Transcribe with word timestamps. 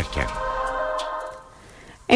dönerken. 0.00 0.26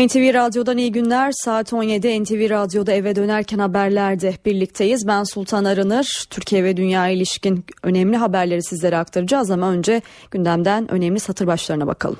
NTV 0.06 0.34
Radyo'dan 0.34 0.78
iyi 0.78 0.92
günler. 0.92 1.32
Saat 1.32 1.72
17 1.72 2.22
NTV 2.22 2.50
Radyo'da 2.50 2.92
eve 2.92 3.16
dönerken 3.16 3.58
haberlerde 3.58 4.34
birlikteyiz. 4.44 5.06
Ben 5.06 5.24
Sultan 5.24 5.64
Arınır. 5.64 6.26
Türkiye 6.30 6.64
ve 6.64 6.76
dünya 6.76 7.08
ilişkin 7.08 7.64
önemli 7.82 8.16
haberleri 8.16 8.62
sizlere 8.62 8.96
aktaracağız 8.96 9.50
ama 9.50 9.70
önce 9.70 10.02
gündemden 10.30 10.90
önemli 10.90 11.20
satır 11.20 11.46
başlarına 11.46 11.86
bakalım. 11.86 12.18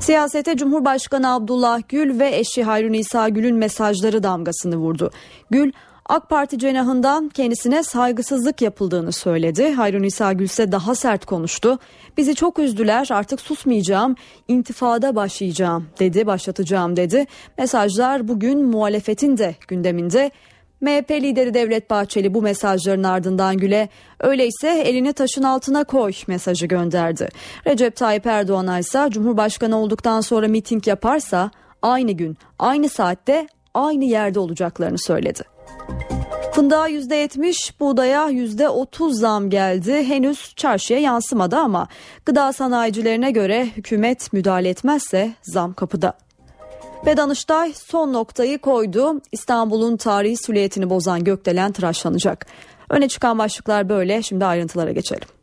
Siyasete 0.00 0.56
Cumhurbaşkanı 0.56 1.34
Abdullah 1.34 1.80
Gül 1.88 2.18
ve 2.18 2.36
eşi 2.36 2.62
Hayrun 2.62 2.92
İsa 2.92 3.28
Gül'ün 3.28 3.56
mesajları 3.56 4.22
damgasını 4.22 4.76
vurdu. 4.76 5.10
Gül 5.50 5.72
AK 6.10 6.28
Parti 6.28 6.58
cenahından 6.58 7.28
kendisine 7.28 7.82
saygısızlık 7.82 8.62
yapıldığını 8.62 9.12
söyledi. 9.12 9.70
Hayrun 9.70 10.02
İsa 10.02 10.32
Gül 10.32 10.44
ise 10.44 10.72
daha 10.72 10.94
sert 10.94 11.24
konuştu. 11.24 11.78
Bizi 12.16 12.34
çok 12.34 12.58
üzdüler 12.58 13.08
artık 13.10 13.40
susmayacağım, 13.40 14.14
intifada 14.48 15.16
başlayacağım 15.16 15.86
dedi, 15.98 16.26
başlatacağım 16.26 16.96
dedi. 16.96 17.26
Mesajlar 17.58 18.28
bugün 18.28 18.64
muhalefetin 18.64 19.38
de 19.38 19.54
gündeminde. 19.68 20.30
MHP 20.80 21.10
lideri 21.10 21.54
Devlet 21.54 21.90
Bahçeli 21.90 22.34
bu 22.34 22.42
mesajların 22.42 23.04
ardından 23.04 23.56
Gül'e 23.56 23.88
öyleyse 24.20 24.68
elini 24.68 25.12
taşın 25.12 25.42
altına 25.42 25.84
koy 25.84 26.12
mesajı 26.26 26.66
gönderdi. 26.66 27.28
Recep 27.66 27.96
Tayyip 27.96 28.26
Erdoğan 28.26 28.80
ise 28.80 29.08
Cumhurbaşkanı 29.10 29.76
olduktan 29.76 30.20
sonra 30.20 30.48
miting 30.48 30.88
yaparsa 30.88 31.50
aynı 31.82 32.12
gün, 32.12 32.38
aynı 32.58 32.88
saatte, 32.88 33.46
aynı 33.74 34.04
yerde 34.04 34.38
olacaklarını 34.38 34.98
söyledi. 34.98 35.59
Fındığa 36.52 36.88
%70, 36.88 37.72
buğdaya 37.80 38.30
%30 38.30 39.12
zam 39.12 39.50
geldi. 39.50 39.92
Henüz 39.92 40.54
çarşıya 40.56 40.98
yansımadı 40.98 41.56
ama 41.56 41.88
gıda 42.26 42.52
sanayicilerine 42.52 43.30
göre 43.30 43.66
hükümet 43.76 44.32
müdahale 44.32 44.68
etmezse 44.68 45.32
zam 45.42 45.74
kapıda. 45.74 46.12
Ve 47.06 47.16
Danıştay 47.16 47.72
son 47.72 48.12
noktayı 48.12 48.58
koydu. 48.58 49.20
İstanbul'un 49.32 49.96
tarihi 49.96 50.36
süliyetini 50.36 50.90
bozan 50.90 51.24
gökdelen 51.24 51.72
tıraşlanacak. 51.72 52.46
Öne 52.90 53.08
çıkan 53.08 53.38
başlıklar 53.38 53.88
böyle. 53.88 54.22
Şimdi 54.22 54.44
ayrıntılara 54.44 54.92
geçelim. 54.92 55.39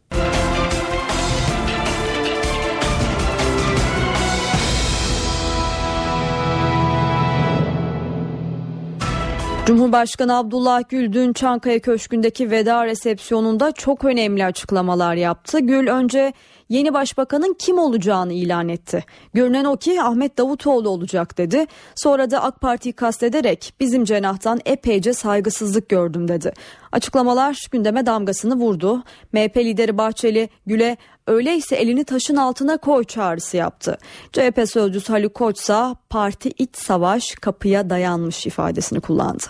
Cumhurbaşkanı 9.68 10.38
Abdullah 10.38 10.90
Gül 10.90 11.14
dün 11.14 11.34
Çankaya 11.34 11.80
Köşkü'ndeki 11.80 12.52
veda 12.52 12.86
resepsiyonunda 12.86 13.72
çok 13.72 14.06
önemli 14.06 14.46
açıklamalar 14.46 15.16
yaptı. 15.16 15.60
Gül 15.60 15.88
önce 15.88 16.34
yeni 16.70 16.94
başbakanın 16.94 17.56
kim 17.60 17.78
olacağını 17.78 18.34
ilan 18.34 18.70
etti. 18.70 19.06
Görünen 19.34 19.66
o 19.66 19.78
ki 19.78 20.02
Ahmet 20.02 20.38
Davutoğlu 20.38 20.90
olacak 20.90 21.38
dedi. 21.38 21.66
Sonra 21.96 22.32
da 22.32 22.44
AK 22.44 22.62
Parti'yi 22.62 22.94
kastederek 22.94 23.74
bizim 23.80 24.06
cenahtan 24.06 24.60
epeyce 24.66 25.14
saygısızlık 25.14 25.90
gördüm 25.90 26.28
dedi. 26.28 26.54
Açıklamalar 26.92 27.68
gündeme 27.72 28.06
damgasını 28.06 28.56
vurdu. 28.56 29.04
MHP 29.34 29.58
lideri 29.58 29.98
Bahçeli 29.98 30.50
Gül'e 30.66 30.98
öyleyse 31.28 31.76
elini 31.76 32.04
taşın 32.04 32.36
altına 32.36 32.78
koy 32.78 33.04
çağrısı 33.04 33.58
yaptı. 33.58 33.98
CHP 34.34 34.70
sözcüsü 34.70 35.14
Haluk 35.14 35.34
Koç 35.34 35.60
ise 35.60 35.84
parti 36.10 36.50
iç 36.50 36.78
savaş 36.78 37.36
kapıya 37.42 37.90
dayanmış 37.90 38.48
ifadesini 38.48 39.00
kullandı. 39.00 39.44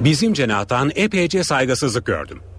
Bizim 0.00 0.32
cenahtan 0.32 0.90
epeyce 0.94 1.44
saygısızlık 1.44 2.06
gördüm. 2.06 2.51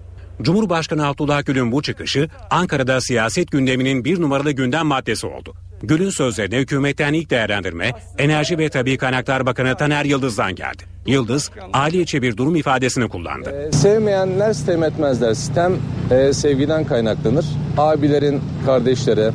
Cumhurbaşkanı 0.44 1.08
Abdullah 1.08 1.46
Gül'ün 1.46 1.72
bu 1.72 1.82
çıkışı 1.82 2.30
Ankara'da 2.50 3.02
siyaset 3.02 3.52
gündeminin 3.52 4.06
bir 4.06 4.22
numaralı 4.22 4.52
gündem 4.52 4.86
maddesi 4.86 5.28
oldu. 5.28 5.54
Gül'ün 5.84 6.09
sözlerine 6.09 6.58
hükümetten 6.58 7.14
ilk 7.14 7.30
değerlendirme 7.30 7.92
Enerji 8.18 8.58
ve 8.58 8.70
Tabi 8.70 8.98
Kaynaklar 8.98 9.46
Bakanı 9.46 9.78
Taner 9.78 10.06
Yıldız'dan 10.06 10.56
geldi. 10.56 10.84
Yıldız, 11.06 11.52
içi 11.94 12.22
bir 12.22 12.38
durum 12.38 12.56
ifadesini 12.56 13.09
kullandı. 13.09 13.68
Ee, 13.68 13.72
sevmeyenler 13.72 14.53
sitem 14.53 14.84
etmezler. 14.84 15.34
Sitem 15.34 15.74
e, 16.12 16.34
sevgiden 16.34 16.86
kaynaklanır. 16.86 17.46
Abilerin 17.78 18.42
kardeşlere, 18.66 19.32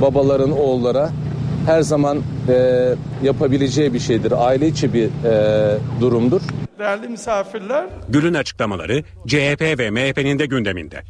babaların 0.00 0.52
oğullara 0.52 1.10
her 1.66 1.82
zaman 1.82 2.22
e, 2.48 2.94
yapabileceği 3.22 3.94
bir 3.94 4.00
şeydir. 4.00 4.32
Aile 4.36 4.68
içi 4.68 4.94
bir 4.94 5.04
e, 5.04 5.78
durumdur. 6.00 6.40
Değerli 6.78 7.08
misafirler. 7.08 7.86
Gül'ün 8.08 8.34
açıklamaları 8.34 9.04
CHP 9.26 9.78
ve 9.78 9.90
MHP'nin 9.90 10.38
de 10.38 10.46
gündeminde. 10.46 11.02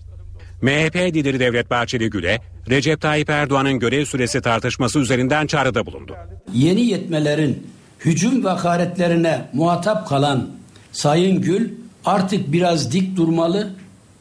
MHP 0.63 0.97
lideri 0.97 1.41
Devlet 1.41 1.71
Bahçeli 1.71 2.11
Gül'e 2.11 2.39
Recep 2.71 3.01
Tayyip 3.01 3.31
Erdoğan'ın 3.31 3.79
görev 3.79 4.05
süresi 4.05 4.41
tartışması 4.41 4.99
üzerinden 4.99 5.47
çağrıda 5.47 5.87
bulundu. 5.87 6.17
Yeni 6.53 6.81
yetmelerin 6.81 7.67
hücum 8.05 8.45
ve 8.45 8.49
hakaretlerine 8.49 9.49
muhatap 9.53 10.09
kalan 10.09 10.51
Sayın 10.93 11.41
Gül 11.43 11.69
artık 12.05 12.53
biraz 12.53 12.93
dik 12.93 13.17
durmalı, 13.17 13.71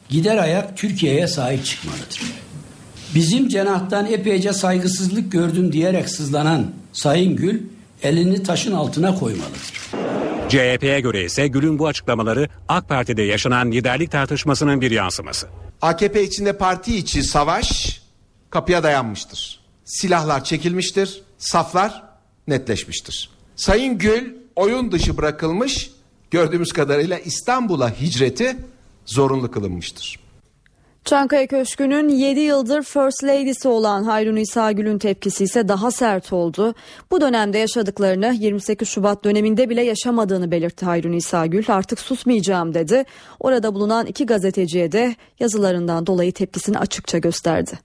gider 0.08 0.36
ayak 0.36 0.76
Türkiye'ye 0.76 1.26
sahip 1.26 1.64
çıkmalıdır. 1.64 2.22
Bizim 3.14 3.48
cenahtan 3.48 4.06
epeyce 4.06 4.52
saygısızlık 4.52 5.32
gördüm 5.32 5.72
diyerek 5.72 6.08
sızlanan 6.08 6.66
Sayın 6.92 7.36
Gül 7.36 7.62
elini 8.02 8.42
taşın 8.42 8.72
altına 8.72 9.14
koymalıdır. 9.14 9.72
CHP'ye 10.48 11.00
göre 11.00 11.24
ise 11.24 11.48
Gül'ün 11.48 11.78
bu 11.78 11.86
açıklamaları 11.86 12.48
AK 12.68 12.88
Parti'de 12.88 13.22
yaşanan 13.22 13.72
liderlik 13.72 14.10
tartışmasının 14.10 14.80
bir 14.80 14.90
yansıması. 14.90 15.48
AKP 15.82 16.22
içinde 16.22 16.52
parti 16.52 16.96
içi 16.96 17.22
savaş 17.22 18.00
kapıya 18.50 18.82
dayanmıştır. 18.82 19.60
Silahlar 19.84 20.44
çekilmiştir, 20.44 21.22
saflar 21.38 22.02
netleşmiştir. 22.48 23.30
Sayın 23.56 23.98
Gül 23.98 24.34
oyun 24.56 24.92
dışı 24.92 25.16
bırakılmış, 25.16 25.90
gördüğümüz 26.30 26.72
kadarıyla 26.72 27.18
İstanbul'a 27.18 27.90
hicreti 27.90 28.56
zorunlu 29.06 29.50
kılınmıştır. 29.50 30.20
Çankaya 31.04 31.46
Köşkü'nün 31.46 32.08
7 32.08 32.40
yıldır 32.40 32.82
First 32.82 33.24
Lady'si 33.24 33.68
olan 33.68 34.04
Hayrun 34.04 34.36
İsa 34.36 34.72
Gül'ün 34.72 34.98
tepkisi 34.98 35.44
ise 35.44 35.68
daha 35.68 35.90
sert 35.90 36.32
oldu. 36.32 36.74
Bu 37.10 37.20
dönemde 37.20 37.58
yaşadıklarını 37.58 38.36
28 38.40 38.88
Şubat 38.88 39.24
döneminde 39.24 39.70
bile 39.70 39.82
yaşamadığını 39.82 40.50
belirtti 40.50 40.84
Hayrun 40.84 41.12
İsa 41.12 41.46
Gül. 41.46 41.64
Artık 41.68 42.00
susmayacağım 42.00 42.74
dedi. 42.74 43.04
Orada 43.40 43.74
bulunan 43.74 44.06
iki 44.06 44.26
gazeteciye 44.26 44.92
de 44.92 45.16
yazılarından 45.40 46.06
dolayı 46.06 46.32
tepkisini 46.32 46.78
açıkça 46.78 47.18
gösterdi. 47.18 47.78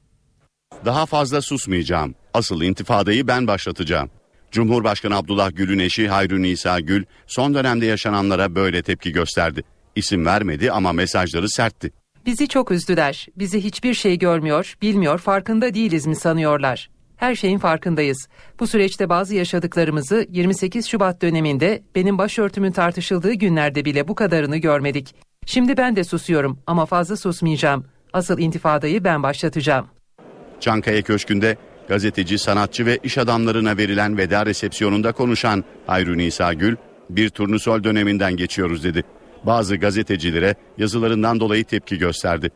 Daha 0.85 1.05
fazla 1.05 1.41
susmayacağım. 1.41 2.15
Asıl 2.33 2.61
intifadayı 2.61 3.27
ben 3.27 3.47
başlatacağım. 3.47 4.09
Cumhurbaşkanı 4.51 5.15
Abdullah 5.15 5.55
Gül'ün 5.55 5.79
eşi 5.79 6.07
Hayrun 6.07 6.43
İsa 6.43 6.79
Gül 6.79 7.03
son 7.27 7.53
dönemde 7.53 7.85
yaşananlara 7.85 8.55
böyle 8.55 8.83
tepki 8.83 9.11
gösterdi. 9.11 9.63
İsim 9.95 10.25
vermedi 10.25 10.71
ama 10.71 10.93
mesajları 10.93 11.49
sertti. 11.49 11.91
Bizi 12.25 12.47
çok 12.47 12.71
üzdüler. 12.71 13.27
Bizi 13.35 13.63
hiçbir 13.63 13.93
şey 13.93 14.19
görmüyor, 14.19 14.75
bilmiyor, 14.81 15.19
farkında 15.19 15.73
değiliz 15.73 16.07
mi 16.07 16.15
sanıyorlar. 16.15 16.89
Her 17.15 17.35
şeyin 17.35 17.57
farkındayız. 17.57 18.27
Bu 18.59 18.67
süreçte 18.67 19.09
bazı 19.09 19.35
yaşadıklarımızı 19.35 20.27
28 20.29 20.87
Şubat 20.87 21.21
döneminde 21.21 21.83
benim 21.95 22.17
başörtümün 22.17 22.71
tartışıldığı 22.71 23.33
günlerde 23.33 23.85
bile 23.85 24.07
bu 24.07 24.15
kadarını 24.15 24.57
görmedik. 24.57 25.15
Şimdi 25.45 25.77
ben 25.77 25.95
de 25.95 26.03
susuyorum 26.03 26.59
ama 26.67 26.85
fazla 26.85 27.17
susmayacağım. 27.17 27.85
Asıl 28.13 28.39
intifadayı 28.39 29.03
ben 29.03 29.23
başlatacağım. 29.23 29.87
Çankaya 30.59 31.01
Köşkü'nde 31.01 31.57
gazeteci, 31.87 32.39
sanatçı 32.39 32.85
ve 32.85 32.99
iş 33.03 33.17
adamlarına 33.17 33.77
verilen 33.77 34.17
veda 34.17 34.45
resepsiyonunda 34.45 35.11
konuşan 35.11 35.63
Hayrun 35.87 36.19
İsa 36.19 36.53
Gül, 36.53 36.75
bir 37.09 37.29
turnusol 37.29 37.83
döneminden 37.83 38.37
geçiyoruz 38.37 38.83
dedi 38.83 39.03
bazı 39.45 39.75
gazetecilere 39.75 40.55
yazılarından 40.77 41.39
dolayı 41.39 41.65
tepki 41.65 41.97
gösterdi. 41.97 42.49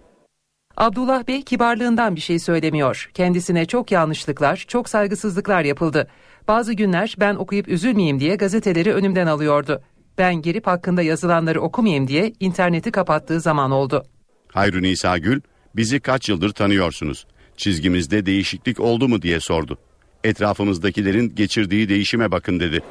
Abdullah 0.78 1.28
Bey 1.28 1.42
kibarlığından 1.42 2.16
bir 2.16 2.22
şey 2.22 2.40
söylemiyor. 2.40 3.12
Kendisine 3.14 3.66
çok 3.66 3.92
yanlışlıklar, 3.92 4.66
çok 4.68 4.90
saygısızlıklar 4.90 5.64
yapıldı. 5.64 6.08
Bazı 6.48 6.74
günler 6.74 7.16
ben 7.20 7.36
okuyup 7.36 7.68
üzülmeyeyim 7.68 8.20
diye 8.20 8.36
gazeteleri 8.36 8.94
önümden 8.94 9.28
alıyordu. 9.28 9.82
Ben 10.18 10.36
gelip 10.36 10.68
hakkında 10.68 11.02
yazılanları 11.02 11.62
okumayayım 11.62 12.08
diye 12.08 12.34
interneti 12.40 12.92
kapattığı 12.92 13.40
zaman 13.40 13.72
oldu. 13.72 14.06
Hayrun 14.48 14.84
İsa 14.84 15.18
Gül, 15.18 15.42
bizi 15.76 16.00
kaç 16.00 16.30
yıldır 16.30 16.50
tanıyorsunuz? 16.50 17.28
Çizgimizde 17.58 18.26
değişiklik 18.26 18.80
oldu 18.80 19.08
mu 19.08 19.22
diye 19.22 19.40
sordu. 19.40 19.78
Etrafımızdakilerin 20.24 21.36
geçirdiği 21.36 21.90
değişime 21.90 22.32
bakın 22.32 22.60
dedi 22.60 22.82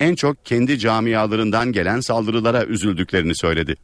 en 0.00 0.14
çok 0.14 0.46
kendi 0.46 0.78
camialarından 0.78 1.72
gelen 1.72 2.00
saldırılara 2.00 2.64
üzüldüklerini 2.64 3.36
söyledi. 3.36 3.76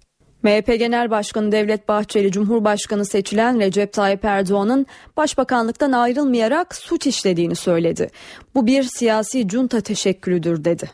MHP 0.42 0.78
Genel 0.78 1.10
Başkanı 1.10 1.52
Devlet 1.52 1.88
Bahçeli 1.88 2.32
Cumhurbaşkanı 2.32 3.06
seçilen 3.06 3.60
Recep 3.60 3.92
Tayyip 3.92 4.24
Erdoğan'ın 4.24 4.86
başbakanlıktan 5.16 5.92
ayrılmayarak 5.92 6.74
suç 6.74 7.06
işlediğini 7.06 7.56
söyledi. 7.56 8.10
Bu 8.54 8.66
bir 8.66 8.82
siyasi 8.82 9.48
junta 9.48 9.80
teşekkülüdür 9.80 10.64
dedi. 10.64 10.90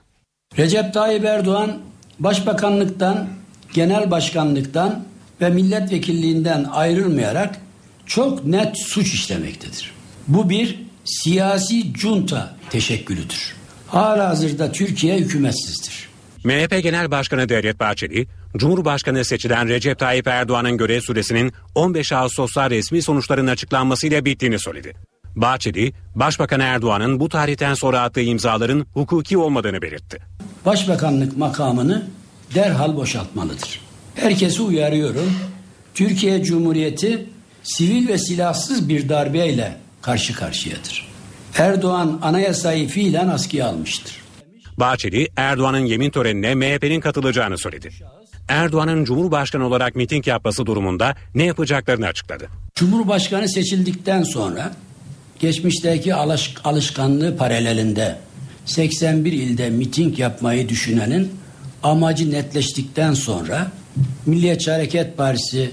Recep 0.58 0.94
Tayyip 0.94 1.24
Erdoğan 1.24 1.78
başbakanlıktan, 2.18 3.28
genel 3.74 4.10
başkanlıktan 4.10 5.04
ve 5.40 5.48
milletvekilliğinden 5.48 6.64
ayrılmayarak 6.64 7.58
çok 8.06 8.44
net 8.44 8.78
suç 8.78 9.14
işlemektedir. 9.14 9.92
Bu 10.28 10.50
bir 10.50 10.82
siyasi 11.04 11.94
junta 11.94 12.56
teşekkülüdür. 12.70 13.57
Hala 13.88 14.28
hazırda 14.28 14.72
Türkiye 14.72 15.18
hükümetsizdir. 15.18 16.08
MHP 16.44 16.82
Genel 16.82 17.10
Başkanı 17.10 17.48
Devlet 17.48 17.80
Bahçeli, 17.80 18.26
Cumhurbaşkanı 18.56 19.24
seçilen 19.24 19.68
Recep 19.68 19.98
Tayyip 19.98 20.26
Erdoğan'ın 20.26 20.76
görev 20.76 21.00
süresinin 21.00 21.52
15 21.74 22.12
Ağustos'ta 22.12 22.70
resmi 22.70 23.02
sonuçların 23.02 23.46
açıklanmasıyla 23.46 24.24
bittiğini 24.24 24.58
söyledi. 24.58 24.94
Bahçeli, 25.36 25.92
Başbakan 26.14 26.60
Erdoğan'ın 26.60 27.20
bu 27.20 27.28
tarihten 27.28 27.74
sonra 27.74 28.00
attığı 28.00 28.20
imzaların 28.20 28.86
hukuki 28.94 29.38
olmadığını 29.38 29.82
belirtti. 29.82 30.18
Başbakanlık 30.66 31.36
makamını 31.36 32.06
derhal 32.54 32.96
boşaltmalıdır. 32.96 33.80
Herkesi 34.14 34.62
uyarıyorum. 34.62 35.32
Türkiye 35.94 36.42
Cumhuriyeti 36.42 37.26
sivil 37.62 38.08
ve 38.08 38.18
silahsız 38.18 38.88
bir 38.88 39.08
darbeyle 39.08 39.76
karşı 40.02 40.34
karşıyadır. 40.34 41.07
Erdoğan 41.56 42.18
anayasayı 42.22 42.88
fiilen 42.88 43.28
askıya 43.28 43.66
almıştır. 43.66 44.16
Bahçeli, 44.76 45.28
Erdoğan'ın 45.36 45.86
yemin 45.86 46.10
törenine 46.10 46.54
MHP'nin 46.54 47.00
katılacağını 47.00 47.58
söyledi. 47.58 47.90
Erdoğan'ın 48.48 49.04
Cumhurbaşkanı 49.04 49.66
olarak 49.66 49.96
miting 49.96 50.26
yapması 50.26 50.66
durumunda 50.66 51.14
ne 51.34 51.44
yapacaklarını 51.44 52.06
açıkladı. 52.06 52.48
Cumhurbaşkanı 52.74 53.48
seçildikten 53.48 54.22
sonra 54.22 54.72
geçmişteki 55.38 56.14
alış, 56.14 56.54
alışkanlığı 56.64 57.36
paralelinde 57.36 58.18
81 58.66 59.32
ilde 59.32 59.70
miting 59.70 60.18
yapmayı 60.18 60.68
düşünenin 60.68 61.32
amacı 61.82 62.30
netleştikten 62.30 63.14
sonra 63.14 63.72
Milliyetçi 64.26 64.70
Hareket 64.70 65.16
Partisi 65.16 65.70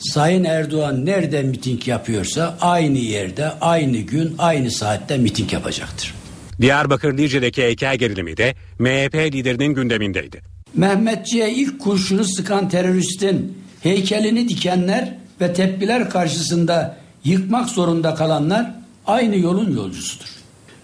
Sayın 0.00 0.44
Erdoğan 0.44 1.06
nerede 1.06 1.42
miting 1.42 1.88
yapıyorsa 1.88 2.56
aynı 2.60 2.98
yerde, 2.98 3.52
aynı 3.60 3.96
gün, 3.96 4.34
aynı 4.38 4.70
saatte 4.70 5.18
miting 5.18 5.52
yapacaktır. 5.52 6.14
Diyarbakır 6.60 7.18
Lice'deki 7.18 7.62
heykel 7.62 7.96
gerilimi 7.96 8.36
de 8.36 8.54
MHP 8.78 9.14
liderinin 9.14 9.74
gündemindeydi. 9.74 10.42
Mehmetçiğe 10.74 11.50
ilk 11.52 11.80
kurşunu 11.80 12.24
sıkan 12.24 12.68
teröristin 12.68 13.58
heykelini 13.82 14.48
dikenler 14.48 15.14
ve 15.40 15.52
tepkiler 15.52 16.10
karşısında 16.10 16.96
yıkmak 17.24 17.68
zorunda 17.68 18.14
kalanlar 18.14 18.70
aynı 19.06 19.36
yolun 19.36 19.76
yolcusudur. 19.76 20.26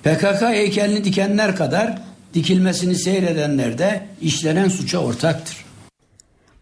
PKK 0.05 0.43
heykelini 0.43 1.05
dikenler 1.05 1.57
kadar 1.57 1.99
dikilmesini 2.35 2.95
seyredenler 2.95 3.79
de 3.79 4.07
işlenen 4.23 4.69
suça 4.69 4.99
ortaktır. 4.99 5.66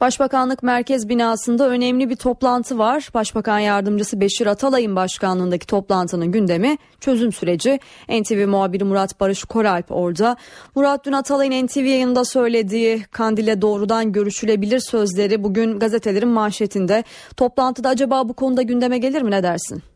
Başbakanlık 0.05 0.63
Merkez 0.63 1.09
Binası'nda 1.09 1.69
önemli 1.69 2.11
bir 2.11 2.17
toplantı 2.17 2.79
var. 2.79 3.09
Başbakan 3.15 3.59
Yardımcısı 3.59 4.21
Beşir 4.21 4.47
Atalay'ın 4.47 4.97
başkanlığındaki 4.97 5.67
toplantının 5.67 6.33
gündemi 6.33 6.79
çözüm 7.01 7.33
süreci. 7.33 7.81
NTV 8.09 8.47
muhabiri 8.49 8.85
Murat 8.85 9.21
Barış 9.21 9.45
Koralp 9.45 9.87
orada. 9.91 10.37
Murat 10.75 11.05
dün 11.07 11.13
Atalay'ın 11.13 11.67
NTV 11.67 11.79
yayında 11.79 12.25
söylediği 12.25 13.03
Kandil'e 13.11 13.63
doğrudan 13.63 14.13
görüşülebilir 14.13 14.81
sözleri 14.81 15.45
bugün 15.45 15.79
gazetelerin 15.79 16.29
manşetinde. 16.29 17.05
Toplantıda 17.37 17.89
acaba 17.89 18.29
bu 18.29 18.35
konuda 18.35 18.63
gündeme 18.63 18.99
gelir 18.99 19.23
mi 19.23 19.31
ne 19.31 19.43
dersin? 19.43 19.94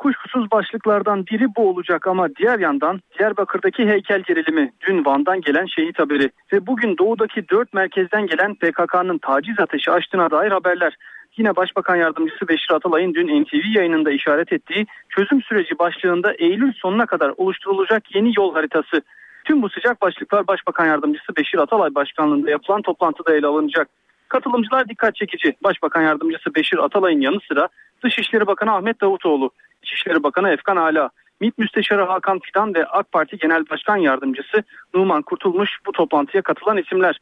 Kuşkusuz 0.00 0.50
başlıklardan 0.50 1.26
biri 1.26 1.46
bu 1.56 1.70
olacak 1.70 2.06
ama 2.06 2.28
diğer 2.38 2.58
yandan 2.58 3.00
Diyarbakır'daki 3.18 3.86
heykel 3.86 4.20
gerilimi, 4.20 4.72
dün 4.86 5.04
Van'dan 5.04 5.40
gelen 5.40 5.66
şehit 5.66 5.98
haberi 5.98 6.30
ve 6.52 6.66
bugün 6.66 6.98
doğudaki 6.98 7.48
dört 7.48 7.74
merkezden 7.74 8.26
gelen 8.26 8.54
PKK'nın 8.54 9.18
taciz 9.18 9.60
ateşi 9.60 9.90
açtığına 9.90 10.30
dair 10.30 10.50
haberler. 10.50 10.96
Yine 11.36 11.56
Başbakan 11.56 11.96
Yardımcısı 11.96 12.48
Beşir 12.48 12.74
Atalay'ın 12.74 13.14
dün 13.14 13.42
NTV 13.42 13.76
yayınında 13.76 14.10
işaret 14.10 14.52
ettiği 14.52 14.86
çözüm 15.08 15.42
süreci 15.42 15.78
başlığında 15.78 16.32
Eylül 16.32 16.72
sonuna 16.72 17.06
kadar 17.06 17.32
oluşturulacak 17.36 18.14
yeni 18.14 18.32
yol 18.36 18.54
haritası. 18.54 19.02
Tüm 19.44 19.62
bu 19.62 19.68
sıcak 19.68 20.02
başlıklar 20.02 20.46
Başbakan 20.46 20.86
Yardımcısı 20.86 21.36
Beşir 21.36 21.58
Atalay 21.58 21.94
başkanlığında 21.94 22.50
yapılan 22.50 22.82
toplantıda 22.82 23.34
ele 23.34 23.46
alınacak. 23.46 23.88
Katılımcılar 24.28 24.88
dikkat 24.88 25.14
çekici. 25.14 25.54
Başbakan 25.64 26.02
Yardımcısı 26.02 26.54
Beşir 26.54 26.78
Atalay'ın 26.78 27.20
yanı 27.20 27.38
sıra 27.48 27.68
Dışişleri 28.04 28.46
Bakanı 28.46 28.72
Ahmet 28.74 29.00
Davutoğlu, 29.00 29.50
İçişleri 29.82 30.22
Bakanı 30.22 30.50
Efkan 30.50 30.76
Ala, 30.76 31.10
MİT 31.40 31.58
Müsteşarı 31.58 32.02
Hakan 32.02 32.38
Fidan 32.38 32.74
ve 32.74 32.86
AK 32.86 33.12
Parti 33.12 33.38
Genel 33.38 33.64
Başkan 33.70 33.96
Yardımcısı 33.96 34.62
Numan 34.94 35.22
Kurtulmuş 35.22 35.70
bu 35.86 35.92
toplantıya 35.92 36.42
katılan 36.42 36.76
isimler. 36.76 37.18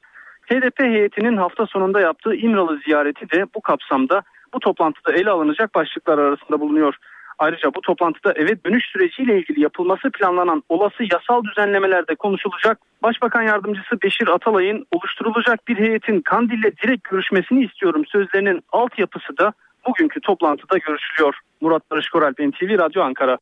HDP 0.46 0.80
heyetinin 0.80 1.36
hafta 1.36 1.66
sonunda 1.66 2.00
yaptığı 2.00 2.34
İmralı 2.34 2.78
ziyareti 2.84 3.30
de 3.30 3.46
bu 3.54 3.60
kapsamda 3.60 4.22
bu 4.54 4.60
toplantıda 4.60 5.12
ele 5.12 5.30
alınacak 5.30 5.74
başlıklar 5.74 6.18
arasında 6.18 6.60
bulunuyor. 6.60 6.94
Ayrıca 7.38 7.74
bu 7.74 7.80
toplantıda 7.80 8.32
eve 8.32 8.64
dönüş 8.64 8.84
süreciyle 8.84 9.38
ilgili 9.38 9.60
yapılması 9.60 10.10
planlanan 10.10 10.62
olası 10.68 11.02
yasal 11.12 11.44
düzenlemelerde 11.44 12.14
konuşulacak. 12.14 12.78
Başbakan 13.02 13.42
Yardımcısı 13.42 14.02
Beşir 14.02 14.28
Atalay'ın 14.28 14.86
oluşturulacak 14.92 15.68
bir 15.68 15.76
heyetin 15.76 16.20
Kandil'le 16.20 16.72
direkt 16.82 17.08
görüşmesini 17.10 17.64
istiyorum 17.64 18.06
sözlerinin 18.06 18.62
altyapısı 18.72 19.38
da 19.38 19.52
bugünkü 19.88 20.20
toplantıda 20.20 20.78
görüşülüyor. 20.78 21.34
Murat 21.60 21.90
Barış 21.90 22.08
Koralp 22.08 22.38
NTV 22.38 22.78
Radyo 22.78 23.02
Ankara. 23.02 23.38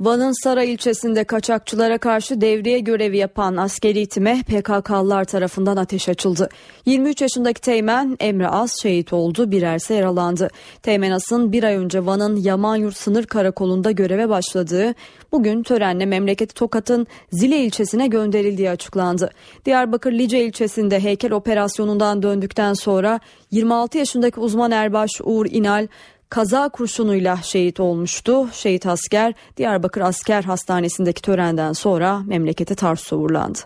Van'ın 0.00 0.42
Saray 0.44 0.72
ilçesinde 0.72 1.24
kaçakçılara 1.24 1.98
karşı 1.98 2.40
devriye 2.40 2.78
görevi 2.78 3.16
yapan 3.16 3.56
askeri 3.56 4.00
itime 4.00 4.42
PKK'lılar 4.42 5.24
tarafından 5.24 5.76
ateş 5.76 6.08
açıldı. 6.08 6.48
23 6.86 7.22
yaşındaki 7.22 7.60
Teğmen 7.60 8.16
Emre 8.20 8.48
As 8.48 8.82
şehit 8.82 9.12
oldu, 9.12 9.50
birer 9.50 9.76
ise 9.76 9.94
yaralandı. 9.94 10.50
Teğmen 10.82 11.10
As'ın 11.10 11.52
bir 11.52 11.64
ay 11.64 11.76
önce 11.76 12.06
Van'ın 12.06 12.36
Yamanyurt 12.36 12.96
sınır 12.96 13.24
karakolunda 13.24 13.90
göreve 13.90 14.28
başladığı, 14.28 14.94
bugün 15.32 15.62
törenle 15.62 16.06
memleketi 16.06 16.54
Tokat'ın 16.54 17.06
Zile 17.32 17.58
ilçesine 17.58 18.06
gönderildiği 18.06 18.70
açıklandı. 18.70 19.30
Diyarbakır 19.66 20.12
Lice 20.12 20.44
ilçesinde 20.44 21.00
heykel 21.00 21.32
operasyonundan 21.32 22.22
döndükten 22.22 22.74
sonra 22.74 23.20
26 23.50 23.98
yaşındaki 23.98 24.40
uzman 24.40 24.70
erbaş 24.70 25.10
Uğur 25.24 25.46
İnal 25.50 25.86
kaza 26.30 26.68
kurşunuyla 26.68 27.36
şehit 27.36 27.80
olmuştu. 27.80 28.48
Şehit 28.52 28.86
asker 28.86 29.34
Diyarbakır 29.56 30.00
Asker 30.00 30.42
Hastanesi'ndeki 30.42 31.22
törenden 31.22 31.72
sonra 31.72 32.18
memlekete 32.26 32.74
Tarsus'a 32.74 33.16
uğurlandı. 33.16 33.58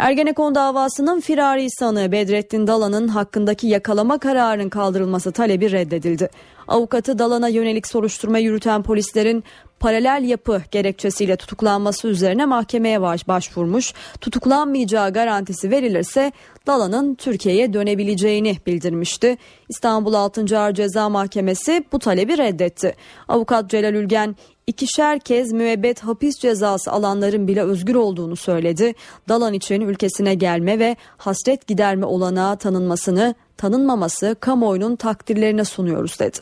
Ergenekon 0.00 0.54
davasının 0.54 1.20
firari 1.20 1.70
sanığı 1.70 2.12
Bedrettin 2.12 2.66
Dalan'ın 2.66 3.08
hakkındaki 3.08 3.66
yakalama 3.66 4.18
kararının 4.18 4.68
kaldırılması 4.68 5.32
talebi 5.32 5.72
reddedildi. 5.72 6.30
Avukatı 6.68 7.18
Dalan'a 7.18 7.48
yönelik 7.48 7.86
soruşturma 7.86 8.38
yürüten 8.38 8.82
polislerin 8.82 9.44
paralel 9.80 10.24
yapı 10.24 10.62
gerekçesiyle 10.70 11.36
tutuklanması 11.36 12.08
üzerine 12.08 12.46
mahkemeye 12.46 13.00
başvurmuş. 13.02 13.94
Tutuklanmayacağı 14.20 15.12
garantisi 15.12 15.70
verilirse 15.70 16.32
Dalan'ın 16.66 17.14
Türkiye'ye 17.14 17.72
dönebileceğini 17.72 18.56
bildirmişti. 18.66 19.36
İstanbul 19.68 20.14
6. 20.14 20.58
Ağır 20.58 20.74
Ceza 20.74 21.08
Mahkemesi 21.08 21.84
bu 21.92 21.98
talebi 21.98 22.38
reddetti. 22.38 22.94
Avukat 23.28 23.70
Celal 23.70 23.94
Ülgen 23.94 24.36
ikişer 24.70 25.18
kez 25.18 25.52
müebbet 25.52 26.00
hapis 26.00 26.38
cezası 26.38 26.92
alanların 26.92 27.48
bile 27.48 27.62
özgür 27.62 27.94
olduğunu 27.94 28.36
söyledi. 28.36 28.94
Dalan 29.28 29.52
için 29.52 29.80
ülkesine 29.80 30.34
gelme 30.34 30.78
ve 30.78 30.96
hasret 31.16 31.66
giderme 31.66 32.06
olanağı 32.06 32.56
tanınmasını, 32.56 33.34
tanınmaması 33.56 34.36
kamuoyunun 34.40 34.96
takdirlerine 34.96 35.64
sunuyoruz 35.64 36.18
dedi. 36.20 36.38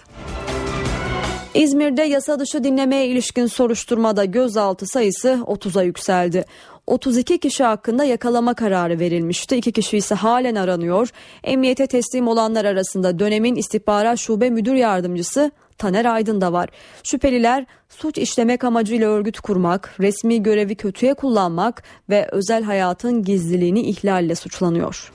İzmir'de 1.54 2.02
yasa 2.02 2.38
dışı 2.38 2.64
dinlemeye 2.64 3.06
ilişkin 3.06 3.47
soruşturmada 3.47 4.25
gözaltı 4.25 4.87
sayısı 4.87 5.28
30'a 5.47 5.82
yükseldi. 5.82 6.44
32 6.87 7.38
kişi 7.38 7.64
hakkında 7.64 8.04
yakalama 8.04 8.54
kararı 8.54 8.99
verilmişti. 8.99 9.56
İki 9.56 9.73
kişi 9.73 9.97
ise 9.97 10.14
halen 10.14 10.54
aranıyor. 10.54 11.08
Emniyete 11.44 11.87
teslim 11.87 12.28
olanlar 12.28 12.64
arasında 12.64 13.18
dönemin 13.18 13.54
istihbarat 13.54 14.18
şube 14.18 14.50
müdür 14.50 14.75
yardımcısı 14.75 15.50
Taner 15.78 16.04
Aydın 16.04 16.40
da 16.40 16.52
var. 16.52 16.68
Şüpheliler 17.04 17.66
suç 17.88 18.18
işlemek 18.18 18.64
amacıyla 18.64 19.08
örgüt 19.08 19.40
kurmak, 19.40 19.94
resmi 20.00 20.42
görevi 20.42 20.75
kötüye 20.75 21.14
kullanmak 21.14 21.82
ve 22.11 22.28
özel 22.32 22.62
hayatın 22.62 23.23
gizliliğini 23.23 23.80
ihlalle 23.80 24.35
suçlanıyor. 24.35 25.12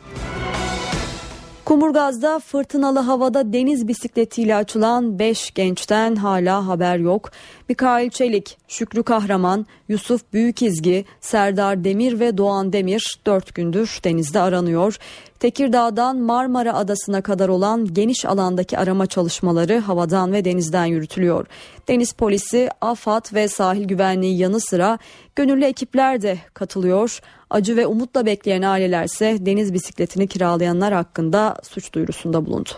Kumurgaz'da 1.65 2.39
fırtınalı 2.39 2.99
havada 2.99 3.53
deniz 3.53 3.87
bisikletiyle 3.87 4.55
açılan 4.55 5.19
5 5.19 5.53
gençten 5.53 6.15
hala 6.15 6.67
haber 6.67 6.97
yok. 6.97 7.31
Mikail 7.69 8.09
Çelik, 8.09 8.57
Şükrü 8.67 9.03
Kahraman, 9.03 9.65
Yusuf 9.87 10.33
Büyükizgi, 10.33 11.05
Serdar 11.21 11.83
Demir 11.83 12.19
ve 12.19 12.37
Doğan 12.37 12.73
Demir 12.73 13.19
4 13.25 13.55
gündür 13.55 13.99
denizde 14.03 14.39
aranıyor. 14.39 14.97
Tekirdağ'dan 15.39 16.17
Marmara 16.17 16.73
Adası'na 16.73 17.21
kadar 17.21 17.49
olan 17.49 17.93
geniş 17.93 18.25
alandaki 18.25 18.77
arama 18.77 19.05
çalışmaları 19.05 19.79
havadan 19.79 20.33
ve 20.33 20.45
denizden 20.45 20.85
yürütülüyor. 20.85 21.45
Deniz 21.87 22.13
polisi, 22.13 22.69
AFAD 22.81 23.33
ve 23.33 23.47
sahil 23.47 23.83
güvenliği 23.83 24.37
yanı 24.37 24.59
sıra 24.59 24.99
gönüllü 25.35 25.65
ekipler 25.65 26.21
de 26.21 26.37
katılıyor. 26.53 27.19
Acı 27.49 27.77
ve 27.77 27.87
umutla 27.87 28.25
bekleyen 28.25 28.61
ailelerse 28.61 29.37
deniz 29.39 29.73
bisikletini 29.73 30.27
kiralayanlar 30.27 30.93
hakkında 30.93 31.57
suç 31.63 31.93
duyurusunda 31.93 32.45
bulundu. 32.45 32.69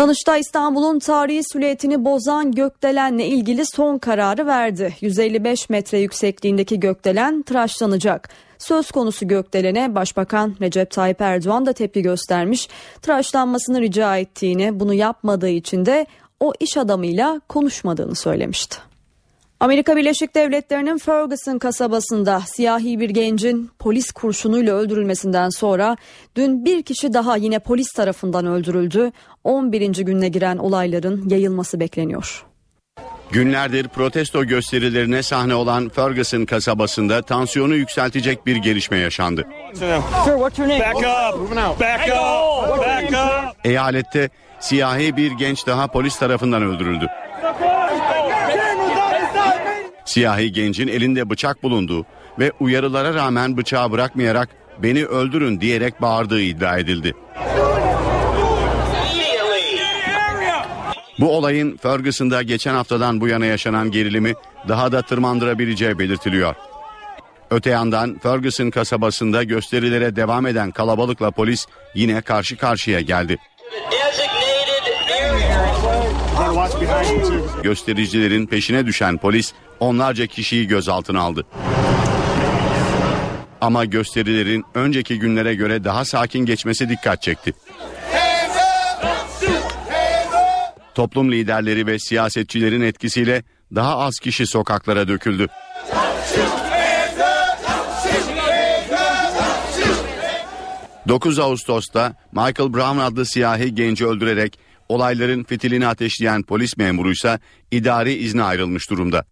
Danıştay 0.00 0.40
İstanbul'un 0.40 0.98
tarihi 0.98 1.44
silüetini 1.44 2.04
bozan 2.04 2.52
gökdelenle 2.52 3.26
ilgili 3.26 3.66
son 3.66 3.98
kararı 3.98 4.46
verdi. 4.46 4.94
155 5.00 5.70
metre 5.70 5.98
yüksekliğindeki 5.98 6.80
gökdelen 6.80 7.42
tıraşlanacak. 7.42 8.28
Söz 8.58 8.90
konusu 8.90 9.28
gökdelene 9.28 9.94
Başbakan 9.94 10.56
Recep 10.60 10.90
Tayyip 10.90 11.20
Erdoğan 11.20 11.66
da 11.66 11.72
tepki 11.72 12.02
göstermiş. 12.02 12.68
Tıraşlanmasını 13.02 13.80
rica 13.80 14.16
ettiğini, 14.16 14.80
bunu 14.80 14.94
yapmadığı 14.94 15.48
için 15.48 15.86
de 15.86 16.06
o 16.40 16.52
iş 16.60 16.76
adamıyla 16.76 17.40
konuşmadığını 17.48 18.14
söylemişti. 18.14 18.89
Amerika 19.60 19.96
Birleşik 19.96 20.34
Devletleri'nin 20.34 20.98
Ferguson 20.98 21.58
kasabasında 21.58 22.40
siyahi 22.40 23.00
bir 23.00 23.10
gencin 23.10 23.70
polis 23.78 24.12
kurşunuyla 24.12 24.74
öldürülmesinden 24.74 25.48
sonra 25.48 25.96
dün 26.36 26.64
bir 26.64 26.82
kişi 26.82 27.12
daha 27.12 27.36
yine 27.36 27.58
polis 27.58 27.92
tarafından 27.92 28.46
öldürüldü. 28.46 29.12
11. 29.44 30.04
gününe 30.04 30.28
giren 30.28 30.56
olayların 30.56 31.28
yayılması 31.28 31.80
bekleniyor. 31.80 32.44
Günlerdir 33.30 33.88
protesto 33.88 34.44
gösterilerine 34.44 35.22
sahne 35.22 35.54
olan 35.54 35.88
Ferguson 35.88 36.44
kasabasında 36.44 37.22
tansiyonu 37.22 37.74
yükseltecek 37.74 38.46
bir 38.46 38.56
gelişme 38.56 38.98
yaşandı. 38.98 39.46
Eyalette 43.64 44.30
siyahi 44.60 45.16
bir 45.16 45.32
genç 45.32 45.66
daha 45.66 45.86
polis 45.86 46.18
tarafından 46.18 46.62
öldürüldü. 46.62 47.06
Siyahi 50.10 50.52
gencin 50.52 50.88
elinde 50.88 51.30
bıçak 51.30 51.62
bulunduğu 51.62 52.06
ve 52.38 52.52
uyarılara 52.60 53.14
rağmen 53.14 53.56
bıçağı 53.56 53.90
bırakmayarak 53.90 54.48
beni 54.78 55.04
öldürün 55.04 55.60
diyerek 55.60 56.02
bağırdığı 56.02 56.40
iddia 56.40 56.78
edildi. 56.78 57.14
Bu 61.20 61.36
olayın 61.36 61.76
Ferguson'da 61.76 62.42
geçen 62.42 62.74
haftadan 62.74 63.20
bu 63.20 63.28
yana 63.28 63.46
yaşanan 63.46 63.90
gerilimi 63.90 64.34
daha 64.68 64.92
da 64.92 65.02
tırmandırabileceği 65.02 65.98
belirtiliyor. 65.98 66.54
Öte 67.50 67.70
yandan 67.70 68.18
Ferguson 68.18 68.70
kasabasında 68.70 69.42
gösterilere 69.42 70.16
devam 70.16 70.46
eden 70.46 70.70
kalabalıkla 70.70 71.30
polis 71.30 71.66
yine 71.94 72.20
karşı 72.22 72.56
karşıya 72.56 73.00
geldi. 73.00 73.38
Göstericilerin 77.62 78.46
peşine 78.46 78.86
düşen 78.86 79.18
polis 79.18 79.52
onlarca 79.80 80.26
kişiyi 80.26 80.66
gözaltına 80.66 81.20
aldı. 81.20 81.46
Ama 83.60 83.84
gösterilerin 83.84 84.64
önceki 84.74 85.18
günlere 85.18 85.54
göre 85.54 85.84
daha 85.84 86.04
sakin 86.04 86.46
geçmesi 86.46 86.88
dikkat 86.88 87.22
çekti. 87.22 87.54
Toplum 90.94 91.32
liderleri 91.32 91.86
ve 91.86 91.98
siyasetçilerin 91.98 92.80
etkisiyle 92.80 93.42
daha 93.74 93.98
az 93.98 94.18
kişi 94.18 94.46
sokaklara 94.46 95.08
döküldü. 95.08 95.46
...9 101.08 101.42
Ağustos'ta 101.42 102.14
Michael 102.32 102.74
Brown 102.74 102.98
adlı 102.98 103.26
siyahi 103.26 103.74
genci 103.74 104.06
öldürerek 104.06 104.58
olayların 104.90 105.44
fitilini 105.44 105.86
ateşleyen 105.86 106.42
polis 106.42 106.76
memuruysa 106.76 107.38
idari 107.70 108.12
izne 108.12 108.42
ayrılmış 108.42 108.90
durumda. 108.90 109.24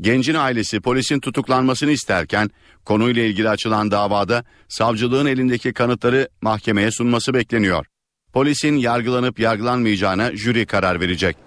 Gencin 0.00 0.34
ailesi 0.34 0.80
polisin 0.80 1.20
tutuklanmasını 1.20 1.90
isterken 1.90 2.50
konuyla 2.84 3.22
ilgili 3.22 3.48
açılan 3.48 3.90
davada 3.90 4.44
savcılığın 4.68 5.26
elindeki 5.26 5.72
kanıtları 5.72 6.28
mahkemeye 6.42 6.90
sunması 6.90 7.34
bekleniyor. 7.34 7.86
Polisin 8.32 8.76
yargılanıp 8.76 9.38
yargılanmayacağına 9.38 10.36
jüri 10.36 10.66
karar 10.66 11.00
verecek. 11.00 11.45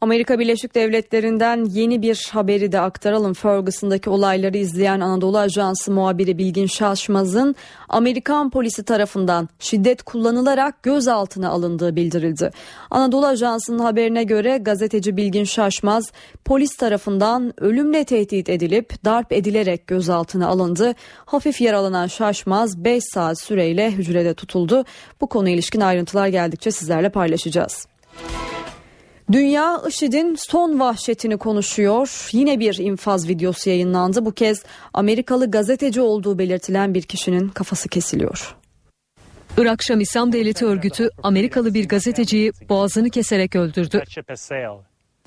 Amerika 0.00 0.38
Birleşik 0.38 0.74
Devletleri'nden 0.74 1.64
yeni 1.64 2.02
bir 2.02 2.28
haberi 2.32 2.72
de 2.72 2.80
aktaralım. 2.80 3.34
Ferguson'daki 3.34 4.10
olayları 4.10 4.58
izleyen 4.58 5.00
Anadolu 5.00 5.38
Ajansı 5.38 5.92
muhabiri 5.92 6.38
Bilgin 6.38 6.66
Şaşmaz'ın 6.66 7.54
Amerikan 7.88 8.50
polisi 8.50 8.84
tarafından 8.84 9.48
şiddet 9.58 10.02
kullanılarak 10.02 10.82
gözaltına 10.82 11.48
alındığı 11.48 11.96
bildirildi. 11.96 12.50
Anadolu 12.90 13.26
Ajansı'nın 13.26 13.78
haberine 13.78 14.24
göre 14.24 14.58
gazeteci 14.58 15.16
Bilgin 15.16 15.44
Şaşmaz 15.44 16.12
polis 16.44 16.76
tarafından 16.76 17.52
ölümle 17.60 18.04
tehdit 18.04 18.48
edilip 18.48 19.04
darp 19.04 19.32
edilerek 19.32 19.86
gözaltına 19.86 20.48
alındı. 20.48 20.94
Hafif 21.24 21.60
yaralanan 21.60 22.06
Şaşmaz 22.06 22.84
5 22.84 23.04
saat 23.04 23.40
süreyle 23.40 23.90
hücrede 23.90 24.34
tutuldu. 24.34 24.84
Bu 25.20 25.26
konuya 25.26 25.54
ilişkin 25.54 25.80
ayrıntılar 25.80 26.28
geldikçe 26.28 26.70
sizlerle 26.70 27.08
paylaşacağız. 27.08 27.86
Dünya 29.32 29.82
IŞİD'in 29.88 30.36
son 30.38 30.80
vahşetini 30.80 31.36
konuşuyor. 31.36 32.28
Yine 32.32 32.60
bir 32.60 32.78
infaz 32.78 33.28
videosu 33.28 33.70
yayınlandı. 33.70 34.24
Bu 34.24 34.32
kez 34.32 34.62
Amerikalı 34.94 35.50
gazeteci 35.50 36.00
olduğu 36.00 36.38
belirtilen 36.38 36.94
bir 36.94 37.02
kişinin 37.02 37.48
kafası 37.48 37.88
kesiliyor. 37.88 38.56
Irak 39.58 39.82
Şam 39.82 40.00
İslam 40.00 40.32
Devleti 40.32 40.64
örgütü 40.66 41.10
Amerikalı 41.22 41.74
bir 41.74 41.88
gazeteciyi 41.88 42.52
boğazını 42.68 43.10
keserek 43.10 43.56
öldürdü. 43.56 44.02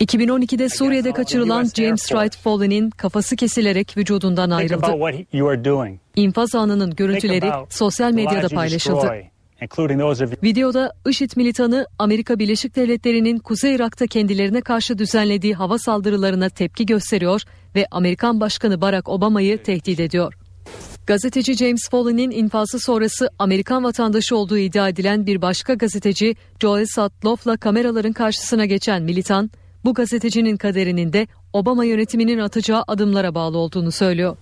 2012'de 0.02 0.70
Suriye'de 0.70 1.12
kaçırılan 1.12 1.64
James 1.76 2.02
Wright 2.08 2.38
Foley'nin 2.38 2.90
kafası 2.90 3.36
kesilerek 3.36 3.98
vücudundan 3.98 4.50
ayrıldı. 4.50 4.86
İnfaz 6.16 6.56
anının 6.56 6.96
görüntüleri 6.96 7.52
sosyal 7.70 8.12
medyada 8.12 8.50
paylaşıldı. 8.50 9.12
Videoda 10.44 10.94
IŞİD 11.10 11.32
militanı 11.36 11.88
Amerika 12.00 12.40
Birleşik 12.40 12.76
Devletleri'nin 12.76 13.38
Kuzey 13.38 13.76
Irak'ta 13.76 14.08
kendilerine 14.08 14.62
karşı 14.62 14.98
düzenlediği 14.98 15.54
hava 15.54 15.78
saldırılarına 15.78 16.50
tepki 16.50 16.86
gösteriyor 16.86 17.42
ve 17.76 17.88
Amerikan 17.92 18.40
Başkanı 18.40 18.82
Barack 18.82 19.10
Obama'yı 19.10 19.64
tehdit 19.64 20.00
ediyor. 20.00 20.34
Gazeteci 21.08 21.54
James 21.54 21.90
Foley'nin 21.92 22.32
infazı 22.32 22.80
sonrası 22.80 23.30
Amerikan 23.40 23.84
vatandaşı 23.84 24.38
olduğu 24.38 24.58
iddia 24.58 24.90
edilen 24.90 25.26
bir 25.26 25.42
başka 25.42 25.74
gazeteci 25.74 26.36
Joel 26.60 26.86
Sutloff'la 26.86 27.58
kameraların 27.58 28.14
karşısına 28.14 28.66
geçen 28.66 29.04
militan, 29.04 29.52
bu 29.86 29.94
gazetecinin 29.94 30.58
kaderinin 30.58 31.14
de 31.14 31.28
Obama 31.54 31.86
yönetiminin 31.86 32.40
atacağı 32.40 32.84
adımlara 32.88 33.36
bağlı 33.36 33.58
olduğunu 33.58 33.92
söylüyor. 33.92 34.38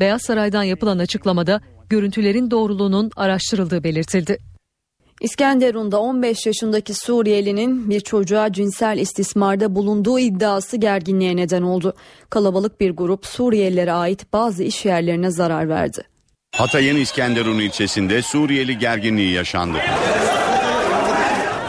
Beyaz 0.00 0.22
Saray'dan 0.22 0.62
yapılan 0.62 0.98
açıklamada 0.98 1.60
görüntülerin 1.88 2.50
doğruluğunun 2.50 3.10
araştırıldığı 3.16 3.84
belirtildi. 3.84 4.49
İskenderun'da 5.20 6.00
15 6.00 6.46
yaşındaki 6.46 6.94
Suriyelinin 6.94 7.90
bir 7.90 8.00
çocuğa 8.00 8.52
cinsel 8.52 8.98
istismarda 8.98 9.74
bulunduğu 9.74 10.18
iddiası 10.18 10.76
gerginliğe 10.76 11.36
neden 11.36 11.62
oldu. 11.62 11.94
Kalabalık 12.30 12.80
bir 12.80 12.90
grup 12.90 13.26
Suriyelilere 13.26 13.92
ait 13.92 14.32
bazı 14.32 14.62
iş 14.62 14.84
yerlerine 14.84 15.30
zarar 15.30 15.68
verdi. 15.68 16.02
Hatay'ın 16.56 16.96
İskenderun 16.96 17.58
ilçesinde 17.58 18.22
Suriyeli 18.22 18.78
gerginliği 18.78 19.32
yaşandı. 19.32 19.78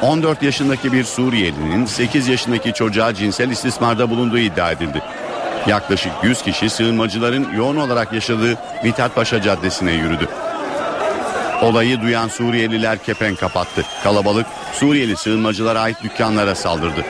14 0.01 0.43
yaşındaki 0.43 0.93
bir 0.93 1.03
Suriyelinin 1.03 1.86
8 1.86 2.27
yaşındaki 2.27 2.74
çocuğa 2.74 3.13
cinsel 3.13 3.50
istismarda 3.50 4.10
bulunduğu 4.10 4.38
iddia 4.38 4.72
edildi. 4.72 5.01
Yaklaşık 5.67 6.12
100 6.24 6.41
kişi 6.41 6.70
sığınmacıların 6.70 7.48
yoğun 7.55 7.77
olarak 7.77 8.13
yaşadığı 8.13 8.58
Mithat 8.84 9.43
Caddesi'ne 9.43 9.91
yürüdü. 9.91 10.27
Olayı 11.62 12.01
duyan 12.01 12.27
Suriyeliler 12.27 13.03
kepen 13.03 13.36
kapattı. 13.36 13.86
Kalabalık 14.03 14.48
Suriyeli 14.74 15.18
sığınmacılara 15.18 15.80
ait 15.82 16.03
dükkanlara 16.03 16.56
saldırdı. 16.56 17.06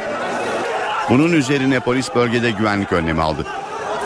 Bunun 1.09 1.31
üzerine 1.31 1.79
polis 1.79 2.15
bölgede 2.15 2.51
güvenlik 2.51 2.93
önlemi 2.93 3.21
aldı. 3.21 3.45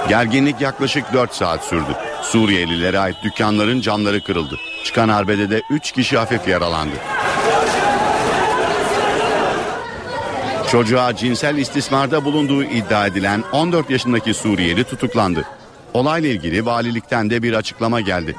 Gerginlik 0.10 0.62
yaklaşık 0.62 1.14
4 1.14 1.34
saat 1.34 1.64
sürdü. 1.64 1.96
Suriyelilere 2.22 3.00
ait 3.00 3.16
dükkanların 3.24 3.82
camları 3.82 4.24
kırıldı. 4.24 4.56
Çıkan 4.84 5.10
arbede 5.10 5.50
de 5.50 5.62
3 5.70 5.92
kişi 5.92 6.18
hafif 6.18 6.48
yaralandı. 6.48 6.96
Çocuğa 10.72 11.16
cinsel 11.16 11.58
istismarda 11.58 12.26
bulunduğu 12.26 12.64
iddia 12.64 13.08
edilen 13.08 13.44
14 13.52 13.90
yaşındaki 13.90 14.34
Suriyeli 14.34 14.84
tutuklandı. 14.84 15.46
Olayla 15.94 16.30
ilgili 16.30 16.66
valilikten 16.66 17.30
de 17.30 17.44
bir 17.44 17.54
açıklama 17.54 18.02
geldi. 18.02 18.36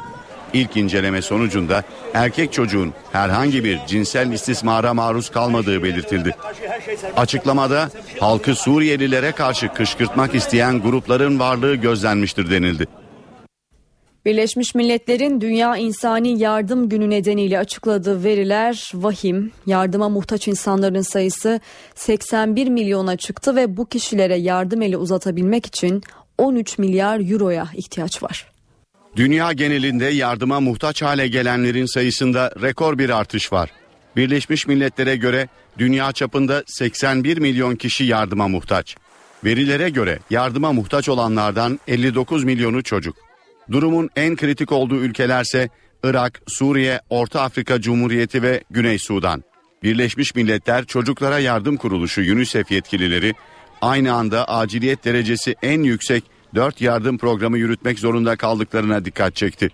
İlk 0.56 0.76
inceleme 0.76 1.22
sonucunda 1.22 1.82
erkek 2.14 2.52
çocuğun 2.52 2.92
herhangi 3.12 3.64
bir 3.64 3.80
cinsel 3.86 4.32
istismara 4.32 4.94
maruz 4.94 5.30
kalmadığı 5.30 5.82
belirtildi. 5.82 6.36
Açıklamada 7.16 7.90
halkı 8.20 8.54
Suriyelilere 8.54 9.32
karşı 9.32 9.68
kışkırtmak 9.68 10.34
isteyen 10.34 10.82
grupların 10.82 11.38
varlığı 11.38 11.74
gözlenmiştir 11.74 12.50
denildi. 12.50 12.86
Birleşmiş 14.24 14.74
Milletler'in 14.74 15.40
Dünya 15.40 15.76
İnsani 15.76 16.38
Yardım 16.38 16.88
Günü 16.88 17.10
nedeniyle 17.10 17.58
açıkladığı 17.58 18.24
veriler 18.24 18.90
vahim. 18.94 19.52
Yardıma 19.66 20.08
muhtaç 20.08 20.48
insanların 20.48 21.02
sayısı 21.02 21.60
81 21.94 22.68
milyona 22.68 23.16
çıktı 23.16 23.56
ve 23.56 23.76
bu 23.76 23.86
kişilere 23.86 24.36
yardım 24.36 24.82
eli 24.82 24.96
uzatabilmek 24.96 25.66
için 25.66 26.02
13 26.38 26.78
milyar 26.78 27.32
euroya 27.32 27.68
ihtiyaç 27.74 28.22
var. 28.22 28.55
Dünya 29.16 29.52
genelinde 29.52 30.04
yardıma 30.04 30.60
muhtaç 30.60 31.02
hale 31.02 31.28
gelenlerin 31.28 31.86
sayısında 31.86 32.52
rekor 32.62 32.98
bir 32.98 33.10
artış 33.10 33.52
var. 33.52 33.70
Birleşmiş 34.16 34.66
Milletler'e 34.66 35.16
göre 35.16 35.48
dünya 35.78 36.12
çapında 36.12 36.64
81 36.66 37.38
milyon 37.38 37.76
kişi 37.76 38.04
yardıma 38.04 38.48
muhtaç. 38.48 38.96
Verilere 39.44 39.88
göre 39.88 40.18
yardıma 40.30 40.72
muhtaç 40.72 41.08
olanlardan 41.08 41.80
59 41.88 42.44
milyonu 42.44 42.82
çocuk. 42.82 43.16
Durumun 43.70 44.10
en 44.16 44.36
kritik 44.36 44.72
olduğu 44.72 45.00
ülkelerse 45.00 45.68
Irak, 46.04 46.42
Suriye, 46.46 47.00
Orta 47.10 47.40
Afrika 47.40 47.80
Cumhuriyeti 47.80 48.42
ve 48.42 48.64
Güney 48.70 48.98
Sudan. 48.98 49.44
Birleşmiş 49.82 50.34
Milletler 50.34 50.84
Çocuklara 50.84 51.38
Yardım 51.38 51.76
Kuruluşu 51.76 52.20
UNICEF 52.20 52.70
yetkilileri 52.70 53.34
aynı 53.80 54.12
anda 54.12 54.48
aciliyet 54.48 55.04
derecesi 55.04 55.54
en 55.62 55.82
yüksek 55.82 56.24
4 56.56 56.80
yardım 56.80 57.18
programı 57.18 57.58
yürütmek 57.58 57.98
zorunda 57.98 58.36
kaldıklarına 58.36 59.04
dikkat 59.04 59.36
çekti. 59.36 59.70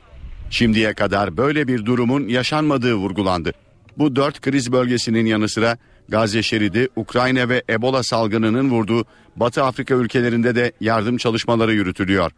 Şimdiye 0.50 0.94
kadar 0.94 1.36
böyle 1.36 1.68
bir 1.68 1.86
durumun 1.86 2.28
yaşanmadığı 2.28 2.94
vurgulandı. 2.94 3.52
Bu 3.98 4.16
dört 4.16 4.40
kriz 4.40 4.72
bölgesinin 4.72 5.26
yanı 5.26 5.48
sıra 5.48 5.78
Gazze 6.08 6.42
şeridi, 6.42 6.88
Ukrayna 6.96 7.48
ve 7.48 7.62
Ebola 7.70 8.02
salgınının 8.02 8.70
vurduğu 8.70 9.04
Batı 9.36 9.64
Afrika 9.64 9.94
ülkelerinde 9.94 10.54
de 10.54 10.72
yardım 10.80 11.16
çalışmaları 11.16 11.74
yürütülüyor. 11.74 12.30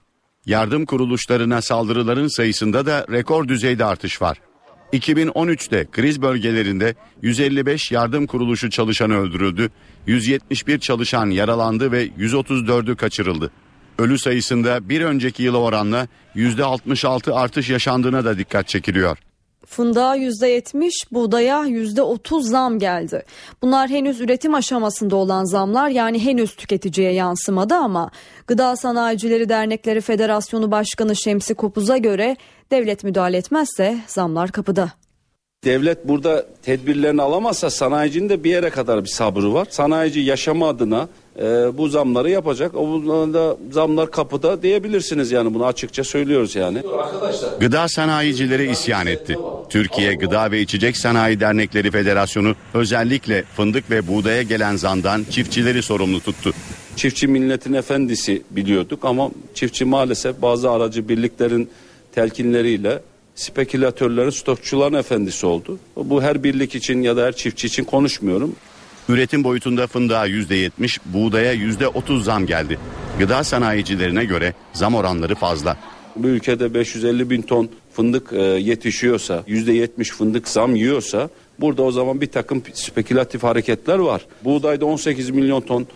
Yardım 0.46 0.86
kuruluşlarına 0.86 1.62
saldırıların 1.62 2.28
sayısında 2.28 2.86
da 2.86 3.06
rekor 3.12 3.48
düzeyde 3.48 3.84
artış 3.84 4.22
var. 4.22 4.38
2013'te 4.92 5.86
kriz 5.92 6.22
bölgelerinde 6.22 6.94
155 7.22 7.92
yardım 7.92 8.26
kuruluşu 8.26 8.70
çalışanı 8.70 9.16
öldürüldü, 9.16 9.70
171 10.06 10.78
çalışan 10.78 11.30
yaralandı 11.30 11.92
ve 11.92 12.06
134'ü 12.06 12.96
kaçırıldı. 12.96 13.50
Ölü 13.98 14.18
sayısında 14.18 14.88
bir 14.88 15.00
önceki 15.00 15.42
yıla 15.42 15.58
oranla 15.58 16.08
%66 16.36 17.32
artış 17.32 17.70
yaşandığına 17.70 18.24
da 18.24 18.38
dikkat 18.38 18.68
çekiliyor. 18.68 19.18
Fındığa 19.66 20.16
%70, 20.16 20.90
buğdaya 21.12 21.66
%30 21.66 22.42
zam 22.42 22.78
geldi. 22.78 23.24
Bunlar 23.62 23.90
henüz 23.90 24.20
üretim 24.20 24.54
aşamasında 24.54 25.16
olan 25.16 25.44
zamlar 25.44 25.88
yani 25.88 26.24
henüz 26.24 26.56
tüketiciye 26.56 27.12
yansımadı 27.12 27.74
ama 27.74 28.10
Gıda 28.46 28.76
Sanayicileri 28.76 29.48
Dernekleri 29.48 30.00
Federasyonu 30.00 30.70
Başkanı 30.70 31.16
Şemsi 31.16 31.54
Kopuz'a 31.54 31.96
göre 31.96 32.36
devlet 32.70 33.04
müdahale 33.04 33.36
etmezse 33.36 33.98
zamlar 34.06 34.52
kapıda. 34.52 34.92
Devlet 35.64 36.08
burada 36.08 36.46
tedbirlerini 36.62 37.22
alamazsa 37.22 37.70
sanayicinin 37.70 38.28
de 38.28 38.44
bir 38.44 38.50
yere 38.50 38.70
kadar 38.70 39.04
bir 39.04 39.08
sabrı 39.08 39.54
var. 39.54 39.66
Sanayici 39.70 40.20
yaşama 40.20 40.68
adına 40.68 41.08
e, 41.38 41.78
bu 41.78 41.88
zamları 41.88 42.30
yapacak. 42.30 42.74
O 42.74 43.02
da 43.34 43.56
zamlar 43.70 44.10
kapıda 44.10 44.62
diyebilirsiniz 44.62 45.32
yani 45.32 45.54
bunu 45.54 45.66
açıkça 45.66 46.04
söylüyoruz 46.04 46.56
yani. 46.56 46.82
Gıda 47.60 47.88
sanayicileri 47.88 48.70
isyan 48.70 49.06
etti. 49.06 49.38
Türkiye 49.68 50.14
Gıda 50.14 50.50
ve 50.50 50.60
İçecek 50.60 50.96
Sanayi 50.96 51.40
Dernekleri 51.40 51.90
Federasyonu 51.90 52.54
özellikle 52.74 53.44
fındık 53.56 53.90
ve 53.90 54.08
buğdaya 54.08 54.42
gelen 54.42 54.76
zamdan 54.76 55.24
çiftçileri 55.30 55.82
sorumlu 55.82 56.20
tuttu. 56.20 56.52
Çiftçi 56.96 57.26
milletin 57.26 57.72
efendisi 57.72 58.42
biliyorduk 58.50 59.04
ama 59.04 59.30
çiftçi 59.54 59.84
maalesef 59.84 60.42
bazı 60.42 60.70
aracı 60.70 61.08
birliklerin 61.08 61.70
telkinleriyle 62.14 63.00
spekülatörlerin, 63.34 64.30
stokçuların 64.30 64.94
efendisi 64.94 65.46
oldu. 65.46 65.78
Bu 65.96 66.22
her 66.22 66.44
birlik 66.44 66.74
için 66.74 67.02
ya 67.02 67.16
da 67.16 67.24
her 67.24 67.36
çiftçi 67.36 67.66
için 67.66 67.84
konuşmuyorum. 67.84 68.56
Üretim 69.08 69.44
boyutunda 69.44 69.86
fındığa 69.86 70.28
%70, 70.28 70.98
buğdaya 71.04 71.54
%30 71.54 72.22
zam 72.22 72.46
geldi. 72.46 72.78
Gıda 73.18 73.44
sanayicilerine 73.44 74.24
göre 74.24 74.54
zam 74.72 74.94
oranları 74.94 75.34
fazla. 75.34 75.76
Bu 76.16 76.26
ülkede 76.28 76.74
550 76.74 77.30
bin 77.30 77.42
ton 77.42 77.68
fındık 77.92 78.32
e, 78.32 78.42
yetişiyorsa, 78.42 79.44
%70 79.48 80.04
fındık 80.04 80.48
zam 80.48 80.76
yiyorsa 80.76 81.28
burada 81.60 81.82
o 81.82 81.90
zaman 81.90 82.20
bir 82.20 82.26
takım 82.26 82.62
spekülatif 82.74 83.42
hareketler 83.42 83.98
var. 83.98 84.26
Buğdayda 84.44 84.86
18 84.86 85.30
milyon 85.30 85.60
ton 85.60 85.86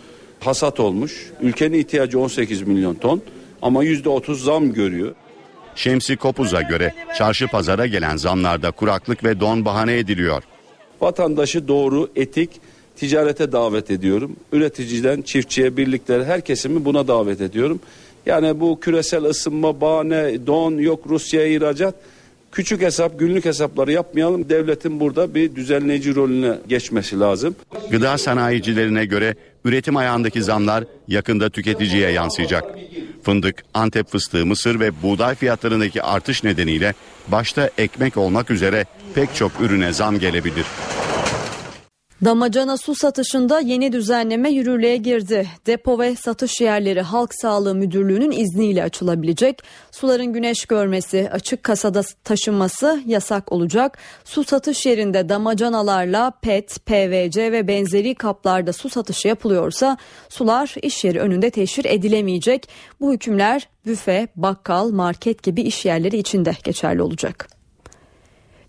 hasat 0.40 0.80
olmuş. 0.80 1.30
Ülkenin 1.40 1.78
ihtiyacı 1.78 2.20
18 2.20 2.62
milyon 2.62 2.94
ton 2.94 3.22
ama 3.62 3.84
%30 3.84 4.34
zam 4.34 4.72
görüyor. 4.72 5.14
Şemsi 5.74 6.16
Kopuz'a 6.16 6.62
göre 6.62 6.94
çarşı 7.18 7.46
pazara 7.46 7.86
gelen 7.86 8.16
zamlarda 8.16 8.70
kuraklık 8.70 9.24
ve 9.24 9.40
don 9.40 9.64
bahane 9.64 9.98
ediliyor. 9.98 10.42
Vatandaşı 11.00 11.68
doğru, 11.68 12.10
etik, 12.16 12.50
ticarete 12.98 13.52
davet 13.52 13.90
ediyorum. 13.90 14.36
Üreticiden 14.52 15.22
çiftçiye, 15.22 15.76
birliklere 15.76 16.24
her 16.24 16.40
kesimi 16.40 16.84
buna 16.84 17.08
davet 17.08 17.40
ediyorum. 17.40 17.80
Yani 18.26 18.60
bu 18.60 18.80
küresel 18.80 19.24
ısınma, 19.24 19.80
bahane, 19.80 20.46
don, 20.46 20.78
yok 20.78 21.04
Rusya 21.08 21.46
ihracat 21.46 21.94
küçük 22.52 22.82
hesap, 22.82 23.18
günlük 23.18 23.44
hesapları 23.44 23.92
yapmayalım. 23.92 24.48
Devletin 24.48 25.00
burada 25.00 25.34
bir 25.34 25.54
düzenleyici 25.54 26.14
rolüne 26.14 26.58
geçmesi 26.68 27.20
lazım. 27.20 27.56
Gıda 27.90 28.18
sanayicilerine 28.18 29.04
göre 29.04 29.34
üretim 29.64 29.96
ayağındaki 29.96 30.42
zamlar 30.42 30.84
yakında 31.08 31.50
tüketiciye 31.50 32.10
yansıyacak. 32.10 32.64
Fındık, 33.22 33.64
Antep 33.74 34.08
fıstığı, 34.08 34.46
mısır 34.46 34.80
ve 34.80 35.02
buğday 35.02 35.34
fiyatlarındaki 35.34 36.02
artış 36.02 36.44
nedeniyle 36.44 36.94
başta 37.28 37.70
ekmek 37.78 38.16
olmak 38.16 38.50
üzere 38.50 38.84
pek 39.14 39.34
çok 39.34 39.52
ürüne 39.60 39.92
zam 39.92 40.18
gelebilir. 40.18 40.66
Damacana 42.24 42.76
su 42.76 42.94
satışında 42.94 43.60
yeni 43.60 43.92
düzenleme 43.92 44.50
yürürlüğe 44.50 44.96
girdi. 44.96 45.46
Depo 45.66 45.98
ve 45.98 46.16
satış 46.16 46.60
yerleri 46.60 47.00
Halk 47.00 47.34
Sağlığı 47.34 47.74
Müdürlüğü'nün 47.74 48.30
izniyle 48.30 48.82
açılabilecek. 48.82 49.62
Suların 49.90 50.32
güneş 50.32 50.66
görmesi, 50.66 51.28
açık 51.32 51.62
kasada 51.62 52.02
taşınması 52.24 53.02
yasak 53.06 53.52
olacak. 53.52 53.98
Su 54.24 54.44
satış 54.44 54.86
yerinde 54.86 55.28
damacanalarla 55.28 56.30
PET, 56.42 56.86
PVC 56.86 57.52
ve 57.52 57.68
benzeri 57.68 58.14
kaplarda 58.14 58.72
su 58.72 58.88
satışı 58.88 59.28
yapılıyorsa 59.28 59.96
sular 60.28 60.74
iş 60.82 61.04
yeri 61.04 61.20
önünde 61.20 61.50
teşhir 61.50 61.84
edilemeyecek. 61.84 62.68
Bu 63.00 63.12
hükümler 63.12 63.68
büfe, 63.86 64.28
bakkal, 64.36 64.90
market 64.90 65.42
gibi 65.42 65.62
iş 65.62 65.84
yerleri 65.84 66.16
içinde 66.16 66.52
geçerli 66.64 67.02
olacak. 67.02 67.57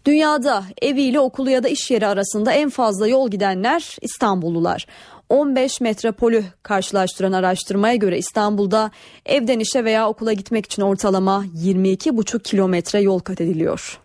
Dünyada 0.10 0.63
eviyle 0.82 1.19
okulu 1.19 1.50
ya 1.50 1.63
da 1.63 1.67
iş 1.67 1.91
yeri 1.91 2.08
arasında 2.08 2.52
en 2.52 2.69
fazla 2.69 3.08
yol 3.08 3.30
gidenler 3.30 3.98
İstanbullular. 4.02 4.88
15 5.30 5.82
metropolü 5.82 6.43
karşılaştıran 6.63 7.32
araştırmaya 7.32 7.95
göre 7.95 8.17
İstanbul'da 8.17 8.91
evden 9.26 9.60
işe 9.60 9.84
veya 9.86 10.10
okula 10.10 10.34
gitmek 10.34 10.65
için 10.65 10.82
ortalama 10.82 11.45
22,5 11.56 12.43
kilometre 12.43 13.02
yol 13.02 13.19
kat 13.19 13.41
ediliyor. 13.41 14.00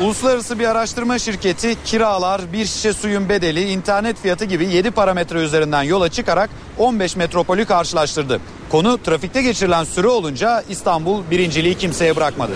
Uluslararası 0.00 0.58
bir 0.58 0.64
araştırma 0.64 1.18
şirketi 1.18 1.76
kiralar, 1.84 2.40
bir 2.52 2.64
şişe 2.66 2.92
suyun 2.92 3.28
bedeli, 3.28 3.62
internet 3.62 4.20
fiyatı 4.20 4.44
gibi 4.44 4.66
7 4.66 4.90
parametre 4.90 5.38
üzerinden 5.38 5.82
yola 5.82 6.08
çıkarak 6.08 6.50
15 6.78 7.16
metropolü 7.16 7.64
karşılaştırdı. 7.64 8.40
Konu 8.70 9.02
trafikte 9.02 9.42
geçirilen 9.42 9.84
süre 9.84 10.08
olunca 10.08 10.62
İstanbul 10.68 11.22
birinciliği 11.30 11.74
kimseye 11.74 12.16
bırakmadı. 12.16 12.52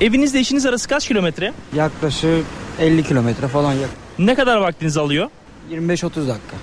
Evinizle 0.00 0.40
işiniz 0.40 0.66
arası 0.66 0.88
kaç 0.88 1.08
kilometre? 1.08 1.52
Yaklaşık 1.76 2.44
50 2.80 3.04
kilometre 3.04 3.48
falan. 3.48 3.74
Ne 4.18 4.34
kadar 4.34 4.56
vaktinizi 4.56 5.00
alıyor? 5.00 5.28
25-30 5.70 6.02
dakika. 6.04 6.56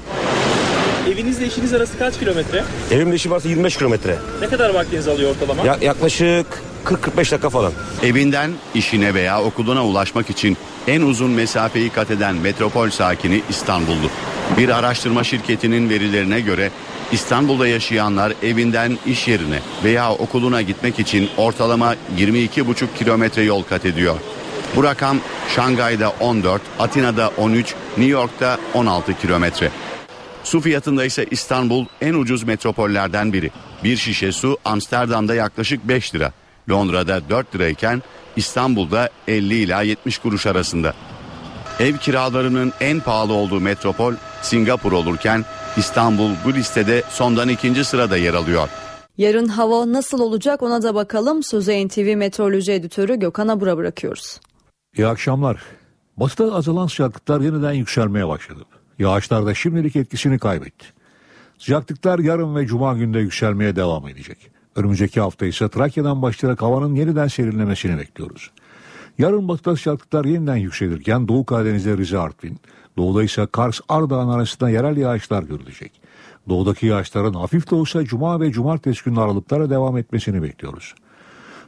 Evinizle 1.09 1.47
işiniz 1.47 1.73
arası 1.73 1.97
kaç 1.97 2.19
kilometre? 2.19 2.63
Evimle 2.91 3.15
işim 3.15 3.31
varsa 3.31 3.49
25 3.49 3.77
kilometre. 3.77 4.17
Ne 4.41 4.47
kadar 4.47 4.69
vaktinizi 4.73 5.11
alıyor 5.11 5.31
ortalama? 5.35 5.63
Ya, 5.65 5.77
yaklaşık 5.81 6.45
40-45 6.85 7.17
dakika 7.17 7.49
falan. 7.49 7.73
Evinden 8.03 8.51
işine 8.75 9.13
veya 9.13 9.41
okuluna 9.43 9.85
ulaşmak 9.85 10.29
için 10.29 10.57
en 10.87 11.01
uzun 11.01 11.31
mesafeyi 11.31 11.89
kat 11.89 12.11
eden 12.11 12.35
metropol 12.35 12.89
sakini 12.89 13.41
İstanbullu. 13.49 14.09
Bir 14.57 14.69
araştırma 14.69 15.23
şirketinin 15.23 15.89
verilerine 15.89 16.41
göre 16.41 16.71
İstanbul'da 17.11 17.67
yaşayanlar 17.67 18.33
evinden 18.43 18.97
iş 19.05 19.27
yerine 19.27 19.59
veya 19.83 20.11
okuluna 20.13 20.61
gitmek 20.61 20.99
için 20.99 21.29
ortalama 21.37 21.95
22,5 22.17 22.85
kilometre 22.97 23.43
yol 23.43 23.63
kat 23.63 23.85
ediyor. 23.85 24.15
Bu 24.75 24.83
rakam 24.83 25.17
Şangay'da 25.55 26.09
14, 26.19 26.61
Atina'da 26.79 27.31
13, 27.37 27.75
New 27.97 28.11
York'ta 28.11 28.57
16 28.73 29.13
kilometre. 29.19 29.71
Su 30.43 30.61
fiyatında 30.61 31.05
ise 31.05 31.25
İstanbul 31.31 31.85
en 32.01 32.13
ucuz 32.13 32.43
metropollerden 32.43 33.33
biri. 33.33 33.51
Bir 33.83 33.97
şişe 33.97 34.31
su 34.31 34.57
Amsterdam'da 34.65 35.35
yaklaşık 35.35 35.87
5 35.87 36.15
lira. 36.15 36.31
Londra'da 36.69 37.29
4 37.29 37.55
lirayken 37.55 38.01
İstanbul'da 38.35 39.09
50 39.27 39.53
ila 39.55 39.81
70 39.81 40.17
kuruş 40.17 40.47
arasında. 40.47 40.93
Ev 41.79 41.97
kiralarının 41.97 42.73
en 42.79 42.99
pahalı 42.99 43.33
olduğu 43.33 43.59
metropol 43.59 44.13
Singapur 44.41 44.91
olurken 44.91 45.45
İstanbul 45.77 46.31
bu 46.45 46.53
listede 46.53 47.03
sondan 47.09 47.49
ikinci 47.49 47.85
sırada 47.85 48.17
yer 48.17 48.33
alıyor. 48.33 48.69
Yarın 49.17 49.47
hava 49.47 49.91
nasıl 49.91 50.19
olacak 50.19 50.63
ona 50.63 50.83
da 50.83 50.95
bakalım. 50.95 51.43
Sözü 51.43 51.87
NTV 51.87 52.15
Meteoroloji 52.17 52.71
Editörü 52.71 53.15
Gökhan 53.15 53.47
Abur'a 53.47 53.77
bırakıyoruz. 53.77 54.39
İyi 54.97 55.07
akşamlar. 55.07 55.61
Batıda 56.17 56.53
azalan 56.53 56.87
sıcaklıklar 56.87 57.41
yeniden 57.41 57.73
yükselmeye 57.73 58.27
başladı. 58.27 58.65
Yağışlar 58.99 59.45
da 59.45 59.53
şimdilik 59.53 59.95
etkisini 59.95 60.39
kaybetti. 60.39 60.85
Sıcaklıklar 61.57 62.19
yarın 62.19 62.55
ve 62.55 62.67
cuma 62.67 62.93
günde 62.93 63.19
yükselmeye 63.19 63.75
devam 63.75 64.07
edecek. 64.07 64.54
Önümüzdeki 64.75 65.21
hafta 65.21 65.45
ise 65.45 65.69
Trakya'dan 65.69 66.21
başlayarak 66.21 66.61
havanın 66.61 66.95
yeniden 66.95 67.27
serinlemesini 67.27 67.97
bekliyoruz. 67.97 68.51
Yarın 69.17 69.47
batıda 69.47 69.75
sıcaklıklar 69.75 70.25
yeniden 70.25 70.55
yükselirken 70.55 71.27
Doğu 71.27 71.45
Karadeniz'de 71.45 71.97
Rize 71.97 72.17
Artvin, 72.17 72.59
doğuda 72.97 73.23
ise 73.23 73.47
Kars 73.51 73.79
Ardahan 73.89 74.29
arasında 74.29 74.69
yerel 74.69 74.97
yağışlar 74.97 75.43
görülecek. 75.43 75.91
Doğudaki 76.49 76.85
yağışların 76.85 77.33
hafif 77.33 77.71
de 77.71 77.75
olsa 77.75 78.05
cuma 78.05 78.41
ve 78.41 78.51
cumartesi 78.51 79.03
günü 79.03 79.19
aralıklara 79.19 79.69
devam 79.69 79.97
etmesini 79.97 80.43
bekliyoruz. 80.43 80.95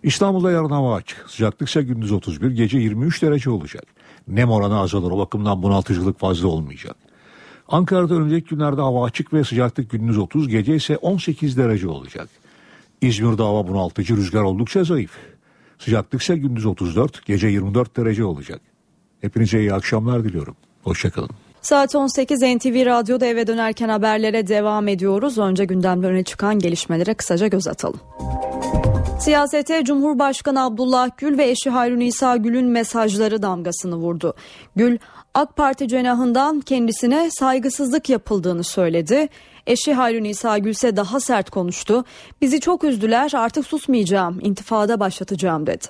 İstanbul'da 0.04 0.52
yarın 0.52 0.70
hava 0.70 0.96
açık. 0.96 1.26
Sıcaklık 1.30 1.70
ise 1.70 1.82
gündüz 1.82 2.12
31, 2.12 2.52
gece 2.52 2.78
23 2.78 3.22
derece 3.22 3.50
olacak. 3.50 3.84
Nem 4.28 4.52
oranı 4.52 4.80
azalır 4.80 5.12
o 5.12 5.17
bakımdan 5.17 5.63
bunaltıcılık 5.63 6.20
fazla 6.20 6.48
olmayacak. 6.48 6.96
Ankara'da 7.67 8.13
önümüzdeki 8.13 8.56
günlerde 8.56 8.82
hava 8.82 9.06
açık 9.06 9.34
ve 9.34 9.43
sıcaklık 9.43 9.89
gündüz 9.89 10.17
30, 10.17 10.48
gece 10.48 10.76
ise 10.76 10.98
18 10.98 11.58
derece 11.58 11.88
olacak. 11.88 12.30
İzmir'de 13.02 13.44
hava 13.44 13.68
bunaltıcı, 13.68 14.18
rüzgar 14.18 14.42
oldukça 14.42 14.84
zayıf. 14.84 15.12
Sıcaklık 15.80 16.22
ise 16.22 16.38
gündüz 16.38 16.66
34, 16.66 17.26
gece 17.26 17.48
24 17.48 17.98
derece 17.98 18.24
olacak. 18.26 18.62
Hepinize 19.22 19.60
iyi 19.60 19.74
akşamlar 19.74 20.24
diliyorum. 20.24 20.56
Hoşçakalın. 20.84 21.30
Saat 21.62 21.96
18 21.96 22.42
NTV 22.42 22.86
Radyo'da 22.86 23.26
eve 23.26 23.48
dönerken 23.48 23.90
haberlere 23.90 24.48
devam 24.48 24.88
ediyoruz. 24.88 25.38
Önce 25.38 25.66
gündemde 25.66 26.08
öne 26.08 26.24
çıkan 26.24 26.60
gelişmelere 26.60 27.14
kısaca 27.14 27.48
göz 27.48 27.68
atalım. 27.68 28.00
Siyasete 29.20 29.84
Cumhurbaşkanı 29.84 30.64
Abdullah 30.64 31.10
Gül 31.18 31.38
ve 31.38 31.50
eşi 31.50 31.70
Hayrun 31.70 32.00
İsa 32.00 32.38
Gül'ün 32.38 32.66
mesajları 32.66 33.42
damgasını 33.42 33.96
vurdu. 33.96 34.34
Gül, 34.76 34.98
AK 35.34 35.56
Parti 35.56 35.88
cenahından 35.88 36.62
kendisine 36.62 37.30
saygısızlık 37.32 38.10
yapıldığını 38.10 38.64
söyledi. 38.64 39.30
Eşi 39.67 39.93
Hayrun 39.93 40.23
İsa 40.23 40.58
Gül 40.58 40.69
ise 40.69 40.95
daha 40.95 41.19
sert 41.19 41.49
konuştu. 41.49 42.03
Bizi 42.41 42.60
çok 42.60 42.84
üzdüler 42.84 43.32
artık 43.36 43.65
susmayacağım, 43.65 44.39
intifada 44.41 44.99
başlatacağım 44.99 45.67
dedi. 45.67 45.88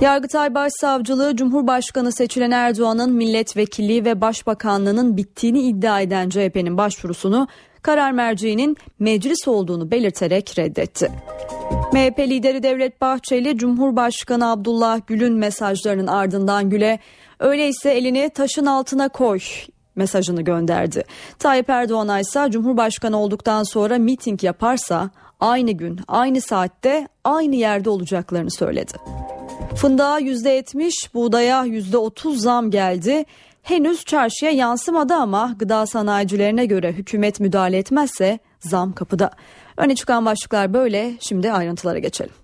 Yargıtay 0.00 0.54
Başsavcılığı 0.54 1.36
Cumhurbaşkanı 1.36 2.12
seçilen 2.12 2.50
Erdoğan'ın 2.50 3.12
milletvekilliği 3.12 4.04
ve 4.04 4.20
başbakanlığının 4.20 5.16
bittiğini 5.16 5.60
iddia 5.60 6.00
eden 6.00 6.28
CHP'nin 6.28 6.78
başvurusunu 6.78 7.48
karar 7.82 8.12
merciğinin 8.12 8.76
meclis 8.98 9.48
olduğunu 9.48 9.90
belirterek 9.90 10.58
reddetti. 10.58 11.10
MHP 11.92 12.18
lideri 12.18 12.62
Devlet 12.62 13.00
Bahçeli 13.00 13.58
Cumhurbaşkanı 13.58 14.50
Abdullah 14.50 15.00
Gül'ün 15.06 15.34
mesajlarının 15.34 16.06
ardından 16.06 16.70
Gül'e 16.70 16.98
öyleyse 17.40 17.90
elini 17.90 18.30
taşın 18.30 18.66
altına 18.66 19.08
koy 19.08 19.40
mesajını 19.96 20.42
gönderdi. 20.42 21.04
Tayyip 21.38 21.70
Erdoğan 21.70 22.20
ise 22.20 22.46
Cumhurbaşkanı 22.50 23.20
olduktan 23.20 23.62
sonra 23.62 23.98
miting 23.98 24.44
yaparsa 24.44 25.10
aynı 25.40 25.72
gün, 25.72 26.00
aynı 26.08 26.40
saatte, 26.40 27.08
aynı 27.24 27.56
yerde 27.56 27.90
olacaklarını 27.90 28.50
söyledi. 28.50 28.92
Fındığa 29.76 30.20
%70, 30.20 31.14
buğdaya 31.14 31.66
%30 31.66 32.36
zam 32.36 32.70
geldi. 32.70 33.24
Henüz 33.62 34.04
çarşıya 34.04 34.50
yansımadı 34.50 35.14
ama 35.14 35.54
gıda 35.58 35.86
sanayicilerine 35.86 36.66
göre 36.66 36.92
hükümet 36.92 37.40
müdahale 37.40 37.78
etmezse 37.78 38.38
zam 38.60 38.92
kapıda. 38.92 39.30
Öne 39.76 39.94
çıkan 39.94 40.26
başlıklar 40.26 40.74
böyle. 40.74 41.14
Şimdi 41.20 41.52
ayrıntılara 41.52 41.98
geçelim. 41.98 42.43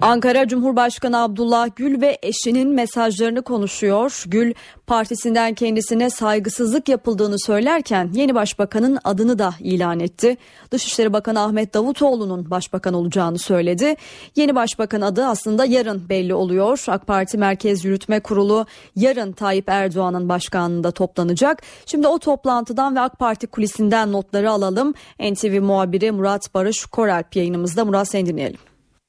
Ankara 0.00 0.48
Cumhurbaşkanı 0.48 1.22
Abdullah 1.22 1.68
Gül 1.76 2.00
ve 2.00 2.18
eşinin 2.22 2.68
mesajlarını 2.68 3.42
konuşuyor. 3.42 4.24
Gül 4.26 4.54
partisinden 4.86 5.54
kendisine 5.54 6.10
saygısızlık 6.10 6.88
yapıldığını 6.88 7.38
söylerken 7.38 8.10
yeni 8.14 8.34
başbakanın 8.34 8.98
adını 9.04 9.38
da 9.38 9.54
ilan 9.60 10.00
etti. 10.00 10.36
Dışişleri 10.70 11.12
Bakanı 11.12 11.40
Ahmet 11.40 11.74
Davutoğlu'nun 11.74 12.50
başbakan 12.50 12.94
olacağını 12.94 13.38
söyledi. 13.38 13.94
Yeni 14.36 14.54
başbakan 14.54 15.00
adı 15.00 15.26
aslında 15.26 15.64
yarın 15.64 16.08
belli 16.08 16.34
oluyor. 16.34 16.84
AK 16.88 17.06
Parti 17.06 17.38
Merkez 17.38 17.84
Yürütme 17.84 18.20
Kurulu 18.20 18.66
yarın 18.96 19.32
Tayyip 19.32 19.68
Erdoğan'ın 19.68 20.28
başkanlığında 20.28 20.90
toplanacak. 20.90 21.62
Şimdi 21.86 22.08
o 22.08 22.18
toplantıdan 22.18 22.96
ve 22.96 23.00
AK 23.00 23.18
Parti 23.18 23.46
kulisinden 23.46 24.12
notları 24.12 24.50
alalım. 24.50 24.94
NTV 25.20 25.60
muhabiri 25.60 26.12
Murat 26.12 26.54
Barış 26.54 26.86
Koralp 26.86 27.36
yayınımızda. 27.36 27.84
Murat 27.84 28.08
seni 28.08 28.26
dinleyelim. 28.26 28.65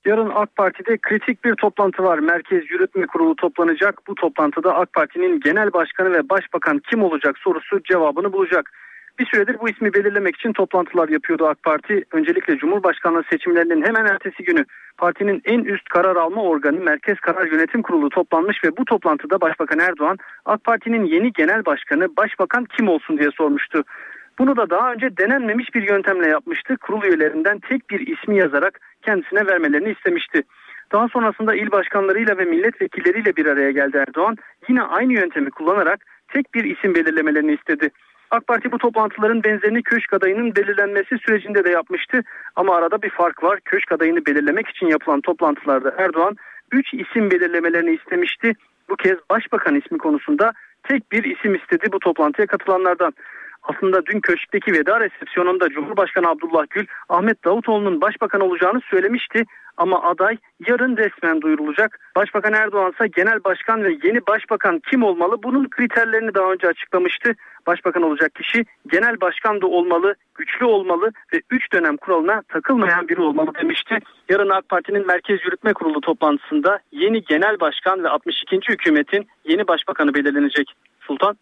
Yarın 0.08 0.32
AK 0.36 0.56
Parti'de 0.56 0.98
kritik 0.98 1.43
bir 1.43 1.56
toplantı 1.56 2.04
var. 2.04 2.20
Merkez 2.20 2.72
Yürütme 2.72 3.06
Kurulu 3.08 3.36
toplanacak. 3.36 4.08
Bu 4.08 4.15
toplantıda 4.15 4.76
AK 4.76 4.93
Parti'nin 4.93 5.39
genel 5.39 5.74
başkanı 5.74 6.13
ve 6.13 6.30
başbakan 6.30 6.82
kim 6.89 7.04
olacak 7.04 7.38
sorusu 7.38 7.84
cevabını 7.84 8.34
bulacak. 8.34 8.72
Bir 9.20 9.26
süredir 9.26 9.60
bu 9.60 9.70
ismi 9.70 9.93
belirlemek 9.93 10.36
için 10.36 10.54
toplantılar 10.54 11.10
yapıyordu 11.10 11.48
AK 11.48 11.63
Parti. 11.63 12.04
Öncelikle 12.12 12.58
Cumhurbaşkanlığı 12.58 13.24
seçimlerinin 13.30 13.86
hemen 13.86 14.06
ertesi 14.06 14.43
günü 14.43 14.65
partinin 14.98 15.41
en 15.46 15.60
üst 15.60 15.89
karar 15.89 16.15
alma 16.15 16.41
organı 16.41 16.80
Merkez 16.80 17.20
Karar 17.20 17.48
Yönetim 17.52 17.82
Kurulu 17.82 18.10
toplanmış 18.10 18.63
ve 18.63 18.78
bu 18.78 18.86
toplantıda 18.86 19.41
Başbakan 19.41 19.80
Erdoğan 19.80 20.17
AK 20.46 20.63
Parti'nin 20.63 21.06
yeni 21.06 21.32
genel 21.34 21.65
başkanı 21.65 22.08
başbakan 22.17 22.65
kim 22.78 22.88
olsun 22.88 23.17
diye 23.17 23.30
sormuştu. 23.38 23.84
Bunu 24.39 24.56
da 24.56 24.69
daha 24.69 24.93
önce 24.93 25.17
denenmemiş 25.17 25.76
bir 25.76 25.89
yöntemle 25.89 26.30
yapmıştı. 26.30 26.78
Kurul 26.78 27.04
üyelerinden 27.04 27.60
tek 27.60 27.89
bir 27.89 28.08
ismi 28.08 28.38
yazarak 28.38 28.80
kendisine 29.02 29.47
vermelerini 29.47 29.91
istemişti. 29.91 30.43
Daha 30.91 31.08
sonrasında 31.08 31.56
il 31.56 31.71
başkanlarıyla 31.71 32.38
ve 32.38 32.45
milletvekilleriyle 32.45 33.36
bir 33.36 33.45
araya 33.45 33.71
geldi 33.71 33.97
Erdoğan. 33.97 34.36
Yine 34.69 34.82
aynı 34.82 35.13
yöntemi 35.13 35.52
kullanarak 35.52 36.06
tek 36.28 36.54
bir 36.54 36.63
isim 36.63 36.95
belirlemelerini 36.95 37.54
istedi. 37.54 37.89
AK 38.32 38.47
Parti 38.47 38.71
bu 38.71 38.78
toplantıların 38.78 39.43
benzerini 39.43 39.84
köşk 39.84 40.13
adayının 40.13 40.56
belirlenmesi 40.56 41.17
sürecinde 41.17 41.63
de 41.63 41.69
yapmıştı. 41.69 42.23
Ama 42.56 42.76
arada 42.76 43.02
bir 43.02 43.10
fark 43.10 43.43
var. 43.43 43.60
Köşk 43.65 43.91
adayını 43.91 44.26
belirlemek 44.26 44.67
için 44.67 44.88
yapılan 44.88 45.21
toplantılarda 45.21 45.93
Erdoğan 45.97 46.36
3 46.71 46.93
isim 46.93 47.32
belirlemelerini 47.32 47.95
istemişti. 47.95 48.54
Bu 48.89 48.95
kez 48.95 49.17
başbakan 49.30 49.76
ismi 49.76 49.97
konusunda 49.97 50.54
tek 50.84 51.12
bir 51.12 51.23
isim 51.23 51.56
istedi 51.56 51.91
bu 51.91 52.00
toplantıya 52.00 52.47
katılanlardan 52.47 53.13
aslında 53.68 54.06
dün 54.06 54.20
köşkteki 54.20 54.74
veda 54.74 55.00
resepsiyonunda 55.00 55.70
Cumhurbaşkanı 55.70 56.30
Abdullah 56.30 56.66
Gül 56.70 56.86
Ahmet 57.10 57.46
Davutoğlu'nun 57.46 58.02
başbakan 58.02 58.42
olacağını 58.42 58.82
söylemişti 58.82 59.46
ama 59.78 60.04
aday 60.04 60.38
yarın 60.68 60.98
resmen 60.98 61.42
duyurulacak. 61.42 62.00
Başbakan 62.16 62.54
Erdoğan 62.54 62.92
ise 62.92 63.08
genel 63.08 63.44
başkan 63.44 63.84
ve 63.84 63.98
yeni 64.04 64.28
başbakan 64.28 64.82
kim 64.92 65.04
olmalı 65.04 65.44
bunun 65.44 65.70
kriterlerini 65.70 66.34
daha 66.34 66.52
önce 66.52 66.68
açıklamıştı. 66.68 67.36
Başbakan 67.68 68.04
olacak 68.04 68.36
kişi 68.36 68.66
genel 68.92 69.22
başkan 69.22 69.62
da 69.62 69.68
olmalı, 69.68 70.16
güçlü 70.36 70.66
olmalı 70.66 71.12
ve 71.34 71.42
3 71.50 71.74
dönem 71.74 71.98
kuralına 71.98 72.42
takılmayan 72.48 73.08
biri 73.08 73.22
olmalı 73.22 73.52
demişti. 73.62 74.00
Yarın 74.30 74.50
AK 74.50 74.70
Parti'nin 74.70 75.08
Merkez 75.08 75.46
Yürütme 75.46 75.74
Kurulu 75.74 76.02
toplantısında 76.02 76.80
yeni 76.92 77.24
genel 77.24 77.60
başkan 77.60 78.04
ve 78.04 78.10
62. 78.10 78.56
hükümetin 78.70 79.28
yeni 79.46 79.68
başbakanı 79.68 80.14
belirlenecek. 80.14 80.74
Sultan 81.00 81.38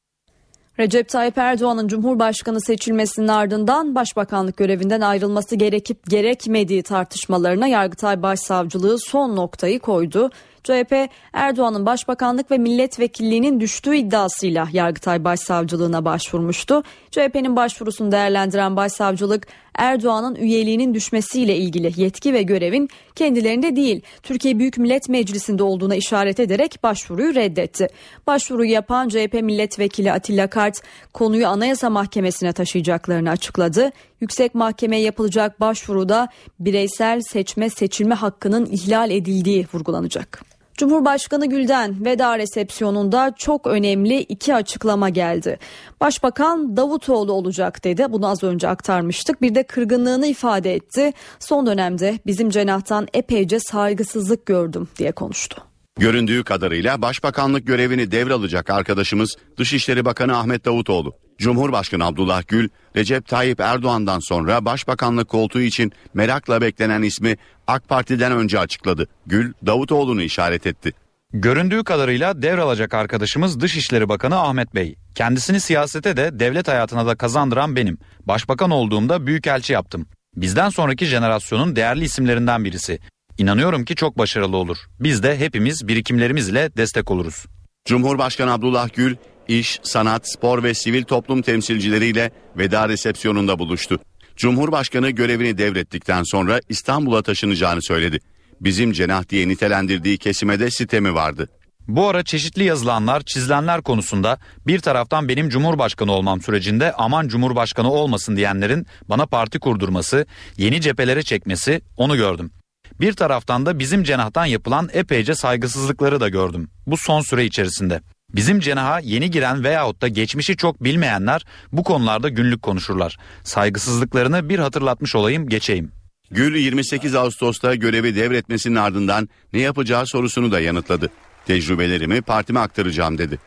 Recep 0.80 1.10
Tayyip 1.10 1.38
Erdoğan'ın 1.38 1.88
Cumhurbaşkanı 1.88 2.62
seçilmesinin 2.62 3.28
ardından 3.28 3.96
başbakanlık 3.96 4.58
görevinden 4.58 5.02
ayrılması 5.02 5.56
gerekip 5.56 6.10
gerekmediği 6.10 6.84
tartışmalarına 6.84 7.68
Yargıtay 7.68 8.22
Başsavcılığı 8.22 9.00
son 9.00 9.36
noktayı 9.36 9.80
koydu. 9.80 10.30
CHP 10.64 11.10
Erdoğan'ın 11.34 11.86
başbakanlık 11.86 12.52
ve 12.52 12.58
milletvekilliğinin 12.58 13.60
düştüğü 13.60 13.96
iddiasıyla 13.96 14.68
Yargıtay 14.74 15.24
Başsavcılığına 15.24 16.06
başvurmuştu. 16.06 16.84
CHP'nin 17.12 17.56
başvurusunu 17.56 18.12
değerlendiren 18.12 18.76
başsavcılık 18.76 19.48
Erdoğan'ın 19.78 20.36
üyeliğinin 20.36 20.94
düşmesiyle 20.94 21.56
ilgili 21.56 22.02
yetki 22.02 22.34
ve 22.34 22.42
görevin 22.42 22.90
kendilerinde 23.16 23.76
değil 23.76 24.02
Türkiye 24.24 24.60
Büyük 24.60 24.78
Millet 24.78 25.10
Meclisi'nde 25.10 25.64
olduğuna 25.64 25.96
işaret 25.96 26.40
ederek 26.40 26.80
başvuruyu 26.84 27.36
reddetti. 27.36 27.88
Başvuruyu 28.28 28.72
yapan 28.72 29.10
CHP 29.10 29.34
milletvekili 29.34 30.12
Atilla 30.12 30.48
Kart 30.48 30.82
konuyu 31.14 31.48
Anayasa 31.48 31.90
Mahkemesi'ne 31.90 32.54
taşıyacaklarını 32.54 33.30
açıkladı. 33.30 33.92
Yüksek 34.22 34.56
Mahkemeye 34.56 35.02
yapılacak 35.02 35.60
başvuruda 35.60 36.28
bireysel 36.60 37.22
seçme 37.22 37.70
seçilme 37.70 38.16
hakkının 38.16 38.66
ihlal 38.66 39.12
edildiği 39.12 39.68
vurgulanacak. 39.74 40.55
Cumhurbaşkanı 40.78 41.46
Gül'den 41.46 42.06
veda 42.06 42.38
resepsiyonunda 42.38 43.34
çok 43.38 43.68
önemli 43.68 44.20
iki 44.20 44.56
açıklama 44.56 45.10
geldi. 45.10 45.60
Başbakan 46.02 46.78
Davutoğlu 46.78 47.34
olacak 47.34 47.84
dedi. 47.84 48.06
Bunu 48.10 48.28
az 48.28 48.44
önce 48.44 48.68
aktarmıştık. 48.68 49.42
Bir 49.42 49.56
de 49.56 49.64
kırgınlığını 49.64 50.28
ifade 50.28 50.74
etti. 50.74 51.14
Son 51.40 51.66
dönemde 51.66 52.20
bizim 52.26 52.50
cenahtan 52.50 53.08
epeyce 53.14 53.60
saygısızlık 53.60 54.46
gördüm 54.46 54.88
diye 54.98 55.12
konuştu. 55.12 55.75
Göründüğü 56.00 56.44
kadarıyla 56.44 57.02
başbakanlık 57.02 57.68
görevini 57.68 58.12
devralacak 58.12 58.70
arkadaşımız 58.70 59.36
Dışişleri 59.58 60.06
Bakanı 60.06 60.38
Ahmet 60.38 60.66
Davutoğlu. 60.66 61.14
Cumhurbaşkanı 61.38 62.06
Abdullah 62.06 62.48
Gül, 62.48 62.70
Recep 62.96 63.28
Tayyip 63.28 63.60
Erdoğan'dan 63.60 64.20
sonra 64.20 64.66
başbakanlık 64.66 65.30
koltuğu 65.30 65.62
için 65.62 65.92
merakla 66.14 66.62
beklenen 66.62 67.02
ismi 67.02 67.38
AK 67.68 67.90
Parti'den 67.90 68.32
önce 68.32 68.60
açıkladı. 68.60 69.08
Gül, 69.26 69.54
Davutoğlu'nu 69.66 70.22
işaret 70.22 70.68
etti. 70.68 70.94
Göründüğü 71.34 71.84
kadarıyla 71.84 72.42
devralacak 72.42 72.94
arkadaşımız 72.94 73.60
Dışişleri 73.60 74.10
Bakanı 74.10 74.40
Ahmet 74.40 74.76
Bey. 74.76 74.96
Kendisini 75.16 75.60
siyasete 75.60 76.18
de 76.18 76.40
devlet 76.40 76.68
hayatına 76.68 77.08
da 77.08 77.16
kazandıran 77.16 77.76
benim. 77.76 77.98
Başbakan 78.26 78.72
olduğumda 78.72 79.28
büyükelçi 79.28 79.74
yaptım. 79.74 80.08
Bizden 80.36 80.70
sonraki 80.70 81.06
jenerasyonun 81.06 81.76
değerli 81.76 82.04
isimlerinden 82.04 82.66
birisi. 82.66 83.00
İnanıyorum 83.38 83.86
ki 83.86 83.96
çok 83.96 84.18
başarılı 84.18 84.58
olur. 84.58 84.78
Biz 85.00 85.24
de 85.24 85.40
hepimiz 85.40 85.88
birikimlerimizle 85.88 86.70
destek 86.78 87.12
oluruz. 87.12 87.46
Cumhurbaşkanı 87.86 88.54
Abdullah 88.54 88.90
Gül, 88.94 89.16
iş, 89.48 89.80
sanat, 89.84 90.32
spor 90.32 90.64
ve 90.64 90.74
sivil 90.74 91.04
toplum 91.04 91.42
temsilcileriyle 91.42 92.32
veda 92.58 92.90
resepsiyonunda 92.90 93.60
buluştu. 93.60 94.00
Cumhurbaşkanı 94.36 95.10
görevini 95.10 95.58
devrettikten 95.58 96.24
sonra 96.24 96.60
İstanbul'a 96.70 97.22
taşınacağını 97.22 97.82
söyledi. 97.82 98.20
Bizim 98.62 98.92
cenah 98.92 99.30
diye 99.30 99.48
nitelendirdiği 99.48 100.18
kesime 100.18 100.60
de 100.60 100.72
sitemi 100.72 101.14
vardı. 101.14 101.50
Bu 101.88 102.08
ara 102.08 102.24
çeşitli 102.24 102.64
yazılanlar, 102.64 103.22
çizilenler 103.22 103.82
konusunda 103.82 104.40
bir 104.68 104.80
taraftan 104.80 105.30
benim 105.30 105.50
cumhurbaşkanı 105.50 106.12
olmam 106.12 106.42
sürecinde 106.42 106.94
aman 106.94 107.28
cumhurbaşkanı 107.28 107.92
olmasın 107.92 108.36
diyenlerin 108.36 108.88
bana 109.10 109.26
parti 109.26 109.60
kurdurması, 109.60 110.26
yeni 110.58 110.82
cephelere 110.82 111.24
çekmesi 111.24 111.82
onu 111.98 112.18
gördüm. 112.18 112.52
Bir 113.00 113.14
taraftan 113.14 113.66
da 113.66 113.80
bizim 113.80 114.04
cenahtan 114.04 114.46
yapılan 114.46 114.90
epeyce 114.94 115.36
saygısızlıkları 115.36 116.20
da 116.20 116.30
gördüm. 116.30 116.70
Bu 116.88 116.98
son 116.98 117.22
süre 117.22 117.46
içerisinde. 117.46 118.02
Bizim 118.36 118.60
cenaha 118.60 119.00
yeni 119.00 119.32
giren 119.32 119.64
veyahut 119.64 120.02
da 120.02 120.08
geçmişi 120.08 120.58
çok 120.58 120.84
bilmeyenler 120.84 121.46
bu 121.72 121.84
konularda 121.84 122.30
günlük 122.30 122.62
konuşurlar. 122.62 123.18
Saygısızlıklarını 123.44 124.50
bir 124.50 124.60
hatırlatmış 124.60 125.16
olayım 125.16 125.50
geçeyim. 125.50 125.92
Gül 126.32 126.56
28 126.56 127.16
Ağustos'ta 127.16 127.76
görevi 127.76 128.16
devretmesinin 128.16 128.76
ardından 128.76 129.30
ne 129.54 129.60
yapacağı 129.60 130.08
sorusunu 130.08 130.52
da 130.52 130.60
yanıtladı. 130.60 131.10
Tecrübelerimi 131.46 132.22
partime 132.22 132.60
aktaracağım 132.60 133.18
dedi. 133.18 133.40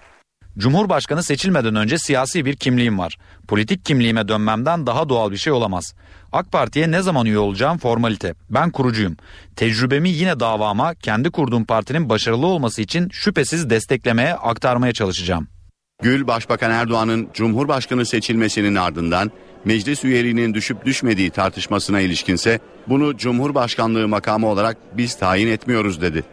Cumhurbaşkanı 0.58 1.22
seçilmeden 1.22 1.74
önce 1.74 1.98
siyasi 1.98 2.44
bir 2.44 2.56
kimliğim 2.56 2.98
var. 2.98 3.18
Politik 3.48 3.84
kimliğime 3.84 4.28
dönmemden 4.28 4.86
daha 4.86 5.08
doğal 5.08 5.30
bir 5.30 5.36
şey 5.36 5.52
olamaz. 5.52 5.94
AK 6.32 6.52
Parti'ye 6.52 6.90
ne 6.90 7.02
zaman 7.02 7.26
üye 7.26 7.38
olacağım 7.38 7.78
formalite. 7.78 8.34
Ben 8.50 8.70
kurucuyum. 8.70 9.16
Tecrübemi 9.56 10.10
yine 10.10 10.40
davama 10.40 10.94
kendi 10.94 11.30
kurduğum 11.30 11.64
partinin 11.64 12.08
başarılı 12.08 12.46
olması 12.46 12.82
için 12.82 13.08
şüphesiz 13.12 13.70
desteklemeye, 13.70 14.34
aktarmaya 14.34 14.92
çalışacağım. 14.92 15.48
Gül, 16.02 16.26
Başbakan 16.26 16.70
Erdoğan'ın 16.70 17.28
Cumhurbaşkanı 17.34 18.06
seçilmesinin 18.06 18.74
ardından 18.74 19.30
meclis 19.64 20.04
üyeliğinin 20.04 20.54
düşüp 20.54 20.84
düşmediği 20.84 21.30
tartışmasına 21.30 22.00
ilişkinse 22.00 22.60
bunu 22.88 23.16
Cumhurbaşkanlığı 23.16 24.08
makamı 24.08 24.46
olarak 24.46 24.76
biz 24.96 25.18
tayin 25.18 25.48
etmiyoruz 25.48 26.00
dedi. 26.00 26.24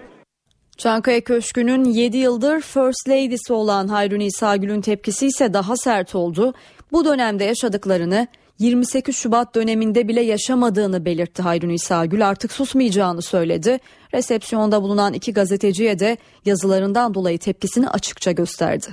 Çankaya 0.77 1.21
Köşkü'nün 1.21 1.83
7 1.83 2.17
yıldır 2.17 2.61
First 2.61 3.09
Lady'si 3.09 3.53
olan 3.53 3.87
Hayrun 3.87 4.19
İsagül'ün 4.19 4.81
tepkisi 4.81 5.27
ise 5.27 5.53
daha 5.53 5.77
sert 5.77 6.15
oldu. 6.15 6.53
Bu 6.91 7.05
dönemde 7.05 7.43
yaşadıklarını 7.43 8.27
28 8.59 9.15
Şubat 9.15 9.55
döneminde 9.55 10.07
bile 10.07 10.21
yaşamadığını 10.21 11.05
belirtti 11.05 11.41
Hayrun 11.41 11.69
İsagül 11.69 12.27
artık 12.27 12.51
susmayacağını 12.51 13.21
söyledi. 13.21 13.79
Resepsiyonda 14.13 14.81
bulunan 14.81 15.13
iki 15.13 15.33
gazeteciye 15.33 15.99
de 15.99 16.17
yazılarından 16.45 17.13
dolayı 17.13 17.39
tepkisini 17.39 17.89
açıkça 17.89 18.31
gösterdi. 18.31 18.87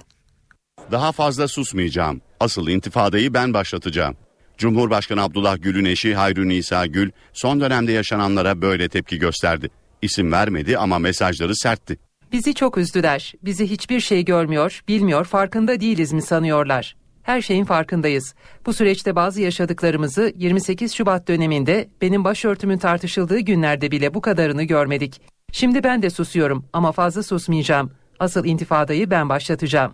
Daha 0.91 1.13
fazla 1.13 1.49
susmayacağım. 1.49 2.21
Asıl 2.41 2.69
intifadayı 2.69 3.35
ben 3.35 3.55
başlatacağım. 3.55 4.17
Cumhurbaşkanı 4.59 5.23
Abdullah 5.23 5.63
Gül'ün 5.63 5.85
eşi 5.85 6.15
Hayrun 6.15 6.49
İsa 6.49 6.87
Gül 6.87 7.11
son 7.33 7.61
dönemde 7.61 7.93
yaşananlara 7.93 8.63
böyle 8.63 8.89
tepki 8.89 9.19
gösterdi. 9.19 9.71
İsim 10.03 10.33
vermedi 10.33 10.79
ama 10.79 10.99
mesajları 10.99 11.57
sertti. 11.57 11.99
Bizi 12.33 12.55
çok 12.55 12.79
üzdüler. 12.79 13.33
Bizi 13.43 13.71
hiçbir 13.71 14.01
şey 14.01 14.25
görmüyor, 14.25 14.81
bilmiyor, 14.89 15.25
farkında 15.25 15.81
değiliz 15.81 16.13
mi 16.13 16.23
sanıyorlar? 16.23 16.97
Her 17.23 17.43
şeyin 17.43 17.65
farkındayız. 17.65 18.35
Bu 18.67 18.73
süreçte 18.73 19.17
bazı 19.17 19.41
yaşadıklarımızı 19.41 20.33
28 20.37 20.93
Şubat 20.95 21.29
döneminde 21.29 21.89
benim 22.01 22.25
başörtümün 22.25 22.79
tartışıldığı 22.79 23.39
günlerde 23.39 23.91
bile 23.91 24.15
bu 24.15 24.21
kadarını 24.21 24.63
görmedik. 24.63 25.21
Şimdi 25.53 25.85
ben 25.85 26.03
de 26.03 26.11
susuyorum 26.11 26.65
ama 26.73 26.93
fazla 26.93 27.23
susmayacağım. 27.23 27.93
Asıl 28.19 28.45
intifadayı 28.45 29.11
ben 29.11 29.29
başlatacağım. 29.29 29.93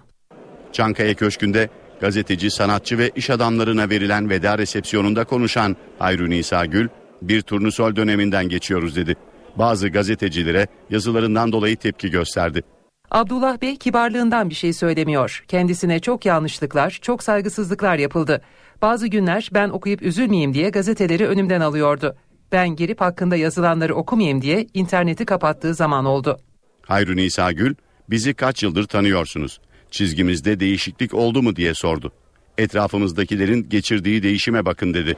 Çankaya 0.72 1.14
Köşkü'nde 1.14 1.68
gazeteci, 2.00 2.50
sanatçı 2.50 2.98
ve 2.98 3.10
iş 3.16 3.30
adamlarına 3.30 3.90
verilen 3.90 4.30
veda 4.30 4.58
resepsiyonunda 4.58 5.24
konuşan 5.24 5.76
Hayrun 5.98 6.30
İsa 6.30 6.66
Gül, 6.66 6.88
bir 7.22 7.42
turnusol 7.42 7.96
döneminden 7.96 8.48
geçiyoruz 8.48 8.96
dedi. 8.96 9.16
Bazı 9.56 9.88
gazetecilere 9.88 10.66
yazılarından 10.90 11.52
dolayı 11.52 11.76
tepki 11.76 12.10
gösterdi. 12.10 12.62
Abdullah 13.10 13.60
Bey 13.62 13.76
kibarlığından 13.76 14.50
bir 14.50 14.54
şey 14.54 14.72
söylemiyor. 14.72 15.44
Kendisine 15.48 16.00
çok 16.00 16.26
yanlışlıklar, 16.26 16.98
çok 17.02 17.22
saygısızlıklar 17.22 17.96
yapıldı. 17.96 18.42
Bazı 18.82 19.06
günler 19.06 19.48
ben 19.54 19.68
okuyup 19.68 20.02
üzülmeyeyim 20.02 20.54
diye 20.54 20.70
gazeteleri 20.70 21.26
önümden 21.26 21.60
alıyordu. 21.60 22.16
Ben 22.52 22.76
girip 22.76 23.00
hakkında 23.00 23.36
yazılanları 23.36 23.94
okumayayım 23.94 24.42
diye 24.42 24.66
interneti 24.74 25.24
kapattığı 25.24 25.74
zaman 25.74 26.04
oldu. 26.04 26.38
Hayrun 26.82 27.16
İsa 27.16 27.52
Gül, 27.52 27.74
bizi 28.10 28.34
kaç 28.34 28.62
yıldır 28.62 28.84
tanıyorsunuz? 28.84 29.60
Çizgimizde 29.90 30.60
değişiklik 30.60 31.14
oldu 31.14 31.42
mu 31.42 31.56
diye 31.56 31.74
sordu. 31.74 32.12
Etrafımızdakilerin 32.58 33.68
geçirdiği 33.68 34.22
değişime 34.22 34.64
bakın 34.64 34.94
dedi. 34.94 35.16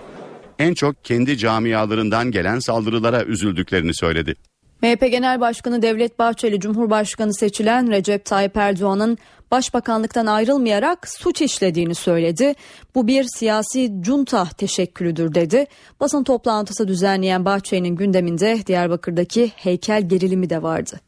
En 0.61 0.75
çok 0.75 1.05
kendi 1.05 1.39
camialarından 1.39 2.31
gelen 2.31 2.59
saldırılara 2.59 3.25
üzüldüklerini 3.25 3.95
söyledi. 3.95 4.35
MHP 4.83 5.01
Genel 5.01 5.41
Başkanı 5.41 5.83
Devlet 5.83 6.19
Bahçeli 6.19 6.61
Cumhurbaşkanı 6.61 7.35
seçilen 7.35 7.91
Recep 7.91 8.25
Tayyip 8.25 8.57
Erdoğan'ın 8.57 9.19
başbakanlıktan 9.51 10.27
ayrılmayarak 10.27 11.09
suç 11.09 11.43
işlediğini 11.43 11.95
söyledi. 11.95 12.55
Bu 12.95 13.07
bir 13.07 13.27
siyasi 13.39 13.93
junta 14.05 14.45
teşekkülüdür 14.59 15.35
dedi. 15.35 15.67
Basın 16.01 16.25
toplantısı 16.25 16.89
düzenleyen 16.89 17.45
Bahçeli'nin 17.45 17.97
gündeminde 17.97 18.59
Diyarbakır'daki 18.67 19.53
heykel 19.57 20.09
gerilimi 20.09 20.51
de 20.51 20.63
vardı. 20.63 21.01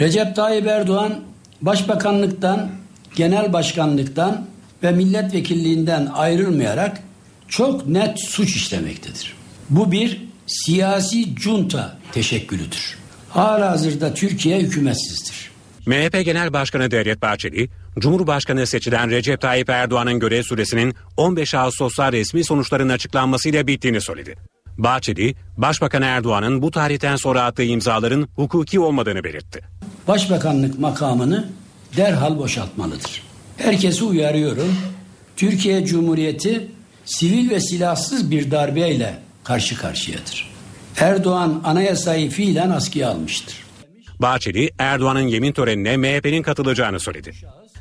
Recep 0.00 0.36
Tayyip 0.36 0.66
Erdoğan 0.66 1.14
başbakanlıktan, 1.62 2.70
genel 3.16 3.52
başkanlıktan 3.52 4.46
ve 4.82 4.92
milletvekilliğinden 4.92 6.06
ayrılmayarak 6.06 7.07
çok 7.48 7.86
net 7.86 8.20
suç 8.20 8.56
işlemektedir. 8.56 9.34
Bu 9.70 9.92
bir 9.92 10.22
siyasi 10.46 11.36
junta 11.38 11.98
teşekkülüdür. 12.12 12.98
Halihazırda 13.30 14.14
Türkiye 14.14 14.58
hükümetsizdir. 14.58 15.50
MHP 15.86 16.24
Genel 16.24 16.52
Başkanı 16.52 16.90
Devlet 16.90 17.22
Bahçeli, 17.22 17.68
Cumhurbaşkanı 17.98 18.66
seçilen 18.66 19.10
Recep 19.10 19.40
Tayyip 19.40 19.70
Erdoğan'ın 19.70 20.18
görev 20.18 20.42
süresinin 20.42 20.94
15 21.16 21.54
Ağustos'ta 21.54 22.12
resmi 22.12 22.44
sonuçların 22.44 22.88
açıklanmasıyla 22.88 23.66
bittiğini 23.66 24.00
söyledi. 24.00 24.34
Bahçeli, 24.78 25.34
Başbakan 25.56 26.02
Erdoğan'ın 26.02 26.62
bu 26.62 26.70
tarihten 26.70 27.16
sonra 27.16 27.42
attığı 27.42 27.62
imzaların 27.62 28.28
hukuki 28.36 28.80
olmadığını 28.80 29.24
belirtti. 29.24 29.60
Başbakanlık 30.08 30.78
makamını 30.78 31.48
derhal 31.96 32.38
boşaltmalıdır. 32.38 33.22
Herkesi 33.56 34.04
uyarıyorum. 34.04 34.76
Türkiye 35.36 35.84
Cumhuriyeti 35.84 36.68
sivil 37.08 37.50
ve 37.50 37.60
silahsız 37.60 38.30
bir 38.30 38.50
darbeyle 38.50 39.18
karşı 39.44 39.76
karşıyadır. 39.78 40.50
Erdoğan 41.00 41.60
anayasayı 41.64 42.30
fiilen 42.30 42.70
askıya 42.70 43.08
almıştır. 43.10 43.54
Bahçeli, 44.18 44.70
Erdoğan'ın 44.78 45.28
yemin 45.28 45.52
törenine 45.52 45.96
MHP'nin 45.96 46.42
katılacağını 46.42 47.00
söyledi. 47.00 47.32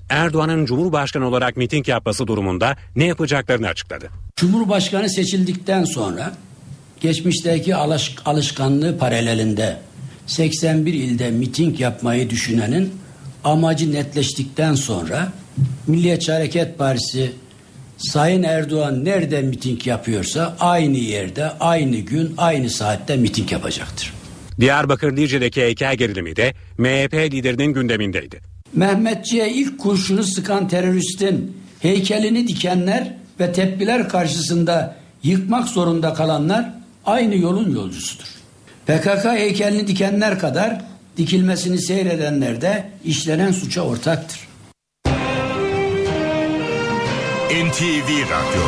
Erdoğan'ın 0.09 0.65
Cumhurbaşkanı 0.65 1.27
olarak 1.27 1.57
miting 1.57 1.87
yapması 1.87 2.27
durumunda 2.27 2.75
ne 2.95 3.05
yapacaklarını 3.05 3.67
açıkladı. 3.67 4.09
Cumhurbaşkanı 4.35 5.09
seçildikten 5.09 5.83
sonra 5.83 6.33
geçmişteki 6.99 7.75
alış, 7.75 8.15
alışkanlığı 8.25 8.97
paralelinde 8.97 9.77
81 10.27 10.93
ilde 10.93 11.31
miting 11.31 11.79
yapmayı 11.79 12.29
düşünenin 12.29 12.93
amacı 13.43 13.91
netleştikten 13.93 14.75
sonra 14.75 15.31
Milliyetçi 15.87 16.31
Hareket 16.31 16.77
Partisi 16.77 17.31
Sayın 17.97 18.43
Erdoğan 18.43 19.05
nerede 19.05 19.41
miting 19.41 19.87
yapıyorsa 19.87 20.55
aynı 20.59 20.97
yerde, 20.97 21.51
aynı 21.59 21.97
gün, 21.97 22.33
aynı 22.37 22.69
saatte 22.69 23.17
miting 23.17 23.51
yapacaktır. 23.51 24.13
Diyarbakır 24.59 25.17
Dicle'deki 25.17 25.61
heykel 25.61 25.95
gerilimi 25.95 26.35
de 26.35 26.53
MHP 26.77 27.13
liderinin 27.13 27.73
gündemindeydi. 27.73 28.41
Mehmetçiğe 28.73 29.51
ilk 29.51 29.79
kurşunu 29.79 30.23
sıkan 30.23 30.67
teröristin 30.67 31.57
heykelini 31.79 32.47
dikenler 32.47 33.13
ve 33.39 33.51
tepkiler 33.51 34.09
karşısında 34.09 34.95
yıkmak 35.23 35.67
zorunda 35.67 36.13
kalanlar 36.13 36.73
aynı 37.05 37.35
yolun 37.35 37.75
yolcusudur. 37.75 38.27
PKK 38.87 39.25
heykelini 39.25 39.87
dikenler 39.87 40.39
kadar 40.39 40.81
dikilmesini 41.17 41.81
seyredenler 41.81 42.61
de 42.61 42.89
suça 43.53 43.81
ortaktır. 43.81 44.46
NTV 47.49 48.09
Radyo 48.29 48.61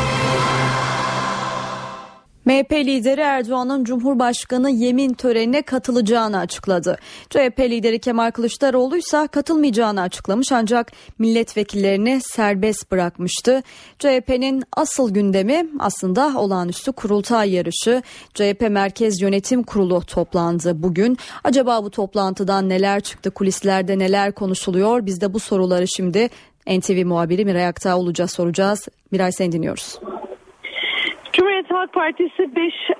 MHP 2.44 2.72
lideri 2.72 3.20
Erdoğan'ın 3.20 3.84
Cumhurbaşkanı 3.84 4.70
yemin 4.70 5.14
törenine 5.14 5.62
katılacağını 5.62 6.38
açıkladı. 6.38 6.98
CHP 7.30 7.60
lideri 7.60 7.98
Kemal 7.98 8.30
Kılıçdaroğlu 8.30 8.96
ise 8.96 9.28
katılmayacağını 9.32 10.00
açıklamış 10.00 10.52
ancak 10.52 10.92
milletvekillerini 11.18 12.20
serbest 12.24 12.90
bırakmıştı. 12.90 13.62
CHP'nin 13.98 14.64
asıl 14.76 15.14
gündemi 15.14 15.66
aslında 15.78 16.32
olağanüstü 16.36 16.92
kurultay 16.92 17.50
yarışı. 17.50 18.02
CHP 18.34 18.70
Merkez 18.70 19.20
Yönetim 19.20 19.62
Kurulu 19.62 20.00
toplandı 20.00 20.82
bugün. 20.82 21.18
Acaba 21.44 21.84
bu 21.84 21.90
toplantıdan 21.90 22.68
neler 22.68 23.00
çıktı, 23.00 23.30
kulislerde 23.30 23.98
neler 23.98 24.32
konuşuluyor? 24.32 25.06
Biz 25.06 25.20
de 25.20 25.34
bu 25.34 25.38
soruları 25.38 25.88
şimdi 25.88 26.28
NTV 26.70 27.06
muhabiri 27.06 27.44
Miray 27.44 27.66
Aktağ 27.66 28.26
soracağız. 28.26 28.88
Miray 29.12 29.32
seni 29.32 29.52
dinliyoruz. 29.52 30.00
Cumhuriyet 31.32 31.70
Halk 31.70 31.92
Partisi 31.92 32.42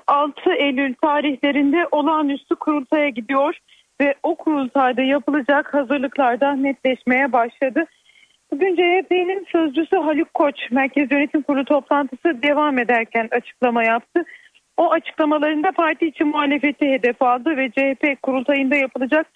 5-6 0.07 0.55
Eylül 0.57 0.93
tarihlerinde 1.01 1.87
olağanüstü 1.91 2.55
kurultaya 2.55 3.09
gidiyor 3.09 3.57
ve 4.01 4.15
o 4.23 4.35
kurultayda 4.35 5.01
yapılacak 5.01 5.73
hazırlıklarda 5.73 6.51
netleşmeye 6.51 7.31
başladı. 7.31 7.85
Bugün 8.51 8.75
CHP'nin 8.75 9.45
sözcüsü 9.51 9.95
Haluk 9.95 10.33
Koç 10.33 10.55
Merkez 10.71 11.11
Yönetim 11.11 11.41
Kurulu 11.41 11.65
toplantısı 11.65 12.43
devam 12.43 12.79
ederken 12.79 13.27
açıklama 13.31 13.83
yaptı. 13.83 14.23
O 14.77 14.91
açıklamalarında 14.91 15.71
parti 15.71 16.07
için 16.07 16.27
muhalefeti 16.27 16.85
hedef 16.85 17.21
aldı 17.21 17.57
ve 17.57 17.69
CHP 17.69 18.21
kurultayında 18.21 18.75
yapılacak 18.75 19.27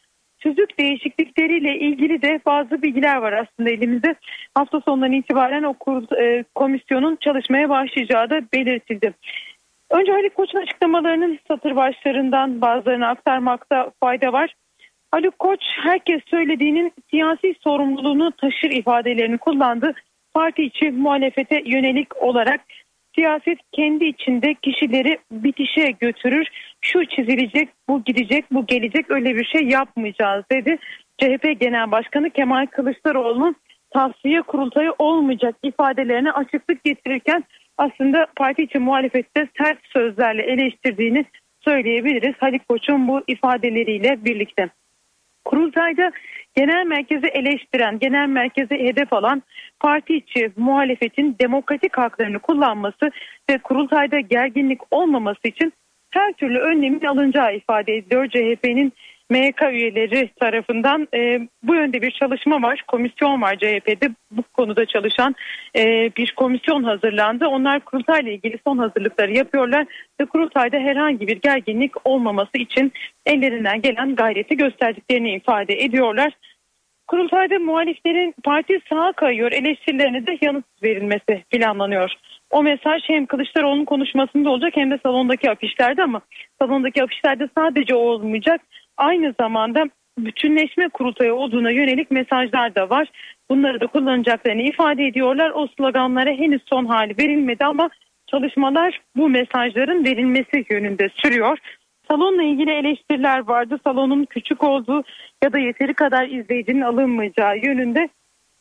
tüzük 0.46 0.80
değişiklikleriyle 0.80 1.80
ilgili 1.80 2.22
de 2.22 2.40
bazı 2.46 2.82
bilgiler 2.82 3.16
var 3.16 3.34
aslında 3.34 3.70
elimizde. 3.70 4.16
Hafta 4.56 4.82
sonundan 4.82 5.12
itibaren 5.12 5.64
o 5.64 5.76
e, 6.22 6.44
komisyonun 6.56 7.16
çalışmaya 7.16 7.70
başlayacağı 7.70 8.30
da 8.30 8.42
belirtildi. 8.54 9.14
Önce 9.90 10.12
Haluk 10.12 10.36
Koç'un 10.36 10.62
açıklamalarının 10.62 11.40
satır 11.48 11.76
başlarından 11.76 12.62
bazılarını 12.62 13.08
aktarmakta 13.08 13.92
fayda 14.00 14.34
var. 14.34 14.56
Haluk 15.12 15.40
Koç 15.40 15.60
herkes 15.84 16.22
söylediğinin 16.26 16.94
siyasi 17.10 17.56
sorumluluğunu 17.64 18.32
taşır 18.32 18.72
ifadelerini 18.72 19.38
kullandı. 19.38 19.94
Parti 20.34 20.64
içi 20.64 20.92
muhalefete 20.92 21.62
yönelik 21.66 22.24
olarak 22.24 22.62
siyaset 23.16 23.60
kendi 23.72 24.06
içinde 24.06 24.54
kişileri 24.54 25.18
bitişe 25.32 25.92
götürür. 25.92 26.48
Şu 26.82 27.06
çizilecek, 27.06 27.70
bu 27.90 28.04
gidecek, 28.04 28.46
bu 28.52 28.66
gelecek 28.66 29.12
öyle 29.12 29.36
bir 29.36 29.46
şey 29.46 29.62
yapmayacağız 29.62 30.46
dedi. 30.52 30.78
CHP 31.18 31.60
Genel 31.60 31.92
Başkanı 31.92 32.30
Kemal 32.30 32.66
Kılıçdaroğlu'nun 32.66 33.56
tavsiye 33.94 34.42
kurultayı 34.42 34.94
olmayacak 35.00 35.56
ifadelerine 35.64 36.32
açıklık 36.32 36.84
getirirken 36.84 37.44
aslında 37.78 38.28
parti 38.36 38.64
için 38.64 38.82
muhalefette 38.82 39.48
sert 39.58 39.80
sözlerle 39.94 40.42
eleştirdiğini 40.42 41.26
söyleyebiliriz. 41.62 42.36
Haluk 42.40 42.70
Koç'un 42.70 43.08
bu 43.08 43.22
ifadeleriyle 43.28 44.26
birlikte. 44.26 44.70
Kurultayda 45.46 46.12
genel 46.56 46.86
merkezi 46.86 47.28
eleştiren, 47.28 48.00
genel 48.00 48.28
merkezi 48.28 48.76
hedef 48.76 49.14
alan 49.14 49.44
parti 49.80 50.16
içi 50.16 50.52
muhalefetin 50.56 51.36
demokratik 51.42 51.98
haklarını 51.98 52.40
kullanması 52.40 53.12
ve 53.50 53.58
kurultayda 53.58 54.20
gerginlik 54.20 54.82
olmaması 54.92 55.48
için 55.48 55.74
her 56.10 56.34
türlü 56.34 56.60
önlemin 56.60 57.06
alınacağı 57.06 57.56
ifade 57.56 57.96
ediyor 57.96 58.28
CHP'nin 58.28 58.94
MYK 59.30 59.62
üyeleri 59.72 60.30
tarafından 60.40 61.08
e, 61.14 61.48
bu 61.64 61.76
yönde 61.76 62.02
bir 62.02 62.12
çalışma 62.12 62.62
var. 62.62 62.84
Komisyon 62.88 63.42
var 63.42 63.56
CHP'de 63.56 64.10
bu 64.32 64.44
konuda 64.54 64.86
çalışan 64.86 65.36
e, 65.78 66.12
bir 66.18 66.34
komisyon 66.36 66.84
hazırlandı. 66.84 67.48
Onlar 67.48 67.80
kurultayla 67.80 68.32
ilgili 68.32 68.60
son 68.68 68.78
hazırlıkları 68.78 69.34
yapıyorlar 69.34 69.86
ve 70.22 70.26
kurultayda 70.26 70.78
herhangi 70.78 71.28
bir 71.28 71.38
gerginlik 71.38 72.08
olmaması 72.08 72.58
için 72.58 72.94
ellerinden 73.26 73.82
gelen 73.82 74.16
gayreti 74.16 74.58
gösterdiklerini 74.58 75.36
ifade 75.36 75.74
ediyorlar. 75.74 76.34
Kurultayda 77.08 77.60
muhaliflerin 77.60 78.36
parti 78.44 78.80
sağa 78.90 79.12
kayıyor 79.12 79.52
eleştirilerine 79.52 80.28
de 80.28 80.38
yanıt 80.42 80.66
verilmesi 80.84 81.44
planlanıyor. 81.50 82.12
O 82.52 82.64
mesaj 82.64 83.02
hem 83.08 83.26
Kılıçdaroğlu'nun 83.26 83.86
konuşmasında 83.86 84.50
olacak 84.50 84.72
hem 84.76 84.92
de 84.92 85.00
salondaki 85.04 85.52
afişlerde 85.52 86.04
ama 86.04 86.22
salondaki 86.62 87.04
afişlerde 87.04 87.50
sadece 87.58 87.96
o 87.96 88.00
olmayacak. 88.00 88.62
Aynı 88.98 89.34
zamanda 89.40 89.84
bütünleşme 90.20 90.90
kurultayı 90.90 91.36
olduğuna 91.36 91.72
yönelik 91.72 92.12
mesajlar 92.12 92.76
da 92.76 92.90
var. 92.90 93.08
Bunları 93.50 93.82
da 93.82 93.88
kullanacaklarını 93.88 94.62
ifade 94.62 95.06
ediyorlar. 95.06 95.52
O 95.56 95.68
sloganlara 95.68 96.30
henüz 96.30 96.62
son 96.66 96.86
hali 96.86 97.16
verilmedi 97.20 97.66
ama 97.66 97.90
çalışmalar 98.28 99.02
bu 99.16 99.30
mesajların 99.30 100.06
verilmesi 100.06 100.66
yönünde 100.70 101.10
sürüyor. 101.16 101.58
Salonla 102.08 102.44
ilgili 102.44 102.72
eleştiriler 102.72 103.40
vardı. 103.40 103.80
Salonun 103.84 104.26
küçük 104.26 104.64
olduğu 104.64 105.04
ya 105.44 105.54
da 105.54 105.60
yeteri 105.60 105.94
kadar 105.94 106.28
izleyicinin 106.28 106.82
alınmayacağı 106.82 107.58
yönünde. 107.58 108.10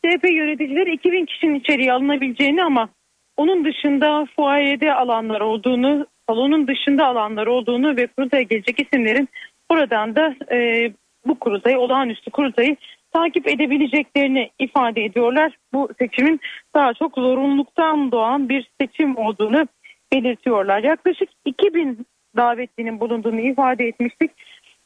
CHP 0.05 0.23
yöneticileri 0.31 0.93
2000 0.93 1.25
kişinin 1.25 1.55
içeriye 1.55 1.93
alınabileceğini 1.93 2.63
ama 2.63 2.89
onun 3.37 3.65
dışında 3.65 4.27
fuayede 4.35 4.93
alanlar 4.93 5.41
olduğunu, 5.41 6.07
salonun 6.29 6.67
dışında 6.67 7.05
alanlar 7.05 7.47
olduğunu 7.47 7.97
ve 7.97 8.07
kurultaya 8.07 8.43
gelecek 8.43 8.79
isimlerin 8.79 9.29
buradan 9.71 10.15
da 10.15 10.35
e, 10.51 10.91
bu 11.25 11.39
kurultayı, 11.39 11.79
olağanüstü 11.79 12.31
kurultayı 12.31 12.75
takip 13.13 13.47
edebileceklerini 13.47 14.49
ifade 14.59 15.03
ediyorlar. 15.03 15.57
Bu 15.73 15.89
seçimin 15.99 16.39
daha 16.75 16.93
çok 16.93 17.15
zorunluluktan 17.15 18.11
doğan 18.11 18.49
bir 18.49 18.69
seçim 18.81 19.17
olduğunu 19.17 19.67
belirtiyorlar. 20.13 20.83
Yaklaşık 20.83 21.29
2000 21.45 22.05
davetlinin 22.35 22.99
bulunduğunu 22.99 23.39
ifade 23.39 23.85
etmiştik. 23.87 24.31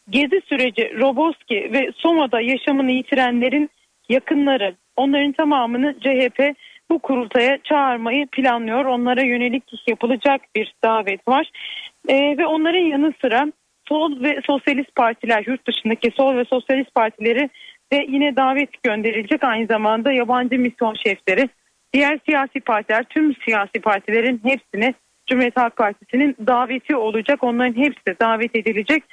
Gezi 0.10 0.42
süreci 0.46 1.00
Roboski 1.00 1.70
ve 1.74 1.92
Soma'da 1.96 2.42
yaşamını 2.42 2.92
yitirenlerin 2.92 3.70
yakınları 4.10 4.76
onların 4.96 5.32
tamamını 5.32 5.96
CHP 6.00 6.56
bu 6.90 7.00
kurultaya 7.00 7.58
çağırmayı 7.64 8.28
planlıyor. 8.28 8.86
Onlara 8.86 9.22
yönelik 9.22 9.64
yapılacak 9.88 10.42
bir 10.56 10.74
davet 10.84 11.28
var. 11.28 11.52
Ee, 12.08 12.38
ve 12.38 12.46
onların 12.46 12.80
yanı 12.80 13.14
sıra 13.22 13.52
sol 13.90 14.24
ve 14.24 14.40
sosyalist 14.48 14.96
partiler 14.96 15.44
yurt 15.48 15.68
dışındaki 15.68 16.12
sol 16.18 16.38
ve 16.38 16.46
sosyalist 16.46 16.96
partileri 16.96 17.50
ve 17.94 18.06
yine 18.10 18.36
davet 18.36 18.84
gönderilecek 18.84 19.44
aynı 19.44 19.68
zamanda 19.68 20.12
yabancı 20.12 20.60
misyon 20.60 20.96
şefleri 21.06 21.50
diğer 21.94 22.20
siyasi 22.26 22.60
partiler 22.60 23.04
tüm 23.04 23.36
siyasi 23.46 23.82
partilerin 23.82 24.42
hepsine 24.44 24.94
Cumhuriyet 25.30 25.58
Halk 25.58 25.76
Partisi'nin 25.76 26.36
daveti 26.48 26.96
olacak. 26.96 27.44
Onların 27.44 27.76
hepsi 27.76 28.20
davet 28.22 28.56
edilecek. 28.56 29.04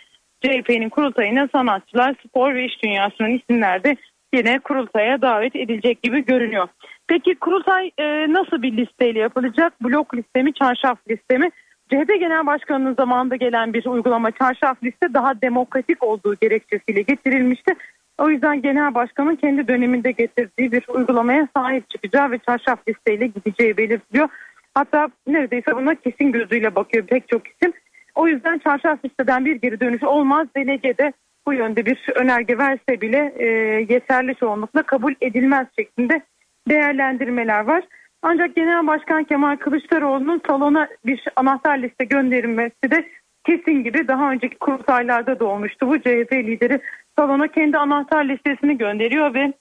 CHP'nin 0.43 0.89
kurultayına 0.89 1.49
sanatçılar, 1.53 2.15
spor 2.27 2.55
ve 2.55 2.65
iş 2.65 2.83
dünyasının 2.83 3.39
isimler 3.39 3.85
de 3.85 3.97
yine 4.35 4.59
kurultaya 4.59 5.23
davet 5.23 5.57
edilecek 5.57 6.03
gibi 6.03 6.25
görünüyor. 6.25 6.69
Peki 7.09 7.35
kurultay 7.35 7.91
e, 7.99 8.05
nasıl 8.33 8.63
bir 8.63 8.77
listeyle 8.77 9.19
yapılacak? 9.19 9.85
Blok 9.85 10.15
listemi, 10.15 10.55
çarşaf 10.55 10.99
listemi? 11.11 11.51
CHP 11.91 12.21
Genel 12.21 12.47
Başkanı'nın 12.47 12.95
zamanında 12.95 13.37
gelen 13.37 13.73
bir 13.73 13.87
uygulama 13.87 14.31
çarşaf 14.31 14.83
liste 14.85 15.15
daha 15.15 15.43
demokratik 15.43 16.03
olduğu 16.03 16.35
gerekçesiyle 16.35 17.03
getirilmişti. 17.03 17.75
O 18.19 18.31
yüzden 18.31 18.63
Genel 18.63 18.95
Başkan'ın 18.95 19.37
kendi 19.37 19.69
döneminde 19.69 20.11
getirdiği 20.11 20.73
bir 20.73 20.85
uygulamaya 20.89 21.49
sahip 21.57 21.91
çıkacağı 21.91 22.31
ve 22.31 22.39
çarşaf 22.39 22.89
listeyle 22.89 23.27
gideceği 23.27 23.77
belirtiliyor. 23.77 24.29
Hatta 24.75 25.09
neredeyse 25.27 25.77
buna 25.77 25.95
kesin 25.95 26.33
gözüyle 26.33 26.75
bakıyor 26.75 27.07
pek 27.07 27.29
çok 27.29 27.43
isim. 27.49 27.73
O 28.15 28.29
yüzden 28.29 28.59
çarşaf 28.59 29.05
listeden 29.05 29.45
bir 29.45 29.57
geri 29.57 29.81
dönüş 29.81 30.03
olmaz. 30.03 30.49
Delege 30.57 30.99
de 30.99 31.13
bu 31.47 31.53
yönde 31.53 31.87
bir 31.87 32.07
önerge 32.15 32.59
verse 32.59 33.01
bile 33.01 33.35
e, 33.39 33.47
yeterli 33.89 34.35
çoğunlukla 34.35 34.83
kabul 34.83 35.13
edilmez 35.21 35.67
şeklinde 35.79 36.23
değerlendirmeler 36.69 37.61
var. 37.61 37.85
Ancak 38.29 38.57
Genel 38.57 38.87
Başkan 38.87 39.25
Kemal 39.25 39.57
Kılıçdaroğlu'nun 39.57 40.41
salona 40.47 40.89
bir 41.07 41.25
anahtar 41.37 41.79
liste 41.79 42.05
gönderilmesi 42.05 42.91
de 42.91 43.09
kesin 43.47 43.85
gibi 43.85 44.09
daha 44.09 44.31
önceki 44.31 44.59
kurultaylarda 44.59 45.41
da 45.41 45.45
olmuştu. 45.45 45.89
Bu 45.89 45.99
CHP 45.99 46.33
lideri 46.33 46.81
salona 47.19 47.49
kendi 47.49 47.79
anahtar 47.79 48.25
listesini 48.25 48.79
gönderiyor 48.79 49.35
ve 49.35 49.53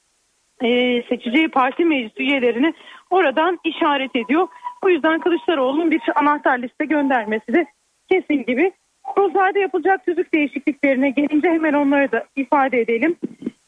e, 0.62 1.02
seçeceği 1.10 1.48
parti 1.48 1.86
meclis 1.86 2.18
üyelerini 2.18 2.74
oradan 3.10 3.60
işaret 3.64 4.16
ediyor. 4.16 4.48
Bu 4.84 4.90
yüzden 4.90 5.20
Kılıçdaroğlu'nun 5.20 5.92
bir 5.92 6.02
anahtar 6.16 6.58
liste 6.60 6.86
göndermesi 6.86 7.54
de 7.54 7.66
kesin 8.12 8.46
gibi. 8.46 8.72
Kurultayda 9.04 9.60
yapılacak 9.60 10.06
tüzük 10.06 10.34
değişikliklerine 10.34 11.10
gelince 11.10 11.50
hemen 11.50 11.74
onları 11.74 12.12
da 12.12 12.26
ifade 12.36 12.82
edelim. 12.82 13.16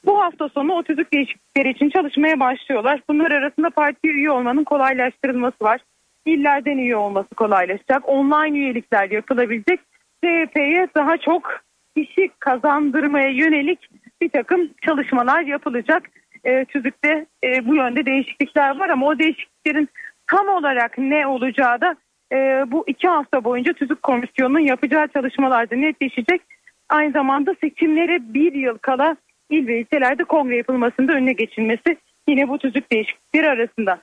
Bu 0.07 0.21
hafta 0.21 0.49
sonu 0.49 0.73
o 0.73 0.83
tüzük 0.83 1.13
değişiklikleri 1.13 1.69
için 1.69 1.89
çalışmaya 1.89 2.39
başlıyorlar. 2.39 3.01
Bunlar 3.09 3.31
arasında 3.31 3.69
parti 3.69 4.07
üye 4.07 4.31
olmanın 4.31 4.63
kolaylaştırılması 4.63 5.55
var. 5.61 5.81
İllerden 6.25 6.77
üye 6.77 6.95
olması 6.95 7.35
kolaylaşacak. 7.35 8.09
Online 8.09 8.57
üyelikler 8.57 9.11
yapılabilecek. 9.11 9.79
CHP'ye 10.23 10.87
daha 10.95 11.17
çok 11.17 11.59
kişi 11.97 12.29
kazandırmaya 12.39 13.29
yönelik 13.29 13.89
bir 14.21 14.29
takım 14.29 14.69
çalışmalar 14.85 15.41
yapılacak. 15.41 16.03
E, 16.43 16.65
tüzükte 16.65 17.25
e, 17.43 17.67
bu 17.67 17.75
yönde 17.75 18.05
değişiklikler 18.05 18.79
var 18.79 18.89
ama 18.89 19.07
o 19.07 19.19
değişikliklerin 19.19 19.89
tam 20.27 20.47
olarak 20.47 20.97
ne 20.97 21.27
olacağı 21.27 21.81
da 21.81 21.95
e, 22.31 22.65
bu 22.67 22.83
iki 22.87 23.07
hafta 23.07 23.43
boyunca 23.43 23.73
tüzük 23.73 24.03
komisyonunun 24.03 24.59
yapacağı 24.59 25.07
çalışmalarda 25.07 25.75
netleşecek. 25.75 26.41
Aynı 26.89 27.11
zamanda 27.11 27.55
seçimlere 27.61 28.33
bir 28.33 28.53
yıl 28.53 28.77
kala 28.77 29.15
il 29.49 29.67
ve 29.67 29.79
ilçelerde 29.79 30.23
kongre 30.23 30.57
yapılmasında 30.57 31.13
önüne 31.13 31.33
geçilmesi 31.33 31.97
yine 32.27 32.47
bu 32.47 32.57
tüzük 32.57 32.91
değişiklikleri 32.91 33.49
arasında. 33.49 34.01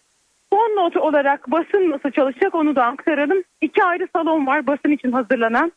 Son 0.53 0.76
not 0.76 0.97
olarak 0.97 1.51
basın 1.51 1.90
nasıl 1.90 2.11
çalışacak 2.11 2.55
onu 2.55 2.76
da 2.76 2.84
aktaralım. 2.84 3.42
İki 3.61 3.84
ayrı 3.84 4.09
salon 4.16 4.47
var 4.47 4.66
basın 4.66 4.90
için 4.90 5.12
hazırlanan. 5.12 5.72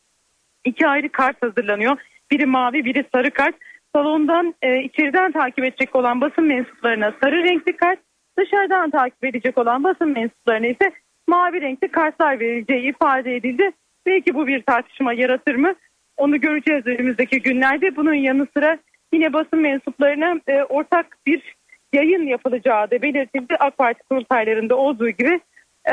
İki 0.66 0.88
ayrı 0.88 1.10
kart 1.10 1.44
hazırlanıyor. 1.44 1.98
Biri 2.32 2.46
mavi 2.46 2.86
biri 2.86 3.06
sarı 3.14 3.32
kart. 3.32 3.56
Salondan 3.96 4.56
e, 4.62 4.84
içeriden 4.84 5.32
takip 5.32 5.64
edecek 5.64 5.96
olan 5.96 6.22
basın 6.22 6.44
mensuplarına 6.44 7.14
sarı 7.24 7.44
renkli 7.44 7.76
kart. 7.76 8.00
Dışarıdan 8.38 8.90
takip 8.90 9.24
edecek 9.24 9.58
olan 9.58 9.84
basın 9.84 10.10
mensuplarına 10.10 10.68
ise 10.68 10.92
mavi 11.28 11.62
renkli 11.62 11.88
kartlar 11.88 12.40
verileceği 12.40 12.90
ifade 12.90 13.36
edildi. 13.36 13.72
Belki 14.06 14.36
bu 14.36 14.48
bir 14.48 14.62
tartışma 14.62 15.14
yaratır 15.14 15.56
mı? 15.56 15.74
Onu 16.18 16.42
göreceğiz 16.42 16.88
önümüzdeki 16.88 17.42
günlerde. 17.42 17.96
Bunun 17.96 18.14
yanı 18.14 18.48
sıra 18.54 18.78
yine 19.14 19.34
basın 19.34 19.60
mensuplarına 19.60 20.40
e, 20.48 20.64
ortak 20.64 21.18
bir 21.26 21.56
yayın 21.94 22.28
yapılacağı 22.28 22.92
da 22.92 23.02
belirtildi. 23.02 23.56
AK 23.60 23.78
Parti 23.78 24.04
kurultaylarında 24.10 24.76
olduğu 24.76 25.10
gibi 25.10 25.40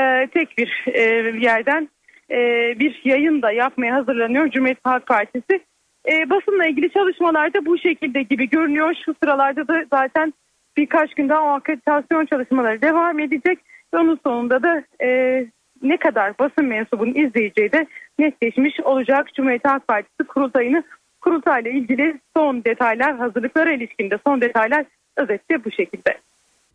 e, 0.01 0.27
tek 0.27 0.59
bir 0.59 0.85
e, 0.87 1.01
yerden 1.41 1.89
e, 2.31 2.39
bir 2.79 3.01
yayın 3.05 3.43
da 3.43 3.53
yapmaya 3.53 3.95
hazırlanıyor 3.95 4.51
Cumhuriyet 4.51 4.79
Halk 4.85 5.07
Partisi. 5.07 5.61
E, 6.13 6.31
basınla 6.31 6.67
ilgili 6.67 6.91
çalışmalarda 6.91 7.67
bu 7.67 7.79
şekilde 7.79 8.23
gibi 8.23 8.49
görünüyor. 8.49 8.95
Şu 9.05 9.15
sıralarda 9.23 9.69
da 9.69 9.85
zaten 9.93 10.35
birkaç 10.77 11.15
gün 11.15 11.29
daha 11.29 11.43
o 11.43 11.49
akreditasyon 11.49 12.27
çalışmaları 12.27 12.83
devam 12.83 13.21
edecek. 13.21 13.59
Ve 13.95 13.99
onun 13.99 14.19
sonunda 14.25 14.63
da 14.63 14.85
e, 15.05 15.41
ne 15.83 15.97
kadar 15.97 16.39
basın 16.39 16.65
mensubunun 16.65 17.15
izleyeceği 17.15 17.73
de 17.73 17.87
netleşmiş 18.19 18.81
olacak. 18.81 19.35
Cumhuriyet 19.35 19.65
Halk 19.65 19.89
Partisi 19.89 20.25
kurultayını 20.29 20.83
kurultayla 21.25 21.71
ilgili 21.71 22.21
son 22.37 22.65
detaylar 22.65 23.17
hazırlıklara 23.17 23.73
ilişkinde 23.73 24.19
son 24.27 24.41
detaylar 24.41 24.85
özetle 25.17 25.65
bu 25.65 25.71
şekilde. 25.71 26.19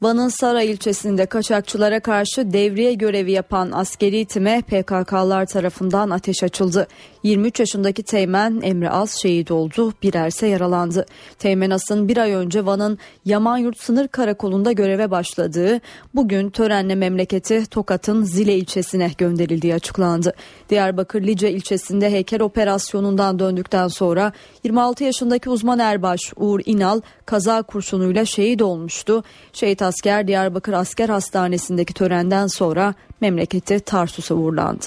Van'ın 0.01 0.27
Saray 0.27 0.71
ilçesinde 0.71 1.25
kaçakçılara 1.25 1.99
karşı 1.99 2.53
devriye 2.53 2.93
görevi 2.93 3.31
yapan 3.31 3.71
askeri 3.71 4.25
time 4.25 4.61
PKK'lar 4.61 5.45
tarafından 5.45 6.09
ateş 6.09 6.43
açıldı. 6.43 6.87
23 7.23 7.59
yaşındaki 7.59 8.03
Teğmen 8.03 8.61
Emre 8.63 8.89
Az 8.89 9.11
şehit 9.21 9.51
oldu, 9.51 9.93
birerse 10.03 10.47
yaralandı. 10.47 11.05
Teğmen 11.39 11.69
As'ın 11.69 12.07
bir 12.07 12.17
ay 12.17 12.31
önce 12.31 12.65
Van'ın 12.65 12.97
Yamanyurt 13.25 13.79
Sınır 13.79 14.07
Karakolu'nda 14.07 14.71
göreve 14.71 15.11
başladığı, 15.11 15.81
bugün 16.15 16.49
törenle 16.49 16.95
memleketi 16.95 17.65
Tokat'ın 17.65 18.23
Zile 18.23 18.55
ilçesine 18.55 19.11
gönderildiği 19.17 19.73
açıklandı. 19.73 20.33
Diyarbakır 20.69 21.21
Lice 21.21 21.51
ilçesinde 21.51 22.11
heykel 22.11 22.41
operasyonundan 22.41 23.39
döndükten 23.39 23.87
sonra 23.87 24.31
26 24.63 25.03
yaşındaki 25.03 25.49
uzman 25.49 25.79
erbaş 25.79 26.19
Uğur 26.35 26.61
İnal 26.65 27.01
kaza 27.25 27.61
kurşunuyla 27.61 28.25
şehit 28.25 28.61
olmuştu. 28.61 29.23
Şehit 29.53 29.88
asker 29.89 30.27
Diyarbakır 30.27 30.73
Asker 30.73 31.09
Hastanesi'ndeki 31.09 31.93
törenden 31.93 32.47
sonra 32.47 32.93
memleketi 33.21 33.79
Tarsus'a 33.79 34.35
uğurlandı. 34.35 34.85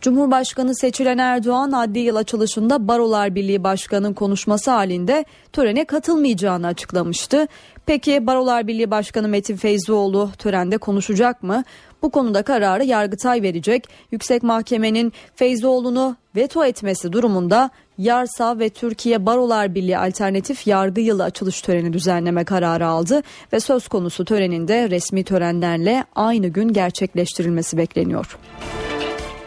Cumhurbaşkanı 0.00 0.76
seçilen 0.76 1.18
Erdoğan 1.18 1.72
adli 1.72 1.98
yıl 1.98 2.16
açılışında 2.16 2.88
Barolar 2.88 3.34
Birliği 3.34 3.64
Başkanı'nın 3.64 4.12
konuşması 4.12 4.70
halinde 4.70 5.24
törene 5.52 5.84
katılmayacağını 5.84 6.66
açıklamıştı. 6.66 7.48
Peki 7.86 8.26
Barolar 8.26 8.66
Birliği 8.66 8.90
Başkanı 8.90 9.28
Metin 9.28 9.56
Feyzioğlu 9.56 10.30
törende 10.38 10.78
konuşacak 10.78 11.42
mı? 11.42 11.64
Bu 12.02 12.10
konuda 12.10 12.42
kararı 12.42 12.84
Yargıtay 12.84 13.42
verecek. 13.42 13.88
Yüksek 14.10 14.42
Mahkemenin 14.42 15.12
Feyzoğlu'nu 15.36 16.16
veto 16.36 16.64
etmesi 16.64 17.12
durumunda 17.12 17.70
Yarsa 17.98 18.58
ve 18.58 18.68
Türkiye 18.68 19.26
Barolar 19.26 19.74
Birliği 19.74 19.98
alternatif 19.98 20.66
yargı 20.66 21.00
yılı 21.00 21.24
açılış 21.24 21.60
töreni 21.60 21.92
düzenleme 21.92 22.44
kararı 22.44 22.86
aldı 22.86 23.22
ve 23.52 23.60
söz 23.60 23.88
konusu 23.88 24.24
töreninde 24.24 24.90
resmi 24.90 25.24
törenlerle 25.24 26.04
aynı 26.14 26.48
gün 26.48 26.72
gerçekleştirilmesi 26.72 27.76
bekleniyor. 27.76 28.38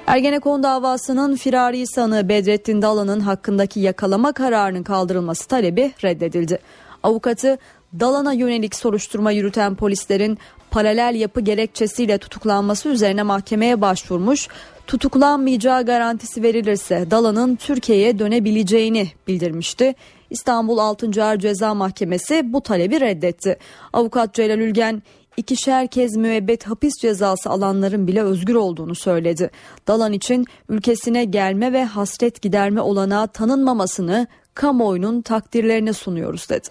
Ergenekon 0.07 0.63
davasının 0.63 1.35
firari 1.35 1.87
sanığı 1.87 2.29
Bedrettin 2.29 2.81
Dalan'ın 2.81 3.19
hakkındaki 3.19 3.79
yakalama 3.79 4.33
kararının 4.33 4.83
kaldırılması 4.83 5.47
talebi 5.47 5.93
reddedildi. 6.03 6.59
Avukatı 7.03 7.57
Dalan'a 7.99 8.33
yönelik 8.33 8.75
soruşturma 8.75 9.31
yürüten 9.31 9.75
polislerin 9.75 10.37
paralel 10.75 11.15
yapı 11.15 11.41
gerekçesiyle 11.41 12.17
tutuklanması 12.17 12.89
üzerine 12.89 13.23
mahkemeye 13.23 13.81
başvurmuş. 13.81 14.47
Tutuklanmayacağı 14.87 15.85
garantisi 15.85 16.43
verilirse 16.43 17.11
Dalan'ın 17.11 17.55
Türkiye'ye 17.55 18.19
dönebileceğini 18.19 19.07
bildirmişti. 19.27 19.95
İstanbul 20.29 20.77
6. 20.77 21.23
Ağır 21.23 21.39
Ceza 21.39 21.73
Mahkemesi 21.73 22.53
bu 22.53 22.61
talebi 22.61 23.01
reddetti. 23.01 23.57
Avukat 23.93 24.33
Celal 24.33 24.59
Ülgen 24.59 25.03
ikişer 25.37 25.87
kez 25.87 26.15
müebbet 26.15 26.67
hapis 26.67 26.93
cezası 27.01 27.49
alanların 27.49 28.07
bile 28.07 28.23
özgür 28.23 28.55
olduğunu 28.55 28.95
söyledi. 28.95 29.51
Dalan 29.87 30.13
için 30.13 30.45
ülkesine 30.69 31.25
gelme 31.25 31.73
ve 31.73 31.85
hasret 31.85 32.41
giderme 32.41 32.81
olanağı 32.81 33.27
tanınmamasını 33.27 34.27
kamuoyunun 34.53 35.21
takdirlerine 35.21 35.93
sunuyoruz 35.93 36.49
dedi. 36.49 36.67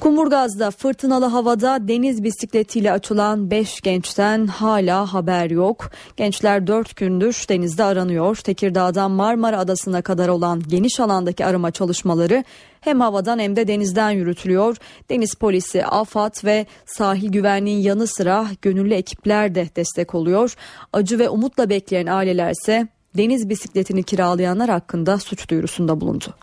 Kumurgaz'da 0.00 0.70
fırtınalı 0.70 1.24
havada 1.24 1.88
deniz 1.88 2.22
bisikletiyle 2.22 2.92
açılan 2.92 3.50
5 3.50 3.80
gençten 3.80 4.46
hala 4.46 5.14
haber 5.14 5.50
yok. 5.50 5.90
Gençler 6.16 6.66
4 6.66 6.96
gündür 6.96 7.44
denizde 7.48 7.84
aranıyor. 7.84 8.36
Tekirdağ'dan 8.36 9.10
Marmara 9.10 9.58
Adası'na 9.58 10.02
kadar 10.02 10.28
olan 10.28 10.62
geniş 10.68 11.00
alandaki 11.00 11.46
arama 11.46 11.70
çalışmaları 11.70 12.44
hem 12.80 13.00
havadan 13.00 13.38
hem 13.38 13.56
de 13.56 13.68
denizden 13.68 14.10
yürütülüyor. 14.10 14.76
Deniz 15.10 15.34
polisi, 15.34 15.84
AFAD 15.84 16.44
ve 16.44 16.66
sahil 16.86 17.32
güvenliğin 17.32 17.78
yanı 17.78 18.06
sıra 18.06 18.46
gönüllü 18.62 18.94
ekipler 18.94 19.54
de 19.54 19.68
destek 19.76 20.14
oluyor. 20.14 20.54
Acı 20.92 21.18
ve 21.18 21.28
umutla 21.28 21.70
bekleyen 21.70 22.06
ailelerse 22.06 22.88
deniz 23.16 23.48
bisikletini 23.48 24.02
kiralayanlar 24.02 24.70
hakkında 24.70 25.18
suç 25.18 25.50
duyurusunda 25.50 26.00
bulundu. 26.00 26.34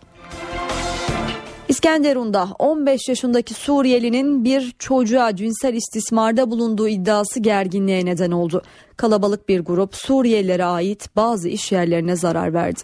İskenderun'da 1.72 2.48
15 2.60 3.10
yaşındaki 3.10 3.54
Suriyelinin 3.54 4.46
bir 4.46 4.76
çocuğa 4.80 5.36
cinsel 5.36 5.74
istismarda 5.74 6.52
bulunduğu 6.52 6.88
iddiası 6.88 7.40
gerginliğe 7.40 8.06
neden 8.06 8.32
oldu. 8.32 8.62
Kalabalık 8.98 9.50
bir 9.50 9.60
grup 9.60 9.96
Suriyelilere 9.96 10.66
ait 10.66 11.16
bazı 11.16 11.50
iş 11.50 11.72
yerlerine 11.72 12.16
zarar 12.16 12.54
verdi. 12.54 12.82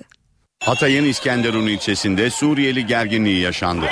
Hatay'ın 0.63 1.05
İskenderun 1.05 1.67
ilçesinde 1.67 2.29
Suriyeli 2.29 2.85
gerginliği 2.85 3.41
yaşandı. 3.41 3.85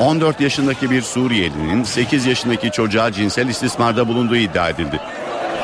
14 0.00 0.40
yaşındaki 0.40 0.90
bir 0.90 1.02
Suriyelinin 1.02 1.82
8 1.82 2.26
yaşındaki 2.26 2.70
çocuğa 2.70 3.12
cinsel 3.12 3.48
istismarda 3.48 4.08
bulunduğu 4.08 4.36
iddia 4.36 4.68
edildi. 4.68 5.00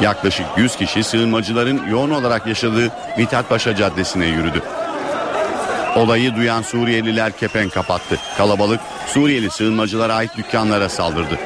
Yaklaşık 0.00 0.46
100 0.56 0.76
kişi 0.76 1.04
sığınmacıların 1.04 1.80
yoğun 1.90 2.10
olarak 2.10 2.46
yaşadığı 2.46 2.92
Mithat 3.18 3.76
Caddesi'ne 3.76 4.26
yürüdü. 4.26 4.62
Olayı 5.96 6.36
duyan 6.36 6.62
Suriyeliler 6.62 7.36
kepen 7.36 7.68
kapattı. 7.68 8.18
Kalabalık 8.36 8.80
Suriyeli 9.06 9.50
sığınmacılara 9.50 10.14
ait 10.14 10.36
dükkanlara 10.36 10.88
saldırdı. 10.88 11.38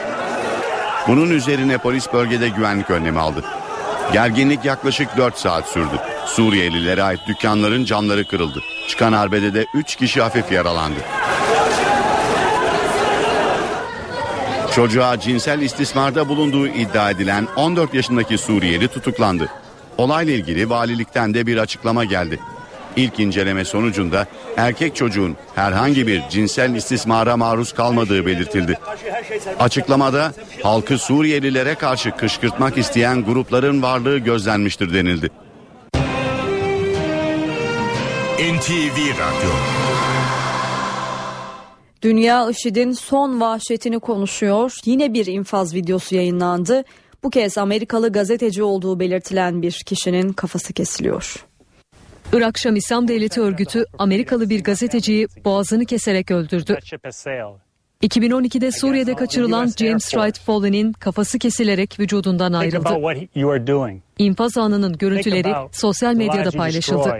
Bunun 1.08 1.30
üzerine 1.30 1.78
polis 1.78 2.12
bölgede 2.12 2.48
güvenlik 2.48 2.90
önlemi 2.90 3.20
aldı. 3.20 3.44
Gerginlik 4.12 4.64
yaklaşık 4.64 5.16
4 5.16 5.38
saat 5.38 5.68
sürdü. 5.68 6.00
Suriyelilere 6.26 7.02
ait 7.02 7.20
dükkanların 7.28 7.84
camları 7.84 8.24
kırıldı. 8.24 8.62
Çıkan 8.88 9.12
arbedede 9.12 9.66
3 9.74 9.96
kişi 9.96 10.22
hafif 10.22 10.52
yaralandı. 10.52 11.00
Çocuğa 14.74 15.20
cinsel 15.20 15.60
istismarda 15.60 16.28
bulunduğu 16.28 16.68
iddia 16.68 17.10
edilen 17.10 17.48
14 17.56 17.94
yaşındaki 17.94 18.38
Suriyeli 18.38 18.88
tutuklandı. 18.88 19.48
Olayla 19.98 20.32
ilgili 20.32 20.70
valilikten 20.70 21.34
de 21.34 21.46
bir 21.46 21.56
açıklama 21.56 22.04
geldi. 22.04 22.40
İlk 22.98 23.20
inceleme 23.20 23.64
sonucunda 23.64 24.26
erkek 24.56 24.96
çocuğun 24.96 25.36
herhangi 25.54 26.06
bir 26.06 26.22
cinsel 26.30 26.74
istismara 26.74 27.36
maruz 27.36 27.72
kalmadığı 27.72 28.26
belirtildi. 28.26 28.78
Açıklamada 29.58 30.32
halkı 30.62 30.98
Suriyelilere 30.98 31.74
karşı 31.74 32.10
kışkırtmak 32.10 32.78
isteyen 32.78 33.24
grupların 33.24 33.82
varlığı 33.82 34.18
gözlenmiştir 34.18 34.94
denildi. 34.94 35.30
NTV 38.38 38.98
Radyo 38.98 39.50
Dünya 42.02 42.50
IŞİD'in 42.50 42.92
son 42.92 43.40
vahşetini 43.40 43.98
konuşuyor. 44.00 44.72
Yine 44.84 45.14
bir 45.14 45.26
infaz 45.26 45.74
videosu 45.74 46.14
yayınlandı. 46.14 46.84
Bu 47.22 47.30
kez 47.30 47.58
Amerikalı 47.58 48.12
gazeteci 48.12 48.62
olduğu 48.62 49.00
belirtilen 49.00 49.62
bir 49.62 49.82
kişinin 49.86 50.32
kafası 50.32 50.72
kesiliyor. 50.72 51.47
Irak 52.32 52.58
Şam 52.58 52.76
İslam 52.76 53.08
Devleti 53.08 53.40
örgütü 53.40 53.84
Amerikalı 53.98 54.50
bir 54.50 54.64
gazeteciyi 54.64 55.28
boğazını 55.44 55.84
keserek 55.84 56.30
öldürdü. 56.30 56.78
2012'de 58.02 58.72
Suriye'de 58.72 59.14
kaçırılan 59.14 59.72
James 59.78 60.10
Wright 60.10 60.40
Foley'nin 60.40 60.92
kafası 60.92 61.38
kesilerek 61.38 62.00
vücudundan 62.00 62.52
ayrıldı. 62.52 62.88
İnfaz 64.18 64.58
anının 64.58 64.92
görüntüleri 64.98 65.52
sosyal 65.72 66.14
medyada 66.14 66.50
paylaşıldı. 66.50 67.16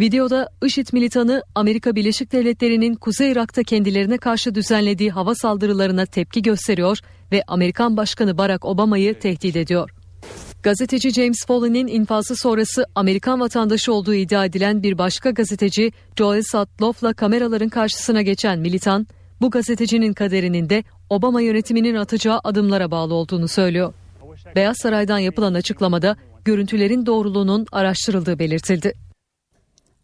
Videoda 0.00 0.48
IŞİD 0.64 0.86
militanı 0.92 1.42
Amerika 1.54 1.94
Birleşik 1.94 2.32
Devletleri'nin 2.32 2.94
Kuzey 2.94 3.32
Irak'ta 3.32 3.62
kendilerine 3.62 4.18
karşı 4.18 4.54
düzenlediği 4.54 5.10
hava 5.10 5.34
saldırılarına 5.34 6.06
tepki 6.06 6.42
gösteriyor 6.42 6.98
ve 7.32 7.42
Amerikan 7.46 7.96
Başkanı 7.96 8.38
Barack 8.38 8.64
Obama'yı 8.64 9.18
tehdit 9.18 9.56
ediyor. 9.56 9.90
Gazeteci 10.62 11.10
James 11.10 11.46
Foley'nin 11.46 11.86
infazı 11.86 12.36
sonrası 12.36 12.86
Amerikan 12.94 13.40
vatandaşı 13.40 13.92
olduğu 13.92 14.14
iddia 14.14 14.44
edilen 14.44 14.82
bir 14.82 14.98
başka 14.98 15.30
gazeteci 15.30 15.92
Joel 16.18 16.42
Sutloff'la 16.42 17.12
kameraların 17.12 17.68
karşısına 17.68 18.22
geçen 18.22 18.58
militan, 18.58 19.06
bu 19.40 19.50
gazetecinin 19.50 20.12
kaderinin 20.12 20.70
de 20.70 20.84
Obama 21.10 21.40
yönetiminin 21.40 21.94
atacağı 21.94 22.40
adımlara 22.44 22.90
bağlı 22.90 23.14
olduğunu 23.14 23.48
söylüyor. 23.48 23.94
Beyaz 24.56 24.76
Saray'dan 24.78 25.18
yapılan 25.18 25.54
açıklamada 25.54 26.16
görüntülerin 26.44 27.06
doğruluğunun 27.06 27.66
araştırıldığı 27.72 28.38
belirtildi. 28.38 28.92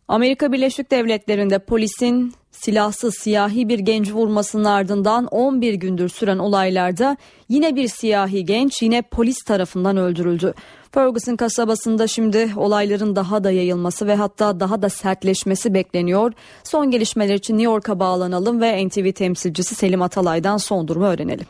Amerika 0.09 0.53
Birleşik 0.53 0.91
Devletleri'nde 0.91 1.59
polisin 1.59 2.35
silahsız 2.61 3.15
siyahi 3.15 3.69
bir 3.69 3.79
genci 3.79 4.15
vurmasının 4.15 4.65
ardından 4.65 5.27
11 5.27 5.75
gündür 5.75 6.09
süren 6.09 6.39
olaylarda 6.39 7.17
yine 7.49 7.77
bir 7.77 7.89
siyahi 7.89 8.45
genç 8.45 8.83
yine 8.83 9.03
polis 9.03 9.43
tarafından 9.43 9.97
öldürüldü. 9.97 10.55
Ferguson 10.93 11.37
kasabasında 11.37 12.07
şimdi 12.07 12.51
olayların 12.57 13.17
daha 13.17 13.45
da 13.45 13.51
yayılması 13.51 14.07
ve 14.07 14.15
hatta 14.15 14.61
daha 14.61 14.83
da 14.83 14.89
sertleşmesi 14.89 15.75
bekleniyor. 15.75 16.33
Son 16.65 16.91
gelişmeler 16.91 17.35
için 17.35 17.55
New 17.55 17.73
York'a 17.73 18.01
bağlanalım 18.01 18.61
ve 18.61 18.87
NTV 18.87 19.13
temsilcisi 19.13 19.75
Selim 19.75 20.03
Atalay'dan 20.03 20.57
son 20.57 20.89
durumu 20.89 21.07
öğrenelim. 21.07 21.47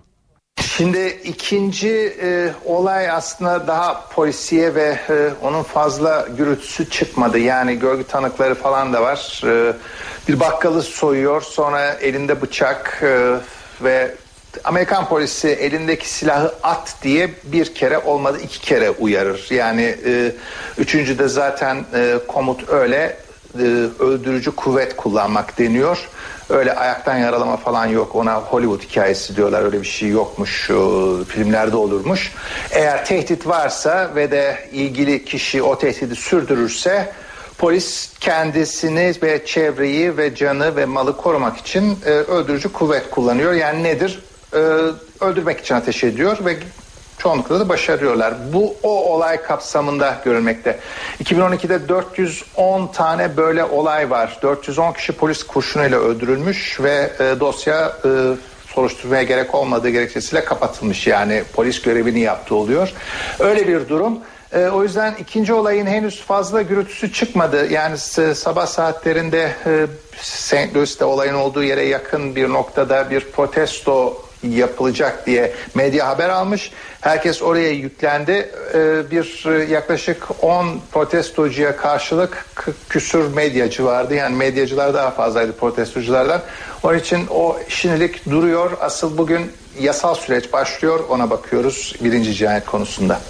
Şimdi 0.77 1.21
ikinci 1.25 2.16
e, 2.23 2.53
olay 2.64 3.11
aslında 3.11 3.66
daha 3.66 4.09
polisiye 4.09 4.75
ve 4.75 4.99
e, 5.11 5.31
onun 5.43 5.62
fazla 5.62 6.29
gürültüsü 6.37 6.91
çıkmadı. 6.91 7.39
Yani 7.39 7.79
görgü 7.79 8.05
tanıkları 8.05 8.55
falan 8.55 8.93
da 8.93 9.03
var. 9.03 9.43
E, 9.47 9.73
bir 10.29 10.41
bakkalı 10.41 10.83
soyuyor 10.83 11.43
sonra 11.43 11.93
elinde 11.93 12.43
bıçak 12.43 13.01
e, 13.03 13.35
ve 13.83 14.14
Amerikan 14.64 15.09
polisi 15.09 15.49
elindeki 15.49 16.09
silahı 16.09 16.55
at 16.62 16.95
diye 17.03 17.31
bir 17.45 17.75
kere 17.75 17.99
olmadı 17.99 18.39
iki 18.45 18.61
kere 18.61 18.91
uyarır. 18.91 19.47
Yani 19.51 19.97
e, 20.07 20.33
üçüncü 20.79 21.19
de 21.19 21.29
zaten 21.29 21.85
e, 21.95 22.19
komut 22.29 22.69
öyle 22.69 23.16
e, 23.59 23.62
öldürücü 23.99 24.51
kuvvet 24.51 24.97
kullanmak 24.97 25.59
deniyor. 25.59 26.09
Öyle 26.51 26.72
ayaktan 26.72 27.16
yaralama 27.16 27.57
falan 27.57 27.86
yok. 27.86 28.16
Ona 28.16 28.34
Hollywood 28.34 28.82
hikayesi 28.82 29.36
diyorlar. 29.36 29.62
Öyle 29.62 29.80
bir 29.80 29.86
şey 29.86 30.09
yokmuş. 30.09 30.70
filmlerde 31.28 31.76
olurmuş. 31.76 32.32
Eğer 32.70 33.05
tehdit 33.05 33.46
varsa 33.46 34.11
ve 34.14 34.30
de 34.30 34.68
ilgili 34.72 35.24
kişi 35.24 35.62
o 35.62 35.78
tehdidi 35.78 36.16
sürdürürse 36.16 37.12
polis 37.59 38.12
kendisini 38.20 39.14
ve 39.22 39.46
çevreyi 39.46 40.16
ve 40.16 40.34
canı 40.34 40.76
ve 40.76 40.84
malı 40.84 41.16
korumak 41.16 41.57
için 41.57 41.99
e, 42.07 42.11
öldürücü 42.11 42.72
kuvvet 42.72 43.11
kullanıyor. 43.11 43.53
Yani 43.53 43.82
nedir? 43.82 44.22
E, 44.53 44.59
öldürmek 45.20 45.61
için 45.61 45.74
ateş 45.74 46.05
ediyor 46.05 46.36
ve 46.44 46.57
çoğunlukla 47.19 47.61
da 47.61 47.69
başarıyorlar. 47.69 48.35
Bu 48.53 48.77
o 48.83 49.14
olay 49.14 49.43
kapsamında 49.43 50.16
görülmekte. 50.25 50.79
2012'de 51.25 51.89
410 51.89 52.87
tane 52.87 53.37
böyle 53.37 53.64
olay 53.64 54.11
var. 54.11 54.39
410 54.43 54.93
kişi 54.93 55.12
polis 55.12 55.43
kurşunuyla 55.43 55.99
öldürülmüş 55.99 56.81
ve 56.81 57.11
e, 57.21 57.41
dosya 57.41 57.93
e, 58.05 58.09
soruşturmaya 58.66 59.23
gerek 59.23 59.55
olmadığı 59.55 59.91
gerekçesiyle 59.91 60.45
kapatılmış. 60.45 61.07
Yani 61.07 61.43
polis 61.53 61.83
görevini 61.83 62.21
yaptı 62.21 62.55
oluyor. 62.55 62.93
Öyle 63.39 63.69
bir 63.69 63.89
durum. 63.89 64.19
E, 64.53 64.66
o 64.66 64.83
yüzden 64.83 65.14
ikinci 65.19 65.53
olayın 65.53 65.87
henüz 65.87 66.23
fazla 66.23 66.62
gürültüsü 66.62 67.12
çıkmadı. 67.12 67.73
Yani 67.73 67.99
sabah 68.35 68.66
saatlerinde 68.66 69.53
e, 69.66 69.87
St. 70.23 70.75
Louis'te 70.75 71.05
olayın 71.05 71.35
olduğu 71.35 71.62
yere 71.62 71.85
yakın 71.85 72.37
bir 72.37 72.49
noktada 72.49 73.11
bir 73.11 73.21
protesto 73.21 74.28
yapılacak 74.43 75.26
diye 75.26 75.53
medya 75.74 76.09
haber 76.09 76.28
almış. 76.28 76.72
Herkes 77.01 77.43
oraya 77.43 77.70
yüklendi. 77.70 78.51
Ee, 78.74 79.11
bir 79.11 79.45
e, 79.47 79.72
yaklaşık 79.72 80.45
10 80.45 80.80
protestocuya 80.93 81.76
karşılık 81.76 82.47
küsür 82.89 83.34
medyacı 83.34 83.84
vardı. 83.84 84.14
Yani 84.14 84.36
medyacılar 84.36 84.95
daha 84.95 85.11
fazlaydı 85.11 85.53
protestoculardan. 85.53 86.41
Onun 86.82 86.99
için 86.99 87.26
o 87.30 87.57
şimdilik 87.68 88.30
duruyor. 88.30 88.70
Asıl 88.80 89.18
bugün 89.18 89.53
yasal 89.80 90.14
süreç 90.14 90.53
başlıyor. 90.53 91.01
Ona 91.09 91.30
bakıyoruz 91.30 91.95
birinci 92.01 92.34
cinayet 92.34 92.66
konusunda. 92.66 93.20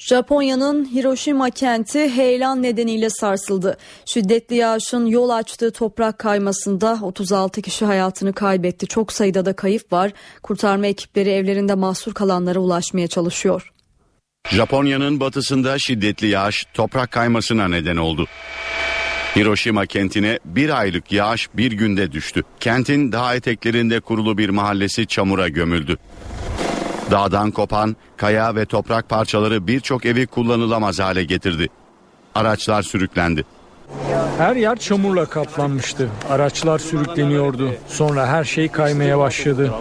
Japonya'nın 0.00 0.84
Hiroşima 0.94 1.50
kenti 1.50 2.10
heyelan 2.10 2.62
nedeniyle 2.62 3.10
sarsıldı. 3.10 3.76
Şiddetli 4.06 4.56
yağışın 4.56 5.06
yol 5.06 5.28
açtığı 5.28 5.70
toprak 5.70 6.18
kaymasında 6.18 6.98
36 7.02 7.62
kişi 7.62 7.84
hayatını 7.84 8.32
kaybetti. 8.32 8.86
Çok 8.86 9.12
sayıda 9.12 9.44
da 9.44 9.52
kayıp 9.52 9.92
var. 9.92 10.12
Kurtarma 10.42 10.86
ekipleri 10.86 11.30
evlerinde 11.30 11.74
mahsur 11.74 12.14
kalanlara 12.14 12.58
ulaşmaya 12.58 13.08
çalışıyor. 13.08 13.72
Japonya'nın 14.48 15.20
batısında 15.20 15.78
şiddetli 15.78 16.26
yağış 16.26 16.66
toprak 16.74 17.10
kaymasına 17.10 17.68
neden 17.68 17.96
oldu. 17.96 18.26
Hiroşima 19.36 19.86
kentine 19.86 20.38
bir 20.44 20.78
aylık 20.80 21.12
yağış 21.12 21.48
bir 21.54 21.72
günde 21.72 22.12
düştü. 22.12 22.42
Kentin 22.60 23.12
dağ 23.12 23.34
eteklerinde 23.34 24.00
kurulu 24.00 24.38
bir 24.38 24.48
mahallesi 24.48 25.06
çamura 25.06 25.48
gömüldü. 25.48 25.98
Dağdan 27.10 27.50
kopan 27.50 27.96
kaya 28.16 28.54
ve 28.54 28.64
toprak 28.66 29.08
parçaları 29.08 29.66
birçok 29.66 30.06
evi 30.06 30.26
kullanılamaz 30.26 31.00
hale 31.00 31.24
getirdi. 31.24 31.68
Araçlar 32.34 32.82
sürüklendi. 32.82 33.44
Her 34.38 34.56
yer 34.56 34.76
çamurla 34.76 35.26
kaplanmıştı. 35.26 36.08
Araçlar 36.30 36.78
sürükleniyordu. 36.78 37.70
Sonra 37.88 38.26
her 38.26 38.44
şey 38.44 38.68
kaymaya 38.68 39.18
başladı. 39.18 39.72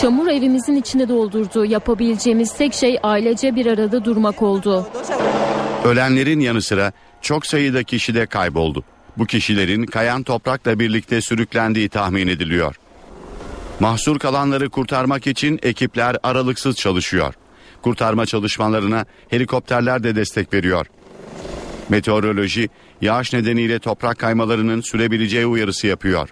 Çamur 0.00 0.28
evimizin 0.28 0.76
içine 0.76 1.08
doldurdu. 1.08 1.64
Yapabileceğimiz 1.64 2.54
tek 2.54 2.74
şey 2.74 2.98
ailece 3.02 3.54
bir 3.54 3.66
arada 3.66 4.04
durmak 4.04 4.42
oldu. 4.42 4.86
Ölenlerin 5.84 6.40
yanı 6.40 6.62
sıra 6.62 6.92
çok 7.20 7.46
sayıda 7.46 7.82
kişi 7.82 8.14
de 8.14 8.26
kayboldu. 8.26 8.84
Bu 9.18 9.26
kişilerin 9.26 9.86
kayan 9.86 10.22
toprakla 10.22 10.78
birlikte 10.78 11.20
sürüklendiği 11.20 11.88
tahmin 11.88 12.28
ediliyor. 12.28 12.76
Mahsur 13.80 14.18
kalanları 14.18 14.70
kurtarmak 14.70 15.26
için 15.26 15.58
ekipler 15.62 16.16
aralıksız 16.22 16.76
çalışıyor. 16.76 17.34
Kurtarma 17.82 18.26
çalışmalarına 18.26 19.04
helikopterler 19.28 20.02
de 20.02 20.16
destek 20.16 20.54
veriyor. 20.54 20.86
Meteoroloji 21.88 22.68
yağış 23.00 23.32
nedeniyle 23.32 23.78
toprak 23.78 24.18
kaymalarının 24.18 24.80
sürebileceği 24.80 25.46
uyarısı 25.46 25.86
yapıyor. 25.86 26.28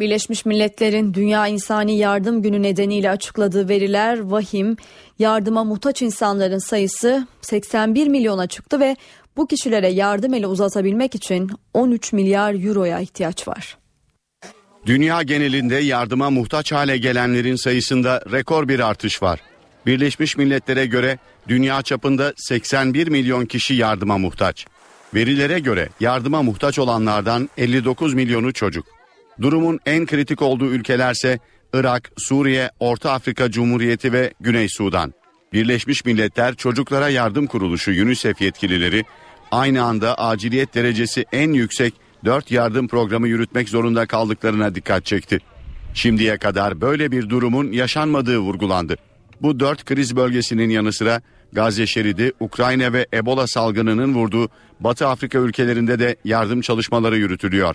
Birleşmiş 0.00 0.46
Milletler'in 0.46 1.14
Dünya 1.14 1.46
İnsani 1.46 1.98
Yardım 1.98 2.42
Günü 2.42 2.62
nedeniyle 2.62 3.10
açıkladığı 3.10 3.68
veriler 3.68 4.20
vahim. 4.20 4.76
Yardıma 5.18 5.64
muhtaç 5.64 6.02
insanların 6.02 6.68
sayısı 6.68 7.26
81 7.40 8.08
milyona 8.08 8.46
çıktı 8.46 8.80
ve 8.80 8.96
bu 9.36 9.46
kişilere 9.46 9.88
yardım 9.88 10.34
eli 10.34 10.46
uzatabilmek 10.46 11.14
için 11.14 11.50
13 11.74 12.12
milyar 12.12 12.66
euroya 12.66 13.00
ihtiyaç 13.00 13.48
var. 13.48 13.78
Dünya 14.88 15.22
genelinde 15.22 15.76
yardıma 15.76 16.30
muhtaç 16.30 16.72
hale 16.72 16.98
gelenlerin 16.98 17.56
sayısında 17.56 18.22
rekor 18.32 18.68
bir 18.68 18.80
artış 18.80 19.22
var. 19.22 19.40
Birleşmiş 19.86 20.36
Milletler'e 20.36 20.86
göre 20.86 21.18
dünya 21.48 21.82
çapında 21.82 22.32
81 22.36 23.08
milyon 23.08 23.46
kişi 23.46 23.74
yardıma 23.74 24.18
muhtaç. 24.18 24.66
Verilere 25.14 25.58
göre 25.58 25.88
yardıma 26.00 26.42
muhtaç 26.42 26.78
olanlardan 26.78 27.48
59 27.56 28.14
milyonu 28.14 28.52
çocuk. 28.52 28.86
Durumun 29.40 29.80
en 29.86 30.06
kritik 30.06 30.42
olduğu 30.42 30.66
ülkelerse 30.66 31.38
Irak, 31.72 32.10
Suriye, 32.16 32.70
Orta 32.80 33.12
Afrika 33.12 33.50
Cumhuriyeti 33.50 34.12
ve 34.12 34.32
Güney 34.40 34.68
Sudan. 34.68 35.14
Birleşmiş 35.52 36.04
Milletler 36.04 36.54
Çocuklara 36.54 37.08
Yardım 37.08 37.46
Kuruluşu 37.46 37.90
UNICEF 37.90 38.40
yetkilileri 38.40 39.04
aynı 39.50 39.82
anda 39.82 40.18
aciliyet 40.18 40.74
derecesi 40.74 41.24
en 41.32 41.52
yüksek 41.52 41.94
4 42.24 42.50
yardım 42.50 42.88
programı 42.88 43.28
yürütmek 43.28 43.68
zorunda 43.68 44.06
kaldıklarına 44.06 44.74
dikkat 44.74 45.04
çekti. 45.04 45.38
Şimdiye 45.94 46.38
kadar 46.38 46.80
böyle 46.80 47.12
bir 47.12 47.28
durumun 47.28 47.72
yaşanmadığı 47.72 48.38
vurgulandı. 48.38 48.96
Bu 49.42 49.60
dört 49.60 49.84
kriz 49.84 50.16
bölgesinin 50.16 50.70
yanı 50.70 50.92
sıra 50.92 51.20
Gazze 51.52 51.86
şeridi, 51.86 52.32
Ukrayna 52.40 52.92
ve 52.92 53.06
Ebola 53.14 53.46
salgınının 53.46 54.14
vurduğu 54.14 54.48
Batı 54.80 55.08
Afrika 55.08 55.38
ülkelerinde 55.38 55.98
de 55.98 56.16
yardım 56.24 56.60
çalışmaları 56.60 57.16
yürütülüyor. 57.18 57.74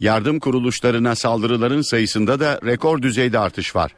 Yardım 0.00 0.40
kuruluşlarına 0.40 1.14
saldırıların 1.14 1.82
sayısında 1.82 2.40
da 2.40 2.60
rekor 2.64 3.02
düzeyde 3.02 3.38
artış 3.38 3.76
var. 3.76 3.94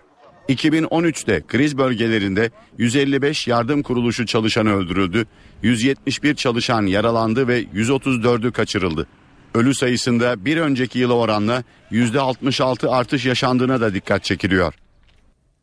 2013'te 0.49 1.43
kriz 1.49 1.79
bölgelerinde 1.79 2.51
155 2.79 3.47
yardım 3.47 3.83
kuruluşu 3.83 4.27
çalışanı 4.27 4.75
öldürüldü, 4.75 5.27
171 5.63 6.35
çalışan 6.35 6.87
yaralandı 6.87 7.49
ve 7.49 7.63
134'ü 7.63 8.53
kaçırıldı. 8.53 9.07
Ölü 9.55 9.75
sayısında 9.75 10.45
bir 10.45 10.57
önceki 10.57 10.99
yıla 10.99 11.15
oranla 11.15 11.63
%66 11.91 12.89
artış 12.89 13.27
yaşandığına 13.27 13.81
da 13.81 13.95
dikkat 13.95 14.25
çekiliyor. 14.25 14.75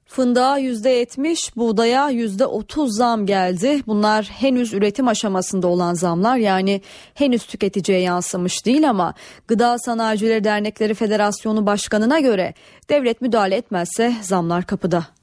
Fındığa 0.06 0.60
%70, 0.60 1.56
buğdaya 1.56 2.12
%30 2.12 2.92
zam 2.98 3.26
geldi. 3.26 3.84
Bunlar 3.88 4.26
henüz 4.26 4.74
üretim 4.74 5.08
aşamasında 5.08 5.68
olan 5.68 5.94
zamlar 5.94 6.38
yani 6.38 6.82
henüz 7.14 7.46
tüketiciye 7.46 8.00
yansımış 8.00 8.66
değil 8.66 8.90
ama 8.90 9.14
Gıda 9.48 9.78
Sanayicileri 9.78 10.44
Dernekleri 10.44 10.94
Federasyonu 10.94 11.66
Başkanı'na 11.66 12.20
göre 12.20 12.54
devlet 12.90 13.22
müdahale 13.22 13.56
etmezse 13.56 14.14
zamlar 14.22 14.66
kapıda. 14.66 15.19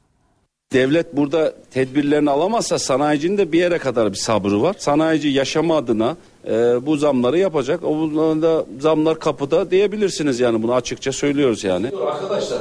Devlet 0.73 1.17
burada 1.17 1.55
tedbirlerini 1.71 2.31
alamazsa 2.31 2.79
sanayicinin 2.79 3.39
de 3.39 3.53
bir 3.53 3.59
yere 3.59 3.79
kadar 3.79 4.13
bir 4.13 4.17
sabrı 4.17 4.63
var. 4.63 4.77
Sanayici 4.79 5.29
yaşama 5.29 5.77
adına 5.77 6.17
e, 6.47 6.53
bu 6.87 6.97
zamları 6.97 7.39
yapacak. 7.39 7.85
O 7.85 8.11
da 8.43 8.67
zamlar 8.81 9.21
kapıda 9.21 9.71
diyebilirsiniz 9.71 10.41
yani 10.41 10.63
bunu 10.63 10.75
açıkça 10.75 11.13
söylüyoruz 11.13 11.65
yani. 11.65 11.91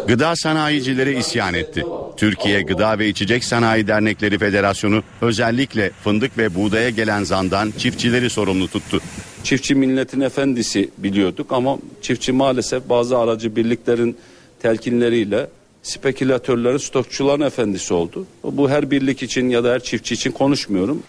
Gıda 0.07 0.35
sanayicileri 0.35 1.19
isyan 1.19 1.53
etti. 1.53 1.85
Türkiye 2.17 2.61
Gıda 2.61 2.99
ve 2.99 3.07
İçecek 3.07 3.43
Sanayi 3.43 3.87
Dernekleri 3.87 4.37
Federasyonu 4.37 5.03
özellikle 5.21 5.91
fındık 6.03 6.37
ve 6.37 6.55
buğdaya 6.55 6.89
gelen 6.89 7.23
zamdan 7.23 7.71
çiftçileri 7.77 8.29
sorumlu 8.29 8.67
tuttu. 8.67 9.01
Çiftçi 9.43 9.75
milletin 9.75 10.21
efendisi 10.21 10.89
biliyorduk 10.97 11.51
ama 11.51 11.77
çiftçi 12.01 12.31
maalesef 12.31 12.89
bazı 12.89 13.17
aracı 13.17 13.55
birliklerin 13.55 14.17
telkinleriyle 14.59 15.47
spekülatörlerin, 15.85 16.77
stokçuların 16.77 17.41
efendisi 17.41 17.93
oldu. 17.93 18.25
Bu 18.43 18.69
her 18.69 18.91
birlik 18.91 19.23
için 19.23 19.49
ya 19.49 19.63
da 19.63 19.71
her 19.71 19.79
çiftçi 19.79 20.13
için 20.13 20.31
konuşmuyorum. 20.31 21.03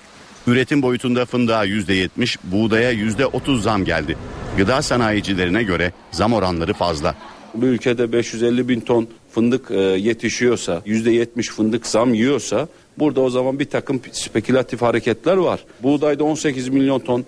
Üretim 0.47 0.83
boyutunda 0.83 1.25
fındığa 1.25 1.67
%70, 1.67 2.37
buğdaya 2.45 2.93
%30 2.93 3.61
zam 3.61 3.85
geldi. 3.85 4.17
Gıda 4.57 4.83
sanayicilerine 4.83 5.63
göre 5.63 5.93
zam 6.11 6.33
oranları 6.33 6.75
fazla. 6.75 7.15
Bu 7.55 7.67
ülkede 7.67 8.13
550 8.13 8.69
bin 8.69 8.81
ton 8.81 9.09
fındık 9.31 9.71
e, 9.71 9.75
yetişiyorsa, 9.81 10.83
%70 10.87 11.43
fındık 11.43 11.87
zam 11.87 12.15
yiyorsa 12.15 12.69
burada 12.99 13.21
o 13.21 13.31
zaman 13.31 13.59
bir 13.59 13.65
takım 13.65 14.01
spekülatif 14.13 14.83
hareketler 14.83 15.37
var. 15.37 15.65
Buğdayda 15.83 16.25
18 16.25 16.69
milyon 16.69 17.01
ton 17.01 17.25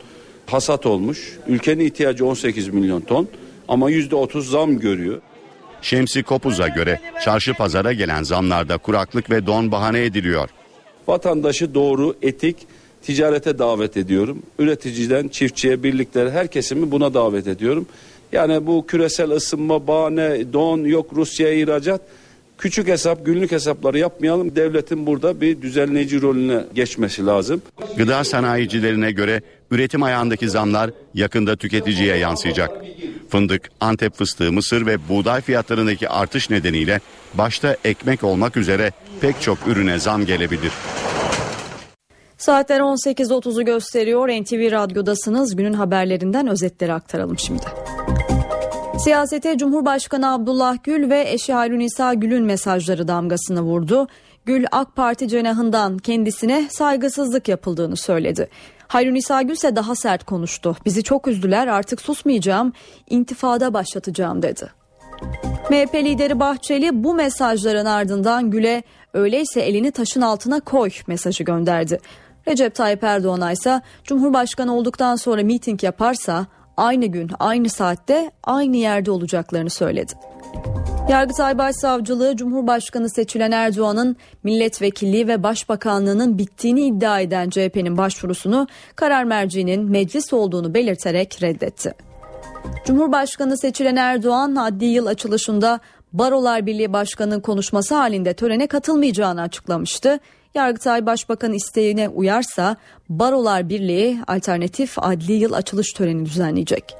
hasat 0.47 0.87
olmuş. 0.87 1.39
Ülkenin 1.47 1.85
ihtiyacı 1.85 2.27
18 2.27 2.69
milyon 2.69 3.01
ton 3.01 3.29
ama 3.69 3.91
%30 3.91 4.43
zam 4.43 4.79
görüyor. 4.79 5.21
Şemsi 5.83 6.23
Kopuz'a 6.23 6.69
göre 6.69 7.01
çarşı 7.25 7.55
pazara 7.55 7.93
gelen 7.93 8.23
zamlarda 8.23 8.79
kuraklık 8.79 9.31
ve 9.31 9.47
don 9.47 9.73
bahane 9.73 10.05
ediliyor. 10.05 10.49
Vatandaşı 11.09 11.75
doğru, 11.75 12.17
etik 12.23 12.57
ticarete 13.03 13.59
davet 13.59 13.97
ediyorum. 13.97 14.43
Üreticiden 14.59 15.29
çiftçiye, 15.29 15.83
birliklere 15.83 16.31
her 16.31 16.49
kesimi 16.49 16.91
buna 16.91 17.15
davet 17.15 17.47
ediyorum. 17.47 17.87
Yani 18.33 18.67
bu 18.67 18.87
küresel 18.87 19.31
ısınma, 19.31 19.87
bahane, 19.87 20.53
don, 20.53 20.85
yok 20.85 21.11
Rusya'ya 21.17 21.55
ihracat 21.55 22.01
küçük 22.59 22.89
hesap, 22.89 23.27
günlük 23.27 23.53
hesapları 23.53 23.99
yapmayalım. 23.99 24.57
Devletin 24.57 25.07
burada 25.07 25.41
bir 25.41 25.63
düzenleyici 25.63 26.23
rolüne 26.23 26.65
geçmesi 26.75 27.27
lazım. 27.27 27.63
Gıda 27.97 28.25
sanayicilerine 28.25 29.13
göre 29.13 29.43
üretim 29.71 30.03
ayağındaki 30.03 30.49
zamlar 30.51 30.91
yakında 31.15 31.57
tüketiciye 31.57 32.17
yansıyacak. 32.17 32.71
Fındık, 33.29 33.71
Antep 33.81 34.15
fıstığı, 34.15 34.53
mısır 34.53 34.87
ve 34.87 35.09
buğday 35.09 35.41
fiyatlarındaki 35.41 36.09
artış 36.09 36.51
nedeniyle 36.51 37.01
başta 37.35 37.77
ekmek 37.85 38.25
olmak 38.25 38.57
üzere 38.57 38.93
pek 39.21 39.41
çok 39.41 39.59
ürüne 39.67 39.99
zam 39.99 40.27
gelebilir. 40.27 40.73
Saatler 42.39 42.81
18.30'u 42.81 43.65
gösteriyor. 43.65 44.29
NTV 44.29 44.73
Radyo'dasınız. 44.73 45.57
Günün 45.57 45.73
haberlerinden 45.73 46.47
özetleri 46.47 46.93
aktaralım 46.93 47.39
şimdi. 47.39 47.65
Siyasete 48.99 49.59
Cumhurbaşkanı 49.59 50.33
Abdullah 50.33 50.77
Gül 50.85 51.11
ve 51.11 51.31
eşi 51.31 51.53
Hayrun 51.53 51.81
İsa 51.81 52.15
Gül'ün 52.15 52.45
mesajları 52.45 53.09
damgasını 53.09 53.63
vurdu. 53.63 54.09
Gül 54.45 54.65
AK 54.73 54.97
Parti 54.97 55.29
cenahından 55.29 55.99
kendisine 55.99 56.69
saygısızlık 56.71 57.49
yapıldığını 57.49 57.97
söyledi. 57.97 58.49
Hayrun 58.89 59.15
İsa 59.15 59.43
Gül 59.43 59.53
ise 59.53 59.77
daha 59.77 59.95
sert 59.95 60.25
konuştu. 60.25 60.77
Bizi 60.85 61.03
çok 61.03 61.29
üzdüler 61.29 61.67
artık 61.67 62.01
susmayacağım, 62.01 62.73
intifada 63.11 63.75
başlatacağım 63.75 64.43
dedi. 64.43 64.71
MHP 65.71 65.95
lideri 65.95 66.41
Bahçeli 66.41 67.05
bu 67.05 67.15
mesajların 67.15 67.87
ardından 67.87 68.51
Gül'e 68.51 68.83
öyleyse 69.15 69.61
elini 69.61 69.91
taşın 69.91 70.21
altına 70.21 70.61
koy 70.61 70.91
mesajı 71.07 71.45
gönderdi. 71.45 72.01
Recep 72.49 72.75
Tayyip 72.75 73.05
Erdoğan 73.05 73.53
ise 73.53 73.81
Cumhurbaşkanı 74.05 74.77
olduktan 74.77 75.17
sonra 75.17 75.43
miting 75.43 75.85
yaparsa 75.85 76.47
aynı 76.77 77.07
gün 77.07 77.31
aynı 77.39 77.69
saatte 77.69 78.31
aynı 78.45 78.77
yerde 78.77 79.11
olacaklarını 79.11 79.71
söyledi. 79.71 80.13
Yargıtay 81.09 81.59
Başsavcılığı 81.59 82.37
Cumhurbaşkanı 82.37 83.11
seçilen 83.11 83.53
Erdoğan'ın 83.53 84.17
milletvekilliği 84.43 85.29
ve 85.29 85.43
başbakanlığının 85.43 86.39
bittiğini 86.39 86.87
iddia 86.87 87.21
eden 87.21 87.51
CHP'nin 87.51 87.97
başvurusunu 87.97 88.67
karar 88.97 89.25
merciğinin 89.25 89.91
meclis 89.91 90.33
olduğunu 90.33 90.75
belirterek 90.75 91.43
reddetti. 91.43 91.95
Cumhurbaşkanı 92.85 93.59
seçilen 93.59 93.97
Erdoğan 93.97 94.57
adli 94.57 94.85
yıl 94.85 95.07
açılışında 95.07 95.81
Barolar 96.13 96.67
Birliği 96.67 96.93
Başkanı 96.93 97.43
konuşması 97.43 97.95
halinde 97.95 98.35
törene 98.35 98.67
katılmayacağını 98.67 99.41
açıklamıştı. 99.41 100.19
Yargıtay 100.55 101.07
Başbakan 101.07 101.53
isteğine 101.53 102.09
uyarsa 102.09 102.77
Barolar 103.09 103.69
Birliği 103.69 104.19
alternatif 104.27 104.95
adli 104.99 105.33
yıl 105.33 105.53
açılış 105.53 105.93
töreni 105.93 106.25
düzenleyecek. 106.25 106.97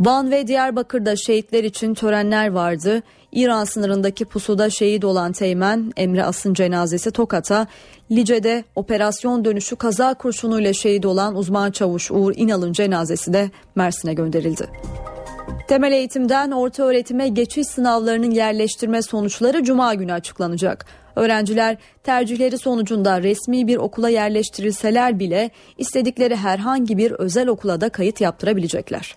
Van 0.00 0.30
ve 0.30 0.46
Diyarbakır'da 0.46 1.16
şehitler 1.16 1.64
için 1.64 1.94
törenler 1.94 2.48
vardı. 2.48 3.02
İran 3.32 3.64
sınırındaki 3.64 4.24
pusuda 4.24 4.70
şehit 4.70 5.04
olan 5.04 5.32
Teğmen 5.32 5.92
Emre 5.96 6.24
As'ın 6.24 6.54
cenazesi 6.54 7.10
Tokat'a, 7.10 7.66
Lice'de 8.10 8.64
operasyon 8.74 9.44
dönüşü 9.44 9.76
kaza 9.76 10.14
kurşunuyla 10.14 10.72
şehit 10.72 11.06
olan 11.06 11.36
uzman 11.36 11.70
çavuş 11.70 12.10
Uğur 12.10 12.32
İnal'ın 12.36 12.72
cenazesi 12.72 13.32
de 13.32 13.50
Mersin'e 13.74 14.14
gönderildi. 14.14 14.66
Temel 15.68 15.92
eğitimden 15.92 16.50
orta 16.50 16.82
öğretime 16.82 17.28
geçiş 17.28 17.66
sınavlarının 17.66 18.30
yerleştirme 18.30 19.02
sonuçları 19.02 19.64
cuma 19.64 19.94
günü 19.94 20.12
açıklanacak. 20.12 20.86
Öğrenciler 21.16 21.76
tercihleri 22.02 22.58
sonucunda 22.58 23.22
resmi 23.22 23.66
bir 23.66 23.76
okula 23.76 24.08
yerleştirilseler 24.08 25.18
bile 25.18 25.50
istedikleri 25.78 26.36
herhangi 26.36 26.98
bir 26.98 27.10
özel 27.10 27.48
okula 27.48 27.80
da 27.80 27.88
kayıt 27.88 28.20
yaptırabilecekler. 28.20 29.16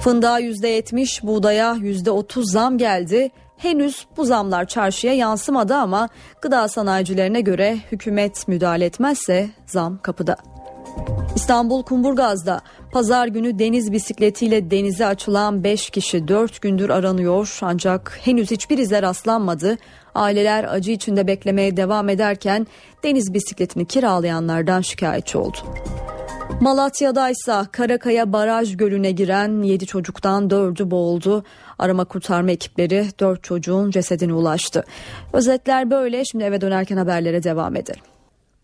Fındığa 0.00 0.40
%70, 0.40 1.26
buğdaya 1.26 1.76
%30 1.76 2.52
zam 2.52 2.78
geldi. 2.78 3.30
Henüz 3.56 4.06
bu 4.16 4.24
zamlar 4.24 4.64
çarşıya 4.64 5.14
yansımadı 5.14 5.74
ama 5.74 6.08
gıda 6.42 6.68
sanayicilerine 6.68 7.40
göre 7.40 7.78
hükümet 7.92 8.48
müdahale 8.48 8.84
etmezse 8.84 9.50
zam 9.66 9.98
kapıda. 10.02 10.36
İstanbul 11.36 11.82
Kumburgaz'da 11.82 12.60
pazar 12.92 13.26
günü 13.26 13.58
deniz 13.58 13.92
bisikletiyle 13.92 14.70
denize 14.70 15.06
açılan 15.06 15.64
5 15.64 15.90
kişi 15.90 16.28
4 16.28 16.62
gündür 16.62 16.90
aranıyor 16.90 17.58
ancak 17.62 18.18
henüz 18.22 18.50
hiçbir 18.50 18.78
ize 18.78 19.02
rastlanmadı. 19.02 19.76
Aileler 20.14 20.64
acı 20.64 20.90
içinde 20.90 21.26
beklemeye 21.26 21.76
devam 21.76 22.08
ederken 22.08 22.66
deniz 23.04 23.34
bisikletini 23.34 23.86
kiralayanlardan 23.86 24.80
şikayetçi 24.80 25.38
oldu. 25.38 25.58
Malatya'da 26.60 27.30
ise 27.30 27.52
Karakaya 27.72 28.32
Baraj 28.32 28.76
Gölü'ne 28.76 29.10
giren 29.10 29.62
7 29.62 29.86
çocuktan 29.86 30.48
4'ü 30.48 30.90
boğuldu. 30.90 31.44
Arama 31.78 32.04
kurtarma 32.04 32.50
ekipleri 32.50 33.06
4 33.20 33.42
çocuğun 33.42 33.90
cesedine 33.90 34.32
ulaştı. 34.32 34.84
Özetler 35.32 35.90
böyle. 35.90 36.24
Şimdi 36.24 36.44
eve 36.44 36.60
dönerken 36.60 36.96
haberlere 36.96 37.42
devam 37.42 37.76
edelim. 37.76 38.13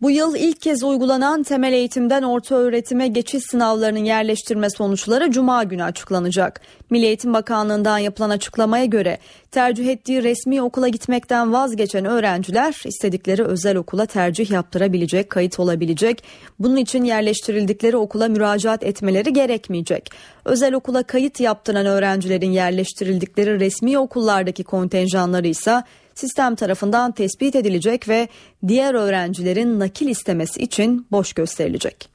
Bu 0.02 0.10
yıl 0.10 0.36
ilk 0.36 0.60
kez 0.60 0.82
uygulanan 0.82 1.42
temel 1.42 1.72
eğitimden 1.72 2.22
orta 2.22 2.54
öğretime 2.54 3.08
geçiş 3.08 3.42
sınavlarının 3.50 4.04
yerleştirme 4.04 4.70
sonuçları 4.70 5.30
Cuma 5.30 5.64
günü 5.64 5.82
açıklanacak. 5.82 6.60
Milli 6.90 7.06
Eğitim 7.06 7.34
Bakanlığı'ndan 7.34 7.98
yapılan 7.98 8.30
açıklamaya 8.30 8.84
göre 8.84 9.18
tercih 9.50 9.88
ettiği 9.88 10.22
resmi 10.22 10.62
okula 10.62 10.88
gitmekten 10.88 11.52
vazgeçen 11.52 12.04
öğrenciler 12.04 12.82
istedikleri 12.84 13.44
özel 13.44 13.76
okula 13.76 14.06
tercih 14.06 14.50
yaptırabilecek, 14.50 15.30
kayıt 15.30 15.60
olabilecek. 15.60 16.24
Bunun 16.58 16.76
için 16.76 17.04
yerleştirildikleri 17.04 17.96
okula 17.96 18.28
müracaat 18.28 18.82
etmeleri 18.82 19.32
gerekmeyecek. 19.32 20.10
Özel 20.44 20.74
okula 20.74 21.02
kayıt 21.02 21.40
yaptıran 21.40 21.86
öğrencilerin 21.86 22.50
yerleştirildikleri 22.50 23.60
resmi 23.60 23.98
okullardaki 23.98 24.64
kontenjanları 24.64 25.48
ise 25.48 25.82
sistem 26.14 26.54
tarafından 26.54 27.12
tespit 27.12 27.56
edilecek 27.56 28.08
ve 28.08 28.28
diğer 28.68 28.94
öğrencilerin 28.94 29.80
nakil 29.80 30.08
istemesi 30.08 30.60
için 30.60 31.06
boş 31.10 31.32
gösterilecek. 31.32 32.08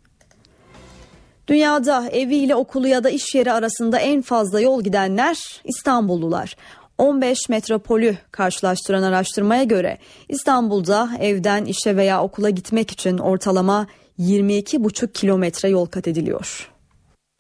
Dünyada 1.48 2.10
evi 2.10 2.36
ile 2.36 2.56
okulu 2.56 2.88
ya 2.88 3.04
da 3.04 3.10
iş 3.10 3.36
yeri 3.36 3.52
arasında 3.52 4.00
en 4.00 4.22
fazla 4.22 4.62
yol 4.62 4.84
gidenler 4.84 5.62
İstanbullular. 5.64 6.56
15 6.98 7.50
metropolü 7.50 8.18
karşılaştıran 8.32 9.04
araştırmaya 9.04 9.64
göre 9.64 9.98
İstanbul'da 10.30 11.10
evden 11.20 11.66
işe 11.66 11.96
veya 11.96 12.24
okula 12.24 12.50
gitmek 12.50 12.92
için 12.92 13.18
ortalama 13.18 13.88
22,5 14.20 15.12
kilometre 15.12 15.70
yol 15.70 15.86
kat 15.86 16.08
ediliyor. 16.08 16.75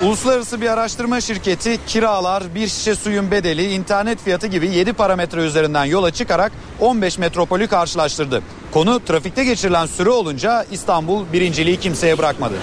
Uluslararası 0.04 0.62
bir 0.62 0.68
araştırma 0.70 1.22
şirketi 1.22 1.80
kiralar, 1.88 2.44
bir 2.56 2.68
şişe 2.68 2.96
suyun 2.96 3.32
bedeli, 3.32 3.72
internet 3.72 4.24
fiyatı 4.24 4.48
gibi 4.48 4.68
7 4.68 4.94
parametre 4.94 5.42
üzerinden 5.42 5.86
yola 5.86 6.12
çıkarak 6.12 6.52
15 6.80 7.18
metropolü 7.18 7.68
karşılaştırdı. 7.68 8.42
Konu 8.72 9.06
trafikte 9.06 9.44
geçirilen 9.44 9.86
süre 9.86 10.10
olunca 10.10 10.66
İstanbul 10.72 11.26
birinciliği 11.34 11.78
kimseye 11.80 12.18
bırakmadı. 12.18 12.54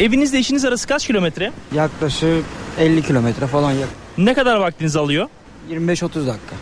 Evinizle 0.00 0.38
işiniz 0.38 0.64
arası 0.64 0.88
kaç 0.88 1.06
kilometre? 1.06 1.52
Yaklaşık 1.74 2.44
50 2.80 3.02
kilometre 3.02 3.46
falan 3.46 3.72
yak. 3.72 3.88
Ne 4.18 4.34
kadar 4.34 4.56
vaktinizi 4.56 4.98
alıyor? 4.98 5.28
25-30 5.70 6.02
dakika. 6.26 6.56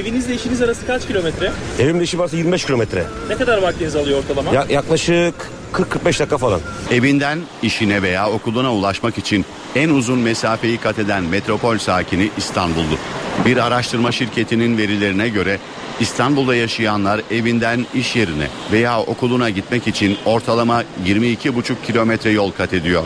Evinizle 0.00 0.34
işiniz 0.34 0.62
arası 0.62 0.86
kaç 0.86 1.06
kilometre? 1.06 1.52
Evimde 1.78 2.04
işim 2.04 2.20
varsa 2.20 2.36
25 2.36 2.64
kilometre. 2.64 3.04
Ne 3.28 3.36
kadar 3.36 3.62
vaktinizi 3.62 3.98
alıyor 3.98 4.18
ortalama? 4.18 4.54
Ya, 4.54 4.66
yaklaşık 4.68 5.34
40-45 5.72 6.04
dakika 6.04 6.38
falan. 6.38 6.60
Evinden 6.90 7.38
işine 7.62 8.02
veya 8.02 8.30
okuluna 8.30 8.74
ulaşmak 8.74 9.18
için 9.18 9.44
en 9.76 9.88
uzun 9.88 10.18
mesafeyi 10.18 10.78
kat 10.78 10.98
eden 10.98 11.24
metropol 11.24 11.78
sakini 11.78 12.30
İstanbullu. 12.38 12.98
Bir 13.46 13.56
araştırma 13.56 14.12
şirketinin 14.12 14.78
verilerine 14.78 15.28
göre 15.28 15.58
İstanbul'da 16.00 16.54
yaşayanlar 16.54 17.20
evinden 17.30 17.86
iş 17.94 18.16
yerine 18.16 18.46
veya 18.72 19.00
okuluna 19.00 19.50
gitmek 19.50 19.88
için 19.88 20.18
ortalama 20.24 20.82
22,5 21.06 21.74
kilometre 21.86 22.30
yol 22.30 22.50
kat 22.50 22.72
ediyor. 22.72 23.02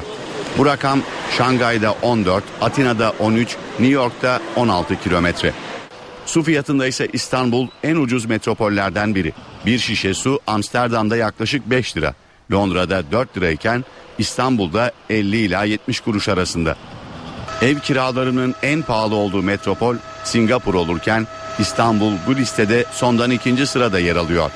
Bu 0.58 0.66
rakam 0.66 1.00
Şangay'da 1.38 1.94
14, 2.02 2.44
Atina'da 2.60 3.12
13, 3.20 3.56
New 3.78 3.94
York'ta 3.94 4.40
16 4.56 5.00
kilometre. 5.00 5.52
Su 6.26 6.42
fiyatında 6.42 6.86
ise 6.86 7.08
İstanbul 7.12 7.68
en 7.82 7.96
ucuz 7.96 8.24
metropollerden 8.24 9.14
biri. 9.14 9.32
Bir 9.66 9.78
şişe 9.78 10.14
su 10.14 10.40
Amsterdam'da 10.46 11.16
yaklaşık 11.16 11.70
5 11.70 11.96
lira. 11.96 12.14
Londra'da 12.52 13.12
4 13.12 13.36
lirayken 13.36 13.84
İstanbul'da 14.18 14.92
50 15.10 15.36
ila 15.36 15.64
70 15.64 16.00
kuruş 16.00 16.28
arasında. 16.28 16.76
Ev 17.62 17.78
kiralarının 17.78 18.54
en 18.62 18.82
pahalı 18.82 19.14
olduğu 19.14 19.42
metropol 19.42 19.96
Singapur 20.24 20.74
olurken 20.74 21.26
İstanbul 21.58 22.12
bu 22.26 22.36
listede 22.36 22.84
sondan 22.92 23.30
ikinci 23.30 23.66
sırada 23.66 23.98
yer 23.98 24.16
alıyor. 24.16 24.50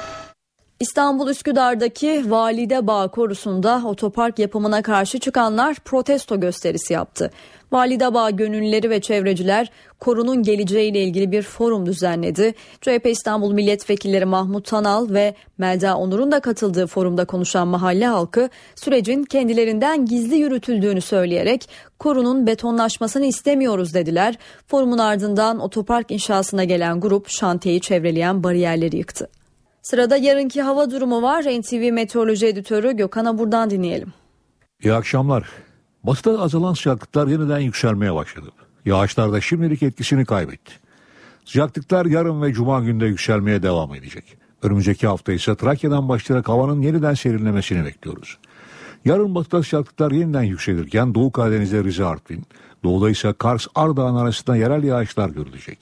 İstanbul 0.81 1.29
Üsküdar'daki 1.29 2.31
Valide 2.31 2.87
Bağ 2.87 3.09
korusunda 3.09 3.83
otopark 3.85 4.39
yapımına 4.39 4.83
karşı 4.83 5.19
çıkanlar 5.19 5.75
protesto 5.75 6.41
gösterisi 6.41 6.93
yaptı. 6.93 7.31
Valide 7.73 8.15
Bağ 8.15 8.31
gönüllüleri 8.31 8.91
ve 8.91 9.01
çevreciler 9.01 9.71
korunun 9.99 10.43
geleceğiyle 10.43 11.05
ilgili 11.05 11.33
bir 11.33 11.43
forum 11.43 11.87
düzenledi. 11.87 12.55
CHP 12.81 13.07
İstanbul 13.07 13.53
Milletvekilleri 13.53 14.25
Mahmut 14.25 14.67
Tanal 14.67 15.11
ve 15.11 15.35
Melda 15.59 15.97
Onur'un 15.97 16.33
da 16.33 16.41
katıldığı 16.41 16.87
forumda 16.87 17.25
konuşan 17.25 17.69
mahalle 17.69 18.07
halkı 18.07 18.49
sürecin 18.75 19.25
kendilerinden 19.25 20.07
gizli 20.07 20.37
yürütüldüğünü 20.37 21.01
söyleyerek 21.01 21.69
korunun 21.99 22.47
betonlaşmasını 22.47 23.27
istemiyoruz 23.27 23.95
dediler. 23.95 24.39
Forumun 24.67 24.99
ardından 24.99 25.61
otopark 25.61 26.11
inşasına 26.11 26.65
gelen 26.65 27.01
grup 27.01 27.29
şantiyeyi 27.29 27.81
çevreleyen 27.81 28.45
bariyerleri 28.45 28.97
yıktı. 28.97 29.40
Sırada 29.83 30.17
yarınki 30.17 30.63
hava 30.63 30.91
durumu 30.91 31.23
var. 31.23 31.43
NTV 31.43 31.93
Meteoroloji 31.93 32.47
Editörü 32.47 32.97
Gökhan 32.97 33.25
Abur'dan 33.25 33.71
dinleyelim. 33.71 34.13
İyi 34.83 34.95
akşamlar. 34.95 35.49
Batıda 36.05 36.41
azalan 36.41 36.75
sıcaklıklar 36.75 37.27
yeniden 37.27 37.59
yükselmeye 37.59 38.15
başladı. 38.15 38.49
Yağışlar 38.85 39.33
da 39.33 39.41
şimdilik 39.41 39.83
etkisini 39.83 40.25
kaybetti. 40.25 40.73
Sıcaklıklar 41.45 42.07
yarın 42.07 42.43
ve 42.43 42.53
cuma 42.53 42.81
günde 42.81 43.07
yükselmeye 43.07 43.63
devam 43.63 43.95
edecek. 43.95 44.37
Önümüzdeki 44.63 45.07
hafta 45.07 45.33
ise 45.33 45.57
Trakya'dan 45.57 46.09
başlayarak 46.09 46.49
havanın 46.49 46.83
yeniden 46.83 47.15
serinlemesini 47.15 47.85
bekliyoruz. 47.85 48.39
Yarın 49.05 49.35
batıda 49.35 49.63
sıcaklıklar 49.63 50.11
yeniden 50.11 50.43
yükselirken 50.43 51.15
Doğu 51.15 51.33
Karadeniz'de 51.33 51.85
Rize 51.85 52.05
Artvin, 52.05 52.45
doğuda 52.85 53.11
ise 53.11 53.33
Kars 53.33 53.67
Ardahan 53.75 54.15
arasında 54.15 54.57
yerel 54.57 54.83
yağışlar 54.85 55.31
görülecek. 55.31 55.79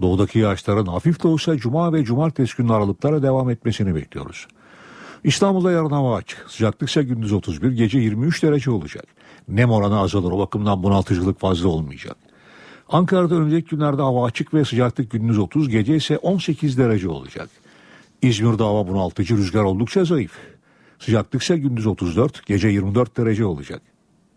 Doğudaki 0.00 0.38
yağışların 0.38 0.86
hafif 0.86 1.22
de 1.22 1.28
olsa 1.28 1.56
cuma 1.56 1.92
ve 1.92 2.04
cumartesi 2.04 2.56
günü 2.56 2.72
aralıklara 2.72 3.22
devam 3.22 3.50
etmesini 3.50 3.94
bekliyoruz. 3.94 4.46
İstanbul'da 5.24 5.72
yarın 5.72 5.90
hava 5.90 6.16
açık. 6.16 6.46
Sıcaklık 6.48 6.88
ise 6.88 7.02
gündüz 7.02 7.32
31, 7.32 7.72
gece 7.72 7.98
23 7.98 8.42
derece 8.42 8.70
olacak. 8.70 9.04
Nem 9.48 9.70
oranı 9.70 9.98
azalır. 9.98 10.32
O 10.32 10.38
bakımdan 10.38 10.82
bunaltıcılık 10.82 11.40
fazla 11.40 11.68
olmayacak. 11.68 12.16
Ankara'da 12.88 13.34
önümüzdeki 13.34 13.68
günlerde 13.68 14.02
hava 14.02 14.26
açık 14.26 14.54
ve 14.54 14.64
sıcaklık 14.64 15.10
gündüz 15.10 15.38
30, 15.38 15.68
gece 15.68 15.96
ise 15.96 16.18
18 16.18 16.78
derece 16.78 17.08
olacak. 17.08 17.48
İzmir'de 18.22 18.62
hava 18.62 18.88
bunaltıcı, 18.88 19.36
rüzgar 19.36 19.62
oldukça 19.62 20.04
zayıf. 20.04 20.32
Sıcaklık 20.98 21.42
ise 21.42 21.56
gündüz 21.56 21.86
34, 21.86 22.46
gece 22.46 22.68
24 22.68 23.16
derece 23.16 23.44
olacak. 23.44 23.82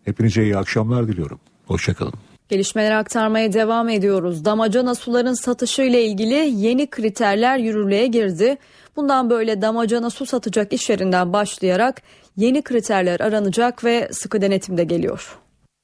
Hepinize 0.06 0.44
iyi 0.44 0.58
akşamlar 0.58 1.08
diliyorum. 1.08 1.40
Hoşçakalın. 1.68 2.29
Gelişmeleri 2.50 2.96
aktarmaya 2.96 3.54
devam 3.54 3.90
ediyoruz. 3.90 4.46
Damacana 4.46 4.96
suların 4.96 5.34
satışı 5.34 5.82
ile 5.82 6.04
ilgili 6.04 6.52
yeni 6.56 6.90
kriterler 6.90 7.58
yürürlüğe 7.58 8.08
girdi. 8.08 8.58
Bundan 8.96 9.30
böyle 9.30 9.62
damacana 9.62 10.10
su 10.10 10.26
satacak 10.26 10.74
iş 10.74 10.90
yerinden 10.90 11.34
başlayarak 11.34 12.02
yeni 12.38 12.62
kriterler 12.62 13.20
aranacak 13.20 13.84
ve 13.84 14.10
sıkı 14.12 14.42
denetimde 14.42 14.84
geliyor. 14.84 15.38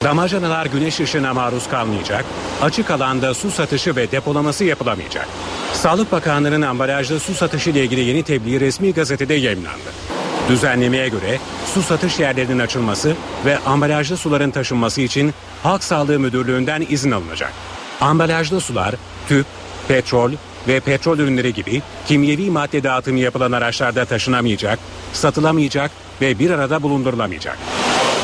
Damacanalar 0.03 0.65
güneş 0.65 0.99
ışığına 0.99 1.33
maruz 1.33 1.67
kalmayacak, 1.67 2.25
açık 2.61 2.91
alanda 2.91 3.33
su 3.33 3.51
satışı 3.51 3.95
ve 3.95 4.11
depolaması 4.11 4.63
yapılamayacak. 4.63 5.27
Sağlık 5.73 6.11
Bakanlığı'nın 6.11 6.61
ambalajlı 6.61 7.19
su 7.19 7.33
satışı 7.33 7.69
ile 7.69 7.83
ilgili 7.83 8.01
yeni 8.01 8.23
tebliği 8.23 8.59
resmi 8.59 8.93
gazetede 8.93 9.33
yayınlandı. 9.33 10.14
Düzenlemeye 10.49 11.09
göre 11.09 11.39
su 11.73 11.83
satış 11.83 12.19
yerlerinin 12.19 12.59
açılması 12.59 13.13
ve 13.45 13.57
ambalajlı 13.57 14.17
suların 14.17 14.51
taşınması 14.51 15.01
için 15.01 15.33
Halk 15.63 15.83
Sağlığı 15.83 16.19
Müdürlüğü'nden 16.19 16.85
izin 16.89 17.11
alınacak. 17.11 17.53
Ambalajlı 18.01 18.61
sular, 18.61 18.95
tüp, 19.27 19.45
petrol 19.87 20.31
ve 20.67 20.79
petrol 20.79 21.19
ürünleri 21.19 21.53
gibi 21.53 21.81
kimyevi 22.07 22.51
madde 22.51 22.83
dağıtımı 22.83 23.19
yapılan 23.19 23.51
araçlarda 23.51 24.05
taşınamayacak, 24.05 24.79
satılamayacak 25.13 25.91
ve 26.21 26.39
bir 26.39 26.51
arada 26.51 26.83
bulundurulamayacak. 26.83 27.57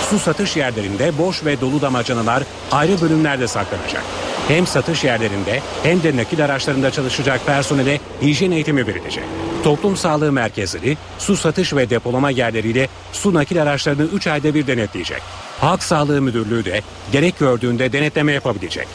Su 0.09 0.19
satış 0.19 0.57
yerlerinde 0.57 1.17
boş 1.17 1.45
ve 1.45 1.61
dolu 1.61 1.81
damacanalar 1.81 2.43
ayrı 2.71 3.01
bölümlerde 3.01 3.47
saklanacak. 3.47 4.03
Hem 4.47 4.67
satış 4.67 5.03
yerlerinde 5.03 5.61
hem 5.83 6.03
de 6.03 6.17
nakil 6.17 6.45
araçlarında 6.45 6.91
çalışacak 6.91 7.45
personele 7.45 7.99
hijyen 8.21 8.51
eğitimi 8.51 8.87
verilecek. 8.87 9.23
Toplum 9.63 9.97
sağlığı 9.97 10.31
merkezleri 10.31 10.97
su 11.19 11.37
satış 11.37 11.73
ve 11.73 11.89
depolama 11.89 12.29
yerleriyle 12.29 12.87
su 13.11 13.33
nakil 13.33 13.61
araçlarını 13.61 14.03
3 14.03 14.27
ayda 14.27 14.53
bir 14.53 14.67
denetleyecek. 14.67 15.21
Halk 15.59 15.83
Sağlığı 15.83 16.21
Müdürlüğü 16.21 16.65
de 16.65 16.81
gerek 17.11 17.39
gördüğünde 17.39 17.93
denetleme 17.93 18.31
yapabilecek. 18.31 18.87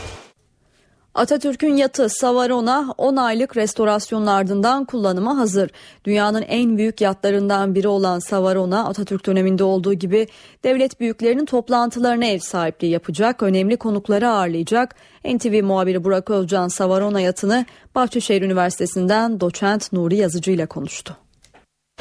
Atatürk'ün 1.16 1.76
yatı 1.76 2.08
Savarona 2.08 2.94
10 2.98 3.16
aylık 3.16 3.56
restorasyonun 3.56 4.26
ardından 4.26 4.84
kullanıma 4.84 5.38
hazır. 5.38 5.70
Dünyanın 6.04 6.42
en 6.42 6.76
büyük 6.76 7.00
yatlarından 7.00 7.74
biri 7.74 7.88
olan 7.88 8.18
Savarona 8.18 8.88
Atatürk 8.88 9.26
döneminde 9.26 9.64
olduğu 9.64 9.94
gibi 9.94 10.26
devlet 10.64 11.00
büyüklerinin 11.00 11.44
toplantılarına 11.44 12.24
ev 12.24 12.38
sahipliği 12.38 12.90
yapacak, 12.90 13.42
önemli 13.42 13.76
konukları 13.76 14.28
ağırlayacak. 14.28 14.94
NTV 15.24 15.64
muhabiri 15.64 16.04
Burak 16.04 16.30
Özcan 16.30 16.68
Savarona 16.68 17.20
yatını 17.20 17.66
Bahçeşehir 17.94 18.42
Üniversitesi'nden 18.42 19.40
doçent 19.40 19.92
Nuri 19.92 20.16
Yazıcı 20.16 20.50
ile 20.50 20.66
konuştu. 20.66 21.16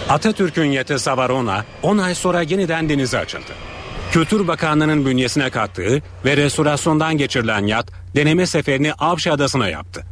Atatürk'ün 0.09 0.72
yatı 0.72 0.99
Savarona 0.99 1.66
10 1.84 1.97
ay 1.97 2.16
sonra 2.16 2.41
yeniden 2.41 2.89
denize 2.89 3.18
açıldı. 3.18 3.74
Kültür 4.16 4.47
Bakanlığı'nın 4.47 5.05
bünyesine 5.05 5.49
kattığı 5.49 6.01
ve 6.26 6.38
restorasyondan 6.38 7.18
geçirilen 7.18 7.66
yat 7.66 7.91
deneme 8.16 8.45
seferini 8.45 8.93
Avşa 8.93 9.34
Adası'na 9.34 9.70
yaptı. 9.70 10.05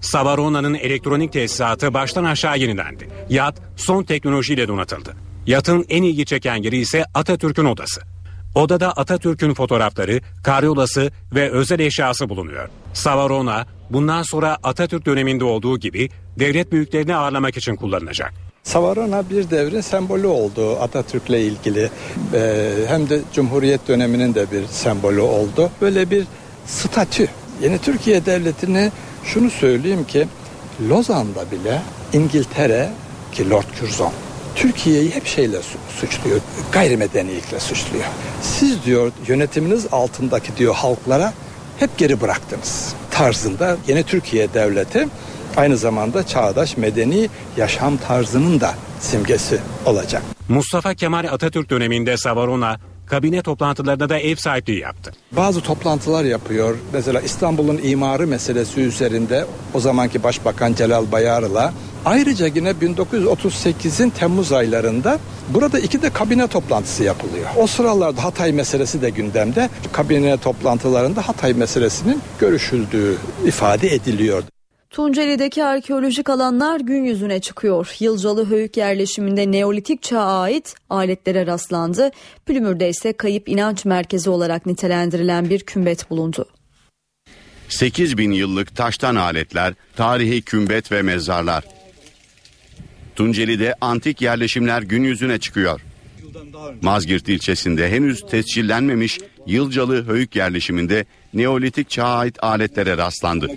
Savarona'nın 0.00 0.74
elektronik 0.74 1.32
tesisatı 1.32 1.94
baştan 1.94 2.24
aşağı 2.24 2.58
yenilendi. 2.58 3.08
Yat 3.28 3.54
son 3.76 4.02
teknolojiyle 4.02 4.68
donatıldı. 4.68 5.16
Yatın 5.46 5.84
en 5.88 6.02
ilgi 6.02 6.24
çeken 6.26 6.62
yeri 6.62 6.76
ise 6.76 7.04
Atatürk'ün 7.14 7.64
odası. 7.64 8.00
Odada 8.54 8.92
Atatürk'ün 8.92 9.54
fotoğrafları, 9.54 10.20
karyolası 10.44 11.10
ve 11.34 11.50
özel 11.50 11.80
eşyası 11.80 12.28
bulunuyor. 12.28 12.68
Savarona 12.92 13.66
bundan 13.90 14.22
sonra 14.22 14.56
Atatürk 14.62 15.06
döneminde 15.06 15.44
olduğu 15.44 15.78
gibi 15.78 16.08
devlet 16.38 16.72
büyüklerini 16.72 17.16
ağırlamak 17.16 17.56
için 17.56 17.76
kullanılacak. 17.76 18.47
Savarona 18.64 19.30
bir 19.30 19.50
devrin 19.50 19.80
sembolü 19.80 20.26
oldu 20.26 20.80
Atatürk'le 20.80 21.30
ilgili. 21.30 21.90
Ee, 22.34 22.70
hem 22.88 23.08
de 23.08 23.20
Cumhuriyet 23.32 23.88
döneminin 23.88 24.34
de 24.34 24.50
bir 24.52 24.66
sembolü 24.66 25.20
oldu. 25.20 25.70
Böyle 25.80 26.10
bir 26.10 26.24
statü. 26.66 27.28
Yeni 27.62 27.78
Türkiye 27.78 28.26
Devleti'ni 28.26 28.92
şunu 29.24 29.50
söyleyeyim 29.50 30.04
ki 30.04 30.26
Lozan'da 30.88 31.50
bile 31.50 31.82
İngiltere 32.12 32.90
ki 33.32 33.50
Lord 33.50 33.64
Curzon 33.80 34.12
Türkiye'yi 34.54 35.10
hep 35.10 35.26
şeyle 35.26 35.56
suçluyor. 36.00 36.40
Gayrimedenilikle 36.72 37.60
suçluyor. 37.60 38.04
Siz 38.42 38.84
diyor 38.84 39.12
yönetiminiz 39.28 39.86
altındaki 39.92 40.56
diyor 40.56 40.74
halklara 40.74 41.32
hep 41.78 41.98
geri 41.98 42.20
bıraktınız. 42.20 42.94
Tarzında 43.10 43.76
yeni 43.88 44.02
Türkiye 44.02 44.54
Devleti 44.54 45.08
aynı 45.58 45.76
zamanda 45.76 46.26
çağdaş 46.26 46.76
medeni 46.76 47.28
yaşam 47.56 47.96
tarzının 47.96 48.60
da 48.60 48.74
simgesi 49.00 49.60
olacak. 49.86 50.22
Mustafa 50.48 50.94
Kemal 50.94 51.24
Atatürk 51.32 51.70
döneminde 51.70 52.16
Savarona 52.16 52.76
kabine 53.06 53.42
toplantılarında 53.42 54.08
da 54.08 54.18
ev 54.18 54.36
sahipliği 54.36 54.80
yaptı. 54.80 55.12
Bazı 55.32 55.60
toplantılar 55.60 56.24
yapıyor. 56.24 56.76
Mesela 56.92 57.20
İstanbul'un 57.20 57.80
imarı 57.82 58.26
meselesi 58.26 58.80
üzerinde 58.80 59.44
o 59.74 59.80
zamanki 59.80 60.22
Başbakan 60.22 60.74
Celal 60.74 61.12
Bayar'la 61.12 61.72
ayrıca 62.04 62.46
yine 62.46 62.70
1938'in 62.70 64.10
Temmuz 64.10 64.52
aylarında 64.52 65.18
burada 65.48 65.78
iki 65.78 66.02
de 66.02 66.10
kabine 66.10 66.46
toplantısı 66.46 67.04
yapılıyor. 67.04 67.46
O 67.56 67.66
sıralarda 67.66 68.24
Hatay 68.24 68.52
meselesi 68.52 69.02
de 69.02 69.10
gündemde. 69.10 69.70
Kabine 69.92 70.36
toplantılarında 70.36 71.28
Hatay 71.28 71.54
meselesinin 71.54 72.20
görüşüldüğü 72.40 73.16
ifade 73.46 73.94
ediliyor. 73.94 74.42
Tunceli'deki 74.90 75.64
arkeolojik 75.64 76.30
alanlar 76.30 76.80
gün 76.80 77.04
yüzüne 77.04 77.40
çıkıyor. 77.40 77.96
Yılcalı 78.00 78.50
Höyük 78.50 78.76
yerleşiminde 78.76 79.52
Neolitik 79.52 80.02
çağa 80.02 80.40
ait 80.40 80.74
aletlere 80.90 81.46
rastlandı. 81.46 82.10
Pülümür'de 82.46 82.88
ise 82.88 83.12
kayıp 83.12 83.48
inanç 83.48 83.84
merkezi 83.84 84.30
olarak 84.30 84.66
nitelendirilen 84.66 85.50
bir 85.50 85.60
kümbet 85.60 86.10
bulundu. 86.10 86.46
8 87.68 88.18
bin 88.18 88.32
yıllık 88.32 88.76
taştan 88.76 89.16
aletler, 89.16 89.74
tarihi 89.96 90.42
kümbet 90.42 90.92
ve 90.92 91.02
mezarlar. 91.02 91.64
Tunceli'de 93.16 93.74
antik 93.80 94.22
yerleşimler 94.22 94.82
gün 94.82 95.04
yüzüne 95.04 95.38
çıkıyor. 95.38 95.80
Mazgirt 96.82 97.28
ilçesinde 97.28 97.90
henüz 97.90 98.20
tescillenmemiş 98.30 99.18
Yılcalı 99.46 100.06
Höyük 100.06 100.36
yerleşiminde 100.36 101.06
Neolitik 101.34 101.90
çağa 101.90 102.04
ait 102.04 102.44
aletlere 102.44 102.96
rastlandı. 102.96 103.48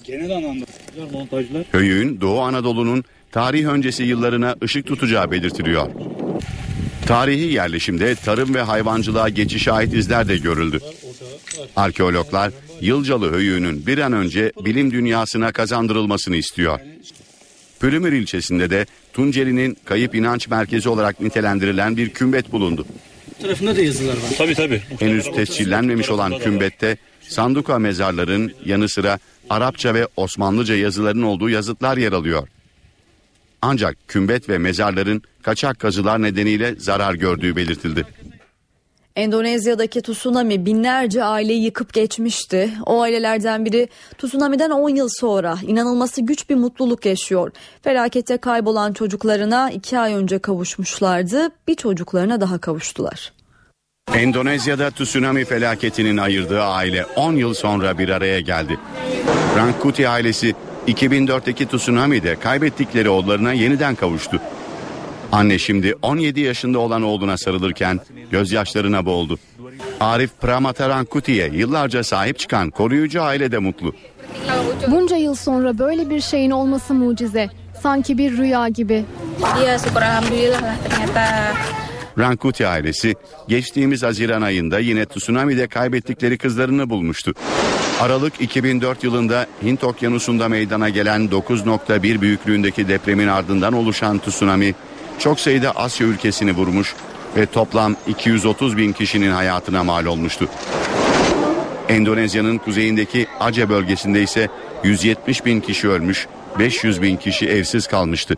Höyük'ün 1.72 2.22
Doğu 2.22 2.40
Anadolu'nun 2.40 3.04
tarih 3.32 3.66
öncesi 3.66 4.04
yıllarına 4.04 4.56
ışık 4.64 4.88
tutacağı 4.88 5.32
belirtiliyor. 5.32 5.88
Tarihi 7.06 7.54
yerleşimde 7.54 8.16
tarım 8.16 8.54
ve 8.54 8.62
hayvancılığa 8.62 9.30
geçişe 9.30 9.72
ait 9.72 9.94
izler 9.94 10.28
de 10.28 10.38
görüldü. 10.38 10.80
Arkeologlar 11.76 12.52
Yılcalı 12.82 13.32
Höyüğü'nün 13.32 13.88
bir 13.88 13.98
an 13.98 14.14
önce 14.14 14.52
bilim 14.66 14.92
dünyasına 14.92 15.52
kazandırılmasını 15.52 16.36
istiyor. 16.36 16.80
Pülümür 17.82 18.12
ilçesinde 18.14 18.70
de 18.70 18.86
Tunceli'nin 19.14 19.78
kayıp 19.86 20.16
inanç 20.16 20.48
merkezi 20.48 20.90
olarak 20.90 21.22
nitelendirilen 21.22 21.98
bir 21.98 22.10
kümbet 22.10 22.52
bulundu. 22.52 22.86
tarafında 23.42 23.76
da 23.76 23.82
yazılar 23.82 24.14
var. 24.14 24.38
Tabii 24.38 24.56
tabii. 24.56 24.82
Henüz 25.00 25.26
tescillenmemiş 25.26 26.10
olan 26.10 26.40
kümbette 26.40 26.98
sanduka 27.22 27.80
mezarların 27.80 28.54
yanı 28.66 28.90
sıra 28.90 29.20
Arapça 29.50 29.94
ve 29.94 30.08
Osmanlıca 30.18 30.76
yazıların 30.76 31.22
olduğu 31.22 31.50
yazıtlar 31.50 31.98
yer 31.98 32.12
alıyor. 32.12 32.48
Ancak 33.62 33.98
kümbet 34.08 34.50
ve 34.50 34.58
mezarların 34.58 35.22
kaçak 35.44 35.80
kazılar 35.80 36.22
nedeniyle 36.22 36.76
zarar 36.78 37.14
gördüğü 37.14 37.56
belirtildi. 37.56 38.06
Endonezya'daki 39.16 40.02
tsunami 40.02 40.66
binlerce 40.66 41.24
aileyi 41.24 41.64
yıkıp 41.64 41.94
geçmişti. 41.94 42.70
O 42.86 43.02
ailelerden 43.02 43.66
biri 43.66 43.88
tsunami'den 44.18 44.70
10 44.70 44.90
yıl 44.90 45.10
sonra 45.20 45.58
inanılması 45.68 46.22
güç 46.22 46.50
bir 46.50 46.56
mutluluk 46.56 47.06
yaşıyor. 47.06 47.52
Felakette 47.82 48.38
kaybolan 48.38 48.94
çocuklarına 48.94 49.72
2 49.72 50.00
ay 50.00 50.14
önce 50.14 50.40
kavuşmuşlardı. 50.40 51.50
Bir 51.68 51.76
çocuklarına 51.76 52.42
daha 52.42 52.58
kavuştular. 52.58 53.34
Endonezya'da 54.14 54.92
tsunami 54.92 55.46
felaketinin 55.46 56.18
ayırdığı 56.18 56.62
aile 56.62 57.06
10 57.06 57.34
yıl 57.34 57.54
sonra 57.54 57.98
bir 57.98 58.10
araya 58.10 58.40
geldi. 58.40 58.80
Rangkuti 59.58 60.10
ailesi 60.10 60.56
2004'teki 60.88 61.68
tsunami'de 61.68 62.36
kaybettikleri 62.36 63.10
oğullarına 63.10 63.54
yeniden 63.54 63.96
kavuştu. 63.96 64.42
Anne 65.32 65.60
şimdi 65.60 65.96
17 66.02 66.40
yaşında 66.40 66.80
olan 66.80 67.02
oğluna 67.04 67.38
sarılırken 67.38 68.00
gözyaşlarına 68.32 69.06
boğuldu. 69.06 69.40
Arif 70.00 70.32
Pramata 70.42 70.90
Rangkuti'ye 70.90 71.50
yıllarca 71.54 72.04
sahip 72.04 72.40
çıkan 72.40 72.70
koruyucu 72.70 73.22
aile 73.22 73.52
de 73.52 73.58
mutlu. 73.58 73.96
Bunca 74.88 75.16
yıl 75.16 75.36
sonra 75.36 75.78
böyle 75.78 76.10
bir 76.10 76.22
şeyin 76.22 76.52
olması 76.52 76.94
mucize. 76.94 77.50
Sanki 77.84 78.18
bir 78.18 78.38
rüya 78.38 78.68
gibi. 78.68 79.06
Rangkuti 82.20 82.68
ailesi 82.68 83.16
geçtiğimiz 83.48 84.04
Haziran 84.04 84.42
ayında 84.42 84.80
yine 84.80 85.06
tsunami'de 85.06 85.68
kaybettikleri 85.68 86.38
kızlarını 86.38 86.90
bulmuştu. 86.90 87.34
Aralık 88.02 88.42
2004 88.42 89.04
yılında 89.04 89.46
Hint 89.64 89.84
Okyanusu'nda 89.84 90.50
meydana 90.50 90.90
gelen 90.90 91.22
9.1 91.22 92.22
büyüklüğündeki 92.22 92.88
depremin 92.88 93.28
ardından 93.28 93.74
oluşan 93.74 94.20
tsunami 94.20 94.76
çok 95.22 95.40
sayıda 95.40 95.72
Asya 95.72 96.08
ülkesini 96.08 96.52
vurmuş 96.52 96.96
ve 97.38 97.46
toplam 97.46 97.96
230 98.08 98.78
bin 98.78 98.94
kişinin 98.94 99.32
hayatına 99.32 99.84
mal 99.84 100.06
olmuştu. 100.06 100.50
Endonezya'nın 101.90 102.58
kuzeyindeki 102.58 103.28
Aceh 103.40 103.70
bölgesinde 103.70 104.22
ise 104.22 104.48
170 104.84 105.46
bin 105.46 105.62
kişi 105.62 105.90
ölmüş, 105.90 106.28
500 106.60 107.02
bin 107.02 107.18
kişi 107.18 107.50
evsiz 107.50 107.88
kalmıştı. 107.88 108.36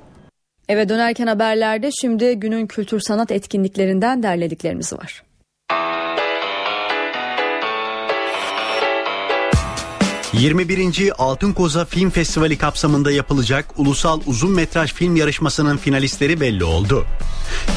Eve 0.69 0.89
dönerken 0.89 1.27
haberlerde 1.27 1.89
şimdi 2.01 2.33
günün 2.35 2.67
kültür 2.67 2.99
sanat 2.99 3.31
etkinliklerinden 3.31 4.23
derlediklerimiz 4.23 4.93
var. 4.93 5.23
...21. 10.33 11.11
Altın 11.17 11.53
Koza 11.53 11.85
Film 11.85 12.09
Festivali 12.09 12.57
kapsamında 12.57 13.11
yapılacak 13.11 13.65
ulusal 13.77 14.21
uzun 14.25 14.51
metraj 14.51 14.93
film 14.93 15.15
yarışmasının 15.15 15.77
finalistleri 15.77 16.41
belli 16.41 16.63
oldu. 16.63 17.05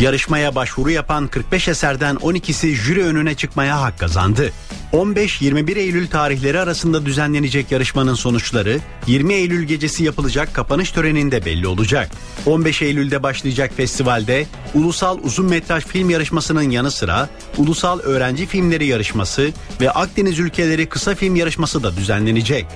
Yarışmaya 0.01 0.55
başvuru 0.55 0.91
yapan 0.91 1.29
45 1.29 1.69
eserden 1.69 2.17
12'si 2.17 2.75
jüri 2.75 3.05
önüne 3.05 3.35
çıkmaya 3.35 3.81
hak 3.81 3.99
kazandı. 3.99 4.53
15-21 4.93 5.79
Eylül 5.79 6.09
tarihleri 6.09 6.61
arasında 6.61 7.07
düzenlenecek 7.07 7.73
yarışmanın 7.73 8.15
sonuçları 8.15 8.79
20 9.07 9.35
Eylül 9.35 9.63
gecesi 9.65 10.05
yapılacak 10.05 10.55
kapanış 10.55 10.91
töreninde 10.91 11.45
belli 11.45 11.67
olacak. 11.67 12.11
15 12.47 12.83
Eylül'de 12.83 13.23
başlayacak 13.23 13.71
festivalde 13.77 14.47
ulusal 14.75 15.19
uzun 15.23 15.47
metraj 15.47 15.85
film 15.85 16.11
yarışmasının 16.11 16.71
yanı 16.71 16.91
sıra 16.91 17.29
ulusal 17.57 17.99
öğrenci 18.01 18.47
filmleri 18.47 18.87
yarışması 18.87 19.51
ve 19.81 19.91
Akdeniz 19.91 20.39
ülkeleri 20.39 20.87
kısa 20.87 21.15
film 21.15 21.37
yarışması 21.37 21.83
da 21.83 21.97
düzenlenecek. 21.97 22.67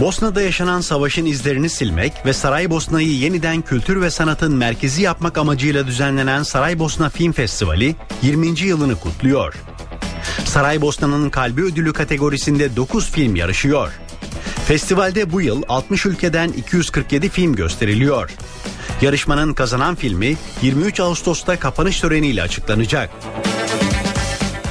Bosna'da 0.00 0.42
yaşanan 0.42 0.80
savaşın 0.80 1.26
izlerini 1.26 1.68
silmek 1.68 2.12
ve 2.26 2.32
Saraybosna'yı 2.32 3.18
yeniden 3.18 3.62
kültür 3.62 4.00
ve 4.00 4.10
sanatın 4.10 4.52
merkezi 4.56 5.02
yapmak 5.02 5.38
amacıyla 5.38 5.86
düzenlenen 5.86 6.42
Saraybosna 6.42 7.08
Film 7.08 7.32
Festivali 7.32 7.96
20. 8.22 8.60
yılını 8.60 8.96
kutluyor. 8.96 9.54
Saraybosna'nın 10.44 11.30
kalbi 11.30 11.62
ödülü 11.62 11.92
kategorisinde 11.92 12.76
9 12.76 13.10
film 13.10 13.36
yarışıyor. 13.36 13.92
Festivalde 14.66 15.32
bu 15.32 15.40
yıl 15.40 15.62
60 15.68 16.06
ülkeden 16.06 16.48
247 16.48 17.28
film 17.28 17.54
gösteriliyor. 17.54 18.30
Yarışmanın 19.02 19.54
kazanan 19.54 19.94
filmi 19.94 20.36
23 20.62 21.00
Ağustos'ta 21.00 21.58
kapanış 21.58 22.00
töreniyle 22.00 22.42
açıklanacak. 22.42 23.10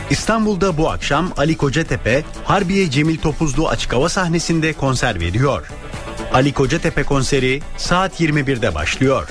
İstanbul'da 0.09 0.77
bu 0.77 0.89
akşam 0.89 1.33
Ali 1.37 1.57
Kocatepe, 1.57 2.23
Harbiye 2.43 2.89
Cemil 2.89 3.17
Topuzlu 3.17 3.69
açık 3.69 3.93
hava 3.93 4.09
sahnesinde 4.09 4.73
konser 4.73 5.19
veriyor. 5.19 5.67
Ali 6.33 6.53
Kocatepe 6.53 7.03
konseri 7.03 7.61
saat 7.77 8.21
21'de 8.21 8.75
başlıyor. 8.75 9.27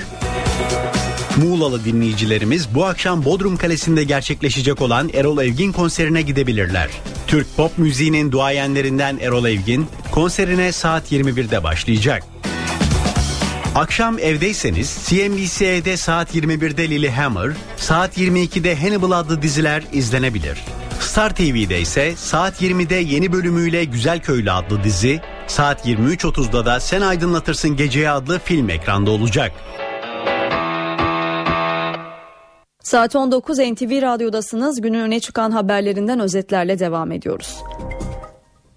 Muğlalı 1.43 1.85
dinleyicilerimiz 1.85 2.75
bu 2.75 2.85
akşam 2.85 3.25
Bodrum 3.25 3.57
Kalesi'nde 3.57 4.05
gerçekleşecek 4.05 4.83
olan 4.83 5.11
Erol 5.15 5.39
Evgin 5.39 5.73
konserine 5.73 6.23
gidebilirler. 6.23 6.91
Türk 7.27 7.57
pop 7.57 7.79
müziğinin 7.79 8.33
duayenlerinden 8.33 9.19
Erol 9.19 9.45
Evgin 9.45 9.87
konserine 10.11 10.73
saat 10.73 11.13
21'de 11.13 11.63
başlayacak. 11.63 12.23
Akşam 13.75 14.19
evdeyseniz 14.19 14.99
CNBC'de 15.07 15.97
saat 15.97 16.35
21'de 16.35 16.91
Lilyhammer, 16.91 17.53
saat 17.77 18.19
22'de 18.19 18.77
Hannibal 18.77 19.11
adlı 19.11 19.43
diziler 19.43 19.83
izlenebilir. 19.93 20.59
Star 21.01 21.35
TV'de 21.35 21.81
ise 21.81 22.15
saat 22.17 22.63
20'de 22.63 22.95
yeni 22.95 23.33
bölümüyle 23.33 23.85
Güzel 23.85 24.21
Köylü 24.21 24.53
adlı 24.53 24.85
dizi, 24.85 25.21
saat 25.47 25.87
23.30'da 25.87 26.67
da 26.67 26.81
Sen 26.81 27.01
Aydınlatırsın 27.01 27.77
Geceye 27.77 28.11
adlı 28.11 28.39
film 28.39 28.71
ekranda 28.71 29.11
olacak. 29.11 29.53
Saat 32.93 33.17
19 33.17 33.59
NTV 33.59 34.03
Radyo'dasınız. 34.03 34.81
Günün 34.81 35.01
öne 35.01 35.21
çıkan 35.21 35.51
haberlerinden 35.51 36.21
özetlerle 36.21 36.79
devam 36.79 37.13
ediyoruz. 37.13 37.57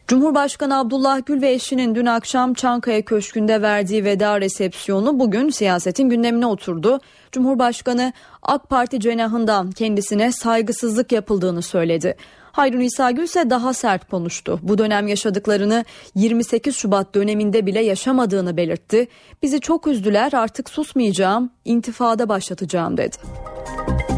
Cumhurbaşkanı 0.08 0.80
Abdullah 0.80 1.26
Gül 1.26 1.42
ve 1.42 1.52
eşinin 1.52 1.96
dün 1.96 2.06
akşam 2.06 2.54
Çankaya 2.54 3.06
Köşkü'nde 3.06 3.62
verdiği 3.62 4.06
veda 4.06 4.42
resepsiyonu 4.42 5.20
bugün 5.20 5.50
siyasetin 5.50 6.10
gündemine 6.10 6.46
oturdu. 6.46 7.00
Cumhurbaşkanı 7.32 8.14
AK 8.42 8.70
Parti 8.70 9.00
cenahından 9.00 9.72
kendisine 9.72 10.32
saygısızlık 10.32 11.12
yapıldığını 11.12 11.62
söyledi. 11.62 12.16
Hayrun 12.56 12.80
İsa 12.80 13.12
Gül 13.12 13.24
ise 13.24 13.50
daha 13.50 13.74
sert 13.74 14.10
konuştu. 14.10 14.60
Bu 14.64 14.78
dönem 14.78 15.08
yaşadıklarını 15.08 15.86
28 16.16 16.76
Şubat 16.76 17.16
döneminde 17.16 17.66
bile 17.66 17.80
yaşamadığını 17.82 18.58
belirtti. 18.58 19.08
Bizi 19.44 19.60
çok 19.60 19.88
üzdüler 19.88 20.34
artık 20.34 20.70
susmayacağım, 20.70 21.50
intifada 21.66 22.30
başlatacağım 22.30 22.98
dedi. 22.98 23.18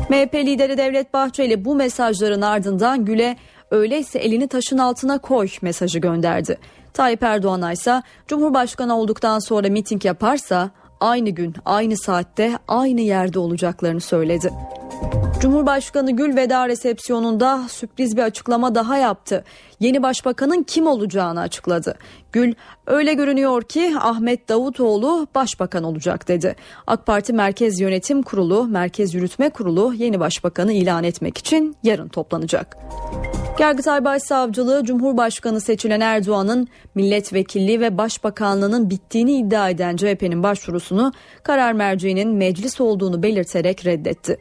MHP 0.09 0.35
lideri 0.35 0.77
Devlet 0.77 1.13
Bahçeli 1.13 1.65
bu 1.65 1.75
mesajların 1.75 2.41
ardından 2.41 3.05
Gül'e 3.05 3.37
öyleyse 3.71 4.19
elini 4.19 4.47
taşın 4.47 4.77
altına 4.77 5.17
koy 5.17 5.49
mesajı 5.61 5.99
gönderdi. 5.99 6.57
Tayyip 6.93 7.23
Erdoğan 7.23 7.71
ise 7.71 8.01
Cumhurbaşkanı 8.27 8.99
olduktan 8.99 9.39
sonra 9.39 9.69
miting 9.69 10.05
yaparsa 10.05 10.71
aynı 10.99 11.29
gün, 11.29 11.55
aynı 11.65 11.97
saatte, 11.97 12.53
aynı 12.67 13.01
yerde 13.01 13.39
olacaklarını 13.39 14.01
söyledi. 14.01 14.49
Cumhurbaşkanı 15.39 16.11
Gül 16.11 16.35
veda 16.35 16.67
resepsiyonunda 16.67 17.63
sürpriz 17.69 18.17
bir 18.17 18.21
açıklama 18.21 18.75
daha 18.75 18.97
yaptı. 18.97 19.43
Yeni 19.79 20.03
başbakanın 20.03 20.63
kim 20.63 20.87
olacağını 20.87 21.39
açıkladı. 21.39 21.97
Gül 22.31 22.53
öyle 22.87 23.13
görünüyor 23.13 23.63
ki 23.63 23.93
Ahmet 23.99 24.49
Davutoğlu 24.49 25.27
başbakan 25.35 25.83
olacak 25.83 26.27
dedi. 26.27 26.55
AK 26.87 27.05
Parti 27.05 27.33
Merkez 27.33 27.79
Yönetim 27.79 28.21
Kurulu, 28.21 28.63
Merkez 28.63 29.13
Yürütme 29.13 29.49
Kurulu 29.49 29.93
yeni 29.93 30.19
başbakanı 30.19 30.73
ilan 30.73 31.03
etmek 31.03 31.37
için 31.37 31.75
yarın 31.83 32.07
toplanacak. 32.07 32.77
Yargıtay 33.59 34.05
Başsavcılığı 34.05 34.83
Cumhurbaşkanı 34.83 35.61
seçilen 35.61 35.99
Erdoğan'ın 35.99 36.67
milletvekilliği 36.95 37.81
ve 37.81 37.97
başbakanlığının 37.97 38.89
bittiğini 38.89 39.37
iddia 39.37 39.69
eden 39.69 39.95
CHP'nin 39.95 40.43
başvurusunu 40.43 41.11
karar 41.43 41.73
merciğinin 41.73 42.29
meclis 42.29 42.81
olduğunu 42.81 43.23
belirterek 43.23 43.85
reddetti. 43.85 44.37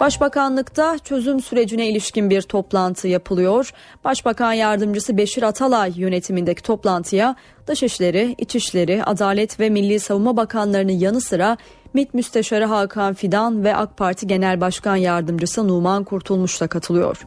Başbakanlıkta 0.00 0.98
çözüm 0.98 1.40
sürecine 1.40 1.88
ilişkin 1.88 2.30
bir 2.30 2.42
toplantı 2.42 3.08
yapılıyor. 3.08 3.72
Başbakan 4.04 4.52
Yardımcısı 4.52 5.16
Beşir 5.16 5.42
Atalay 5.42 5.92
yönetimindeki 5.96 6.62
toplantıya 6.62 7.36
Dışişleri, 7.66 8.34
İçişleri, 8.38 9.04
Adalet 9.04 9.60
ve 9.60 9.70
Milli 9.70 10.00
Savunma 10.00 10.36
Bakanlarının 10.36 10.92
yanı 10.92 11.20
sıra 11.20 11.56
MİT 11.94 12.14
Müsteşarı 12.14 12.64
Hakan 12.64 13.14
Fidan 13.14 13.64
ve 13.64 13.76
AK 13.76 13.96
Parti 13.96 14.26
Genel 14.26 14.60
Başkan 14.60 14.96
Yardımcısı 14.96 15.68
Numan 15.68 16.04
Kurtulmuş 16.04 16.60
da 16.60 16.66
katılıyor. 16.66 17.26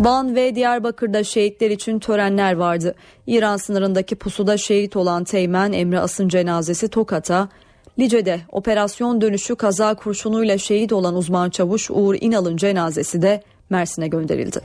Van 0.00 0.34
ve 0.34 0.54
Diyarbakır'da 0.54 1.24
şehitler 1.24 1.70
için 1.70 1.98
törenler 1.98 2.52
vardı. 2.52 2.94
İran 3.26 3.56
sınırındaki 3.56 4.16
pusuda 4.16 4.56
şehit 4.56 4.96
olan 4.96 5.24
Teğmen 5.24 5.72
Emre 5.72 6.00
Asın 6.00 6.28
cenazesi 6.28 6.88
Tokat'a, 6.88 7.48
Lice'de 7.98 8.40
operasyon 8.52 9.20
dönüşü 9.20 9.56
kaza 9.56 9.94
kurşunuyla 9.94 10.58
şehit 10.58 10.92
olan 10.92 11.14
uzman 11.14 11.50
çavuş 11.50 11.90
Uğur 11.90 12.16
İnal'ın 12.20 12.56
cenazesi 12.56 13.22
de 13.22 13.42
Mersin'e 13.70 14.08
gönderildi. 14.08 14.60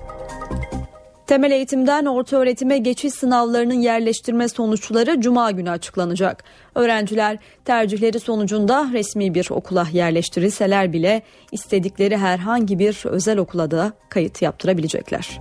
Temel 1.27 1.51
eğitimden 1.51 2.05
orta 2.05 2.37
öğretime 2.37 2.77
geçiş 2.77 3.13
sınavlarının 3.13 3.81
yerleştirme 3.81 4.49
sonuçları 4.49 5.21
cuma 5.21 5.51
günü 5.51 5.69
açıklanacak. 5.69 6.43
Öğrenciler 6.75 7.37
tercihleri 7.65 8.19
sonucunda 8.19 8.89
resmi 8.93 9.33
bir 9.33 9.47
okula 9.51 9.87
yerleştirilseler 9.93 10.93
bile 10.93 11.21
istedikleri 11.51 12.17
herhangi 12.17 12.79
bir 12.79 13.03
özel 13.05 13.37
okula 13.37 13.71
da 13.71 13.93
kayıt 14.09 14.41
yaptırabilecekler. 14.41 15.39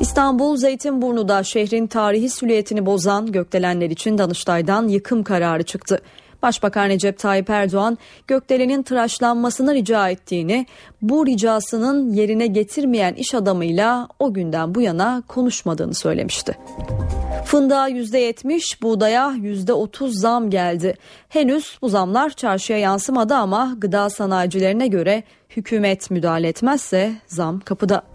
İstanbul 0.00 0.56
Zeytinburnu'da 0.56 1.42
şehrin 1.42 1.86
tarihi 1.86 2.30
süliyetini 2.30 2.86
bozan 2.86 3.32
gökdelenler 3.32 3.90
için 3.90 4.18
Danıştay'dan 4.18 4.88
yıkım 4.88 5.22
kararı 5.22 5.62
çıktı. 5.62 6.00
Başbakan 6.44 6.88
Recep 6.88 7.18
Tayyip 7.18 7.50
Erdoğan 7.50 7.98
gökdelenin 8.26 8.82
tıraşlanmasını 8.82 9.74
rica 9.74 10.08
ettiğini, 10.08 10.66
bu 11.02 11.26
ricasının 11.26 12.12
yerine 12.12 12.46
getirmeyen 12.46 13.14
iş 13.14 13.34
adamıyla 13.34 14.08
o 14.18 14.34
günden 14.34 14.74
bu 14.74 14.80
yana 14.80 15.22
konuşmadığını 15.28 15.94
söylemişti. 15.94 16.58
Fındığa 17.44 17.88
%70, 17.88 18.82
buğdaya 18.82 19.30
%30 19.30 20.10
zam 20.10 20.50
geldi. 20.50 20.94
Henüz 21.28 21.78
bu 21.82 21.88
zamlar 21.88 22.30
çarşıya 22.30 22.78
yansımadı 22.78 23.34
ama 23.34 23.74
gıda 23.78 24.10
sanayicilerine 24.10 24.86
göre 24.86 25.22
hükümet 25.56 26.10
müdahale 26.10 26.48
etmezse 26.48 27.12
zam 27.26 27.60
kapıda. 27.60 28.13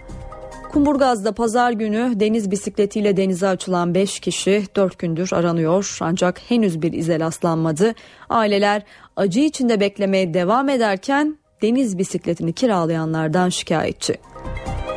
Kumburgaz'da 0.71 1.31
pazar 1.31 1.71
günü 1.71 2.11
deniz 2.15 2.51
bisikletiyle 2.51 3.17
denize 3.17 3.47
açılan 3.47 3.93
5 3.93 4.19
kişi 4.19 4.63
4 4.75 4.99
gündür 4.99 5.29
aranıyor 5.33 5.97
ancak 6.01 6.41
henüz 6.47 6.81
bir 6.81 6.93
ize 6.93 7.19
rastlanmadı. 7.19 7.93
Aileler 8.29 8.83
acı 9.15 9.39
içinde 9.39 9.79
beklemeye 9.79 10.33
devam 10.33 10.69
ederken 10.69 11.37
deniz 11.61 11.97
bisikletini 11.97 12.53
kiralayanlardan 12.53 13.49
şikayetçi. 13.49 14.17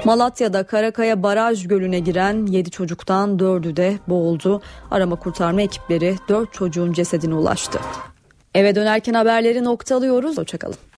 Malatya'da 0.04 0.62
Karakaya 0.62 1.22
Baraj 1.22 1.66
Gölü'ne 1.68 2.00
giren 2.00 2.46
7 2.46 2.70
çocuktan 2.70 3.38
4'ü 3.38 3.76
de 3.76 3.98
boğuldu. 4.08 4.62
Arama 4.90 5.16
kurtarma 5.16 5.62
ekipleri 5.62 6.16
4 6.28 6.52
çocuğun 6.52 6.92
cesedine 6.92 7.34
ulaştı. 7.34 7.78
Eve 8.54 8.74
dönerken 8.74 9.14
haberleri 9.14 9.64
noktalıyoruz. 9.64 10.38
Hoşçakalın. 10.38 10.76